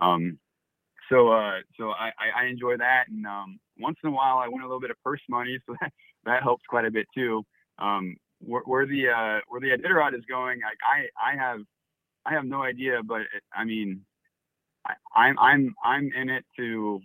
Um, 0.00 0.38
so 1.08 1.28
uh, 1.28 1.60
so 1.78 1.90
I, 1.90 2.10
I, 2.36 2.46
enjoy 2.46 2.76
that, 2.76 3.04
and 3.08 3.26
um, 3.26 3.58
once 3.78 3.96
in 4.04 4.10
a 4.10 4.12
while 4.12 4.38
I 4.38 4.48
win 4.48 4.60
a 4.60 4.66
little 4.66 4.80
bit 4.80 4.90
of 4.90 5.02
purse 5.02 5.22
money, 5.28 5.58
so 5.66 5.74
that 5.80 5.92
that 6.24 6.42
helps 6.42 6.64
quite 6.68 6.84
a 6.84 6.90
bit 6.90 7.06
too. 7.14 7.44
Um, 7.78 8.16
where, 8.40 8.62
where, 8.62 8.86
the 8.86 9.08
uh, 9.08 9.40
where 9.48 9.60
the 9.60 9.70
Iditarod 9.70 10.14
is 10.14 10.24
going, 10.28 10.60
I, 10.62 11.30
I 11.30 11.32
I 11.32 11.36
have 11.36 11.60
I 12.28 12.34
have 12.34 12.44
no 12.44 12.62
idea, 12.62 13.00
but 13.02 13.22
it, 13.22 13.42
I 13.54 13.64
mean, 13.64 14.02
I, 14.86 14.94
I'm 15.14 15.38
I'm 15.38 15.74
I'm 15.82 16.10
in 16.12 16.28
it 16.28 16.44
to 16.58 17.00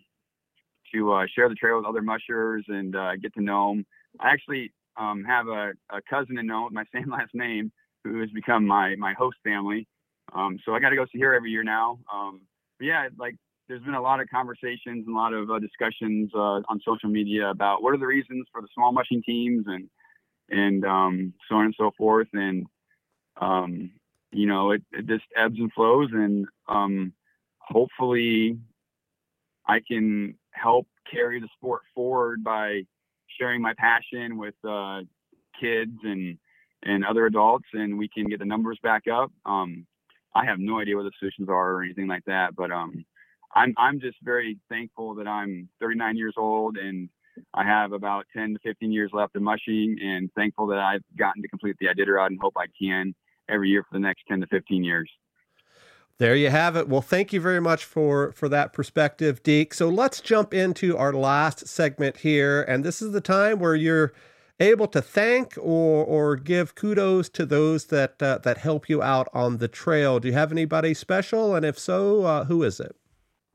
to 0.94 1.14
uh, 1.14 1.26
share 1.34 1.50
the 1.50 1.56
trail 1.56 1.78
with 1.78 1.86
other 1.86 2.02
mushers 2.02 2.66
and 2.68 2.96
uh, 2.96 3.16
get 3.16 3.34
to 3.36 3.42
know 3.42 3.70
them. 3.70 3.86
I 4.20 4.30
actually 4.30 4.74
um, 4.98 5.24
have 5.24 5.48
a, 5.48 5.72
a, 5.90 6.02
cousin 6.08 6.38
in 6.38 6.48
Nome 6.48 6.66
with 6.66 6.74
my 6.74 6.86
same 6.94 7.10
last 7.10 7.34
name 7.34 7.72
who 8.04 8.20
has 8.20 8.30
become 8.32 8.68
my 8.68 8.96
my 8.96 9.14
host 9.14 9.38
family. 9.44 9.88
Um, 10.36 10.60
so 10.66 10.74
I 10.74 10.80
got 10.80 10.90
to 10.90 10.96
go 10.96 11.06
see 11.12 11.20
her 11.22 11.34
every 11.34 11.52
year 11.52 11.64
now. 11.64 12.00
Um, 12.14 12.42
yeah, 12.80 13.08
like 13.18 13.36
there's 13.68 13.84
been 13.84 13.94
a 13.94 14.02
lot 14.02 14.20
of 14.20 14.28
conversations 14.30 15.06
and 15.08 15.16
a 15.16 15.18
lot 15.18 15.34
of 15.34 15.50
uh, 15.50 15.60
discussions 15.60 16.32
uh, 16.36 16.62
on 16.68 16.82
social 16.86 17.10
media 17.10 17.50
about 17.50 17.82
what 17.82 17.94
are 17.94 17.98
the 17.98 18.08
reasons 18.08 18.46
for 18.52 18.62
the 18.62 18.68
small 18.74 18.92
mushing 18.92 19.24
teams 19.24 19.66
and 19.68 19.90
and 20.50 20.86
um, 20.86 21.34
so 21.48 21.56
on 21.56 21.66
and 21.66 21.76
so 21.78 21.92
forth. 21.98 22.28
And 22.34 22.66
um, 23.40 23.92
you 24.34 24.48
know, 24.48 24.72
it, 24.72 24.84
it, 24.92 25.06
just 25.08 25.24
ebbs 25.36 25.58
and 25.58 25.72
flows, 25.74 26.10
and 26.12 26.48
um, 26.68 27.14
hopefully, 27.60 28.58
I 29.68 29.80
can 29.80 30.36
help 30.52 30.88
carry 31.10 31.40
the 31.40 31.50
sport 31.56 31.82
forward 31.94 32.44
by 32.44 32.82
sharing 33.40 33.62
my 33.62 33.74
passion 33.78 34.38
with 34.38 34.56
uh, 34.68 35.02
kids 35.60 35.98
and 36.04 36.38
and 36.86 37.06
other 37.06 37.26
adults, 37.26 37.68
and 37.74 37.98
we 37.98 38.10
can 38.10 38.28
get 38.28 38.40
the 38.40 38.46
numbers 38.46 38.78
back 38.84 39.04
up. 39.12 39.32
Um, 39.46 39.86
I 40.36 40.46
have 40.46 40.60
no 40.60 40.80
idea 40.80 40.98
what 40.98 41.04
the 41.04 41.12
solutions 41.20 41.48
are 41.48 41.74
or 41.74 41.84
anything 41.84 42.08
like 42.08 42.26
that, 42.26 42.56
but 42.56 42.72
um, 42.72 43.06
I'm 43.56 43.74
I'm 43.78 44.00
just 44.00 44.18
very 44.24 44.58
thankful 44.70 45.16
that 45.16 45.28
I'm 45.28 45.70
39 45.80 46.18
years 46.18 46.34
old 46.38 46.78
and 46.78 47.10
I 47.54 47.64
have 47.64 47.94
about 47.94 48.26
10 48.36 48.54
to 48.54 48.60
15 48.60 48.92
years 48.92 49.12
left 49.14 49.36
of 49.36 49.42
mushing, 49.42 49.98
and 50.02 50.30
thankful 50.36 50.68
that 50.68 50.78
I've 50.80 51.04
gotten 51.18 51.42
to 51.42 51.48
complete 51.48 51.76
the 51.80 51.88
Iditarod 51.88 52.28
and 52.28 52.40
hope 52.40 52.54
I 52.58 52.68
can 52.80 53.16
every 53.50 53.70
year 53.70 53.84
for 53.84 53.98
the 53.98 54.00
next 54.00 54.24
10 54.28 54.42
to 54.42 54.48
15 54.48 54.84
years. 54.84 55.10
There 56.20 56.36
you 56.36 56.50
have 56.50 56.76
it. 56.76 56.88
Well, 56.88 57.02
thank 57.02 57.34
you 57.34 57.42
very 57.42 57.60
much 57.60 57.84
for 57.84 58.32
for 58.34 58.48
that 58.48 58.72
perspective, 58.72 59.42
Deke. 59.42 59.74
So 59.74 59.90
let's 59.90 60.22
jump 60.22 60.54
into 60.54 60.96
our 60.96 61.12
last 61.12 61.68
segment 61.68 62.18
here, 62.18 62.62
and 62.62 62.84
this 62.84 63.02
is 63.02 63.12
the 63.12 63.22
time 63.22 63.60
where 63.60 63.76
you're 63.76 64.14
able 64.60 64.88
to 64.88 65.02
thank 65.02 65.58
or 65.58 66.06
or 66.06 66.36
give 66.36 66.76
kudos 66.76 67.30
to 67.30 67.46
those 67.46 67.88
that 67.88 68.22
uh, 68.22 68.38
that 68.44 68.60
help 68.60 68.88
you 68.88 69.02
out 69.02 69.28
on 69.34 69.58
the 69.58 69.68
trail. 69.68 70.20
Do 70.20 70.28
you 70.28 70.34
have 70.36 70.52
anybody 70.52 70.94
special, 70.94 71.56
and 71.56 71.66
if 71.66 71.80
so, 71.80 72.24
uh, 72.24 72.46
who 72.46 72.62
is 72.62 72.80
it? 72.80 72.96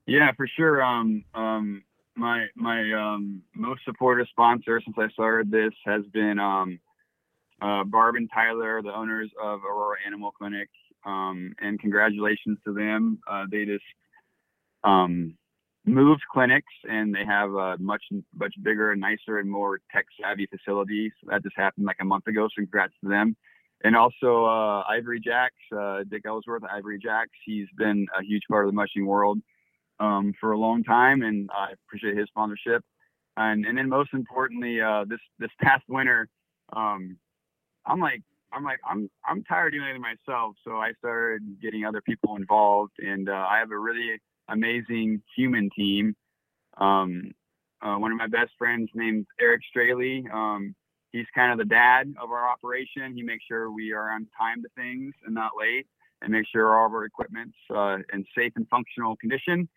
Yeah, 0.07 0.33
for 0.37 0.49
sure. 0.49 0.83
Um, 0.83 1.25
um, 1.35 1.85
my 2.17 2.47
my 2.57 2.93
um, 2.93 3.43
most 3.55 3.83
supportive 3.85 4.27
sponsor 4.31 4.81
since 4.85 4.97
I 4.99 5.09
started 5.11 5.51
this 5.51 5.73
has 5.85 6.03
been 6.13 6.41
um, 6.41 6.81
uh, 7.61 7.85
Barb 7.85 8.17
and 8.17 8.29
Tyler, 8.33 8.83
the 8.83 8.95
owners 8.95 9.31
of 9.43 9.61
Aurora 9.65 9.97
Animal 10.07 10.33
Clinic, 10.33 10.69
um, 11.05 11.55
and 11.61 11.79
congratulations 11.81 12.59
to 12.65 12.73
them. 12.73 13.19
Uh, 13.29 13.45
they 13.51 13.65
just 13.65 13.85
um, 14.85 15.37
moved 15.85 16.23
clinics 16.33 16.73
and 16.89 17.15
they 17.15 17.25
have 17.25 17.53
a 17.55 17.77
much 17.79 18.03
much 18.35 18.55
bigger, 18.63 18.95
nicer, 18.95 19.39
and 19.39 19.51
more 19.51 19.81
tech 19.93 20.07
savvy 20.21 20.47
facility. 20.47 21.13
So 21.21 21.31
that 21.31 21.43
just 21.43 21.57
happened 21.57 21.87
like 21.87 21.97
a 22.01 22.05
month 22.05 22.27
ago. 22.27 22.49
So 22.49 22.63
congrats 22.63 22.95
to 23.03 23.09
them. 23.09 23.37
And 23.85 23.97
also 23.97 24.45
uh, 24.45 24.83
Ivory 24.89 25.21
Jacks, 25.21 25.55
uh, 25.77 26.01
Dick 26.09 26.23
Ellsworth, 26.27 26.65
Ivory 26.65 26.99
Jacks. 26.99 27.31
He's 27.45 27.69
been 27.77 28.07
a 28.19 28.25
huge 28.25 28.43
part 28.51 28.65
of 28.65 28.73
the 28.73 28.75
mushing 28.77 29.07
world 29.07 29.39
um, 30.01 30.35
for 30.41 30.53
a 30.53 30.59
long 30.59 30.83
time, 30.83 31.23
and 31.23 31.49
I 31.57 31.73
appreciate 31.73 32.17
his 32.17 32.29
sponsorship. 32.29 32.85
And 33.37 33.65
and 33.67 33.79
then 33.79 33.89
most 33.89 34.11
importantly, 34.13 34.81
uh, 34.81 35.05
this 35.09 35.21
this 35.39 35.51
past 35.61 35.85
winter, 35.89 36.29
um, 36.73 37.17
I'm 37.89 38.01
like 38.01 38.23
I'm 38.53 38.65
like 38.65 38.79
I'm 38.89 39.11
I'm 39.25 39.43
tired 39.45 39.75
of 39.75 39.81
doing 39.81 39.97
it 39.97 40.01
myself, 40.01 40.55
so 40.65 40.77
I 40.77 40.93
started 40.99 41.43
getting 41.61 41.85
other 41.85 42.01
people 42.01 42.37
involved, 42.37 42.93
and 42.99 43.29
uh, 43.29 43.47
I 43.51 43.59
have 43.59 43.71
a 43.71 43.79
really 43.79 44.21
amazing 44.49 45.23
human 45.37 45.71
team. 45.75 46.15
Um, 46.79 47.33
uh, 47.83 47.97
one 47.97 48.13
of 48.13 48.19
my 48.19 48.27
best 48.27 48.53
friends 48.59 48.91
named 48.95 49.27
Eric 49.41 49.63
Straley. 49.69 50.27
Um, 50.33 50.75
he's 51.13 51.27
kind 51.35 51.53
of 51.53 51.59
the 51.59 51.65
dad 51.65 52.15
of 52.21 52.31
our 52.31 52.49
operation. 52.49 53.15
He 53.15 53.23
makes 53.23 53.45
sure 53.45 53.71
we 53.71 53.93
are 53.93 54.11
on 54.11 54.27
time 54.39 54.63
to 54.63 54.69
things 54.77 55.15
and 55.25 55.35
not 55.35 55.53
late, 55.59 55.87
and 56.23 56.33
make 56.33 56.47
sure 56.51 56.79
all 56.79 56.87
of 56.87 56.93
our 56.93 57.05
equipment's 57.05 57.57
uh, 57.75 57.99
in 58.13 58.25
safe 58.37 58.53
and 58.57 58.69
functional 58.69 59.17
condition. 59.17 59.69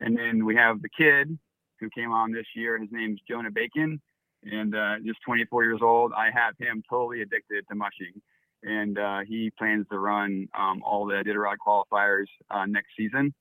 And 0.00 0.16
then 0.16 0.44
we 0.44 0.54
have 0.56 0.82
the 0.82 0.90
kid 0.90 1.38
who 1.80 1.88
came 1.90 2.12
on 2.12 2.32
this 2.32 2.46
year. 2.54 2.78
His 2.78 2.90
name's 2.90 3.20
Jonah 3.28 3.50
Bacon, 3.50 4.00
and 4.42 4.74
uh, 4.74 4.96
just 5.04 5.18
24 5.24 5.64
years 5.64 5.80
old. 5.82 6.12
I 6.16 6.30
have 6.34 6.54
him 6.58 6.82
totally 6.88 7.22
addicted 7.22 7.64
to 7.68 7.74
mushing, 7.74 8.20
and 8.62 8.98
uh, 8.98 9.20
he 9.26 9.50
plans 9.58 9.86
to 9.90 9.98
run 9.98 10.48
um, 10.58 10.82
all 10.84 11.06
the 11.06 11.14
Iditarod 11.14 11.56
qualifiers 11.66 12.26
uh, 12.50 12.66
next 12.66 12.88
season. 12.96 13.34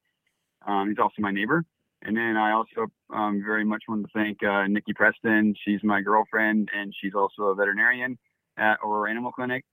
Um, 0.66 0.90
he's 0.90 1.00
also 1.00 1.16
my 1.20 1.32
neighbor. 1.32 1.64
And 2.02 2.16
then 2.16 2.38
I 2.38 2.52
also 2.52 2.88
um, 3.10 3.42
very 3.44 3.66
much 3.66 3.84
want 3.88 4.06
to 4.06 4.12
thank 4.14 4.44
uh, 4.44 4.68
Nikki 4.68 4.94
Preston. 4.94 5.56
She's 5.66 5.80
my 5.84 6.02
girlfriend, 6.02 6.70
and 6.76 6.94
she's 7.02 7.14
also 7.16 7.44
a 7.44 7.56
veterinarian 7.56 8.20
at 8.58 8.78
Aurora 8.84 9.10
Animal 9.10 9.32
Clinic. 9.32 9.66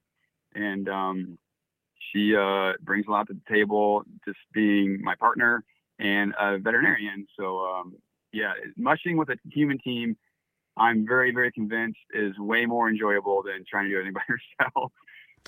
And 0.55 0.89
um, 0.89 1.39
she 2.11 2.35
uh, 2.35 2.73
brings 2.83 3.07
a 3.07 3.11
lot 3.11 3.29
to 3.29 3.35
the 3.35 3.55
table, 3.55 4.05
just 4.25 4.39
being 4.55 5.01
my 5.03 5.15
partner 5.15 5.63
and 5.99 6.33
a 6.39 6.59
veterinarian. 6.59 7.27
So 7.39 7.61
um, 7.61 7.97
yeah, 8.33 8.53
mushing 8.77 9.17
with 9.17 9.29
a 9.29 9.37
human 9.51 9.79
team, 9.79 10.17
I'm 10.77 11.07
very 11.07 11.33
very 11.33 11.53
convinced 11.53 11.99
is 12.15 12.39
way 12.39 12.67
more 12.67 12.89
enjoyable 12.89 13.43
than 13.43 13.65
trying 13.69 13.85
to 13.85 13.91
do 13.91 13.97
anything 13.97 14.13
by 14.15 14.23
yourself. 14.29 14.93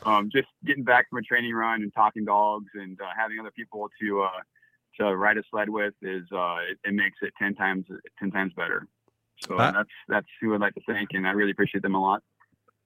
Um, 0.04 0.28
just 0.32 0.48
getting 0.64 0.84
back 0.84 1.08
from 1.08 1.20
a 1.20 1.22
training 1.22 1.54
run 1.54 1.82
and 1.82 1.92
talking 1.94 2.24
dogs 2.24 2.66
and 2.74 3.00
uh, 3.00 3.06
having 3.16 3.38
other 3.38 3.52
people 3.52 3.88
to 4.00 4.22
uh, 4.22 4.40
to 5.00 5.16
ride 5.16 5.38
a 5.38 5.42
sled 5.50 5.68
with 5.68 5.94
is 6.02 6.24
uh, 6.32 6.56
it, 6.68 6.78
it, 6.84 6.94
makes 6.94 7.18
it 7.22 7.32
ten 7.38 7.54
times 7.54 7.84
ten 8.18 8.30
times 8.30 8.52
better. 8.56 8.86
So 9.46 9.56
uh, 9.56 9.72
that's 9.72 9.88
that's 10.08 10.26
who 10.40 10.54
I'd 10.54 10.60
like 10.60 10.74
to 10.74 10.80
thank, 10.86 11.10
and 11.12 11.26
I 11.26 11.30
really 11.30 11.52
appreciate 11.52 11.82
them 11.82 11.94
a 11.94 12.00
lot. 12.00 12.22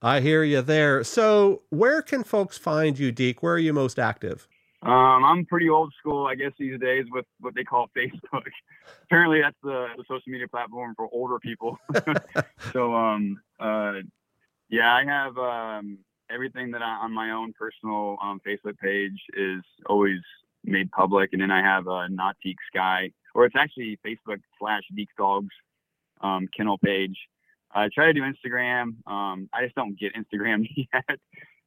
I 0.00 0.20
hear 0.20 0.44
you 0.44 0.62
there. 0.62 1.02
So 1.02 1.62
where 1.70 2.02
can 2.02 2.22
folks 2.22 2.56
find 2.56 2.98
you, 2.98 3.10
Deke? 3.10 3.42
Where 3.42 3.54
are 3.54 3.58
you 3.58 3.72
most 3.72 3.98
active? 3.98 4.46
Um, 4.82 5.24
I'm 5.24 5.44
pretty 5.44 5.68
old 5.68 5.92
school, 5.98 6.26
I 6.26 6.36
guess, 6.36 6.52
these 6.58 6.78
days 6.78 7.06
with 7.10 7.26
what 7.40 7.54
they 7.54 7.64
call 7.64 7.90
Facebook. 7.96 8.46
Apparently, 9.04 9.40
that's 9.40 9.56
the, 9.62 9.88
the, 9.96 10.04
social 10.06 10.22
media 10.28 10.46
platform 10.46 10.94
for 10.96 11.08
older 11.12 11.38
people. 11.40 11.78
so, 12.72 12.94
um, 12.94 13.40
uh, 13.58 13.94
yeah, 14.68 14.94
I 14.94 15.04
have 15.04 15.36
um, 15.36 15.98
everything 16.30 16.70
that 16.72 16.82
I, 16.82 16.90
on 17.02 17.12
my 17.12 17.32
own 17.32 17.52
personal 17.58 18.18
um, 18.22 18.40
Facebook 18.46 18.78
page 18.78 19.20
is 19.34 19.62
always 19.86 20.20
made 20.64 20.90
public, 20.92 21.30
and 21.32 21.42
then 21.42 21.50
I 21.50 21.60
have 21.60 21.86
a 21.86 22.06
Nautique 22.08 22.56
Sky, 22.72 23.10
or 23.34 23.46
it's 23.46 23.56
actually 23.56 23.98
Facebook 24.06 24.40
slash 24.60 24.82
Dekes 24.96 25.06
Dogs 25.16 25.54
um, 26.20 26.46
kennel 26.56 26.78
page. 26.78 27.16
I 27.72 27.88
try 27.92 28.06
to 28.06 28.12
do 28.12 28.22
Instagram. 28.22 29.06
Um, 29.06 29.48
I 29.52 29.64
just 29.64 29.74
don't 29.74 29.98
get 29.98 30.12
Instagram 30.14 30.66
yet. 30.76 31.18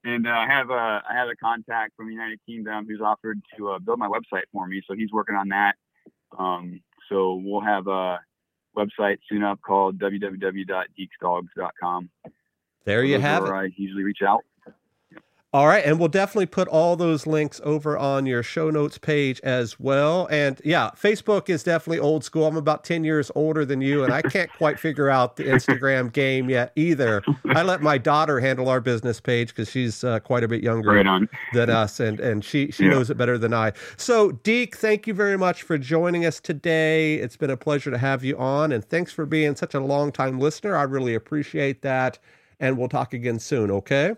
And 0.04 0.28
uh, 0.28 0.32
I 0.32 0.48
have 0.48 0.72
a 0.72 1.04
I 1.08 1.14
have 1.14 1.30
a 1.30 1.36
contact 1.36 1.96
from 1.96 2.08
the 2.08 2.14
United 2.14 2.40
Kingdom 2.46 2.88
who's 2.88 3.02
offered 3.02 3.40
to 3.58 3.70
uh, 3.70 3.80
build 3.80 4.00
my 4.00 4.08
website 4.08 4.44
for 4.52 4.68
me. 4.68 4.82
So 4.88 4.96
he's 4.96 5.12
working 5.12 5.36
on 5.36 5.50
that. 5.50 5.76
Um, 6.38 6.82
so 7.10 7.42
we'll 7.44 7.62
have 7.62 7.88
a 7.88 8.20
website 8.76 9.20
soon 9.30 9.44
up 9.44 9.62
called 9.62 10.00
www.dekesdogs.com. 10.00 12.10
There 12.86 13.04
you 13.04 13.20
have 13.20 13.46
it. 13.46 13.52
I 13.52 13.70
usually 13.78 14.04
reach 14.04 14.24
out. 14.28 14.44
All 15.54 15.68
right, 15.68 15.84
and 15.84 16.00
we'll 16.00 16.08
definitely 16.08 16.46
put 16.46 16.70
all 16.70 16.96
those 16.96 17.28
links 17.28 17.60
over 17.66 17.98
on 17.98 18.26
your 18.26 18.42
show 18.42 18.70
notes 18.70 18.98
page 18.98 19.42
as 19.42 19.78
well. 19.78 20.26
And 20.32 20.62
yeah, 20.64 20.92
Facebook 20.96 21.50
is 21.50 21.62
definitely 21.62 22.00
old 22.00 22.24
school. 22.24 22.46
I'm 22.46 22.56
about 22.56 22.86
10 22.86 23.04
years 23.04 23.30
older 23.36 23.66
than 23.66 23.82
you, 23.82 24.06
and 24.06 24.14
I 24.14 24.22
can't 24.22 24.50
quite 24.54 24.80
figure 24.80 25.10
out 25.10 25.36
the 25.36 25.44
Instagram 25.44 26.14
game 26.14 26.50
yet 26.50 26.72
either. 26.78 27.22
I 27.50 27.64
let 27.64 27.82
my 27.82 27.98
daughter 27.98 28.40
handle 28.40 28.70
our 28.70 28.80
business 28.80 29.20
page 29.20 29.50
because 29.50 29.70
she's 29.70 30.06
uh, 30.06 30.22
quite 30.22 30.46
a 30.46 30.48
bit 30.48 30.64
younger 30.64 30.92
right 30.92 31.30
than 31.52 31.70
us, 31.70 32.00
and, 32.00 32.22
and 32.22 32.46
she, 32.46 32.72
she 32.72 32.86
yeah. 32.86 32.92
knows 32.92 33.10
it 33.10 33.18
better 33.18 33.38
than 33.38 33.54
I. 33.54 33.74
So, 33.98 34.32
Deke, 34.32 34.78
thank 34.78 35.06
you 35.06 35.14
very 35.14 35.38
much 35.38 35.64
for 35.64 35.78
joining 35.78 36.26
us 36.26 36.40
today. 36.40 37.16
It's 37.16 37.36
been 37.36 37.50
a 37.50 37.58
pleasure 37.58 37.92
to 37.92 37.98
have 37.98 38.24
you 38.24 38.38
on, 38.38 38.72
and 38.72 38.86
thanks 38.86 39.12
for 39.12 39.26
being 39.26 39.58
such 39.58 39.74
a 39.74 39.82
long 39.82 40.14
time 40.14 40.40
listener. 40.40 40.78
I 40.78 40.84
really 40.84 41.14
appreciate 41.14 41.82
that. 41.82 42.20
And 42.62 42.78
we'll 42.78 42.88
talk 42.88 43.14
again 43.14 43.40
soon, 43.40 43.70
okay? 43.70 44.16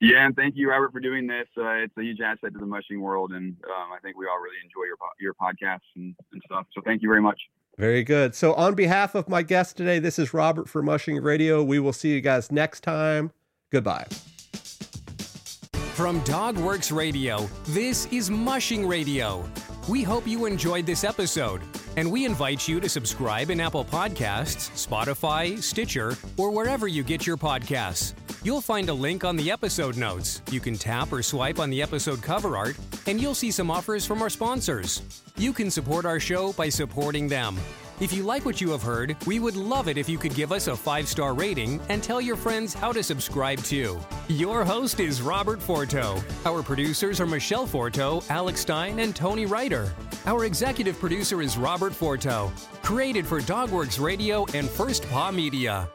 Yeah, 0.00 0.26
and 0.26 0.36
thank 0.36 0.56
you, 0.56 0.68
Robert, 0.68 0.92
for 0.92 1.00
doing 1.00 1.26
this. 1.26 1.46
Uh, 1.56 1.70
it's 1.70 1.96
a 1.96 2.02
huge 2.02 2.20
asset 2.20 2.52
to 2.52 2.58
the 2.58 2.66
mushing 2.66 3.00
world, 3.00 3.32
and 3.32 3.56
um, 3.64 3.92
I 3.92 3.98
think 4.02 4.16
we 4.18 4.26
all 4.26 4.38
really 4.38 4.56
enjoy 4.62 4.84
your 4.84 4.96
your 5.18 5.34
podcasts 5.34 5.88
and, 5.96 6.14
and 6.32 6.42
stuff. 6.44 6.66
So 6.74 6.82
thank 6.84 7.02
you 7.02 7.08
very 7.08 7.22
much. 7.22 7.40
Very 7.78 8.04
good. 8.04 8.34
So, 8.34 8.54
on 8.54 8.74
behalf 8.74 9.14
of 9.14 9.28
my 9.28 9.42
guest 9.42 9.76
today, 9.76 9.98
this 9.98 10.18
is 10.18 10.32
Robert 10.32 10.68
for 10.68 10.82
Mushing 10.82 11.22
Radio. 11.22 11.62
We 11.62 11.78
will 11.78 11.92
see 11.92 12.12
you 12.12 12.20
guys 12.20 12.50
next 12.50 12.82
time. 12.82 13.32
Goodbye. 13.70 14.06
From 15.94 16.20
Dogworks 16.22 16.94
Radio, 16.94 17.48
this 17.68 18.06
is 18.12 18.30
Mushing 18.30 18.86
Radio. 18.86 19.48
We 19.88 20.02
hope 20.02 20.26
you 20.26 20.44
enjoyed 20.46 20.84
this 20.84 21.04
episode, 21.04 21.62
and 21.96 22.10
we 22.10 22.24
invite 22.24 22.66
you 22.66 22.80
to 22.80 22.88
subscribe 22.88 23.50
in 23.50 23.60
Apple 23.60 23.84
Podcasts, 23.84 24.86
Spotify, 24.86 25.62
Stitcher, 25.62 26.16
or 26.36 26.50
wherever 26.50 26.86
you 26.88 27.02
get 27.02 27.26
your 27.26 27.36
podcasts. 27.36 28.14
You'll 28.46 28.60
find 28.60 28.88
a 28.88 28.94
link 28.94 29.24
on 29.24 29.34
the 29.34 29.50
episode 29.50 29.96
notes. 29.96 30.40
You 30.52 30.60
can 30.60 30.76
tap 30.76 31.10
or 31.10 31.20
swipe 31.20 31.58
on 31.58 31.68
the 31.68 31.82
episode 31.82 32.22
cover 32.22 32.56
art, 32.56 32.76
and 33.08 33.20
you'll 33.20 33.34
see 33.34 33.50
some 33.50 33.72
offers 33.72 34.06
from 34.06 34.22
our 34.22 34.30
sponsors. 34.30 35.02
You 35.36 35.52
can 35.52 35.68
support 35.68 36.06
our 36.06 36.20
show 36.20 36.52
by 36.52 36.68
supporting 36.68 37.26
them. 37.26 37.56
If 37.98 38.12
you 38.12 38.22
like 38.22 38.44
what 38.44 38.60
you 38.60 38.70
have 38.70 38.84
heard, 38.84 39.16
we 39.26 39.40
would 39.40 39.56
love 39.56 39.88
it 39.88 39.98
if 39.98 40.08
you 40.08 40.16
could 40.16 40.32
give 40.32 40.52
us 40.52 40.68
a 40.68 40.76
five 40.76 41.08
star 41.08 41.34
rating 41.34 41.80
and 41.88 42.04
tell 42.04 42.20
your 42.20 42.36
friends 42.36 42.72
how 42.72 42.92
to 42.92 43.02
subscribe 43.02 43.58
too. 43.64 43.98
Your 44.28 44.64
host 44.64 45.00
is 45.00 45.20
Robert 45.20 45.58
Forto. 45.58 46.22
Our 46.46 46.62
producers 46.62 47.20
are 47.20 47.26
Michelle 47.26 47.66
Forto, 47.66 48.24
Alex 48.30 48.60
Stein, 48.60 49.00
and 49.00 49.16
Tony 49.16 49.46
Ryder. 49.46 49.92
Our 50.24 50.44
executive 50.44 51.00
producer 51.00 51.42
is 51.42 51.58
Robert 51.58 51.92
Forto. 51.92 52.52
Created 52.84 53.26
for 53.26 53.40
Dogworks 53.40 54.00
Radio 54.00 54.46
and 54.54 54.70
First 54.70 55.02
Paw 55.10 55.32
Media. 55.32 55.88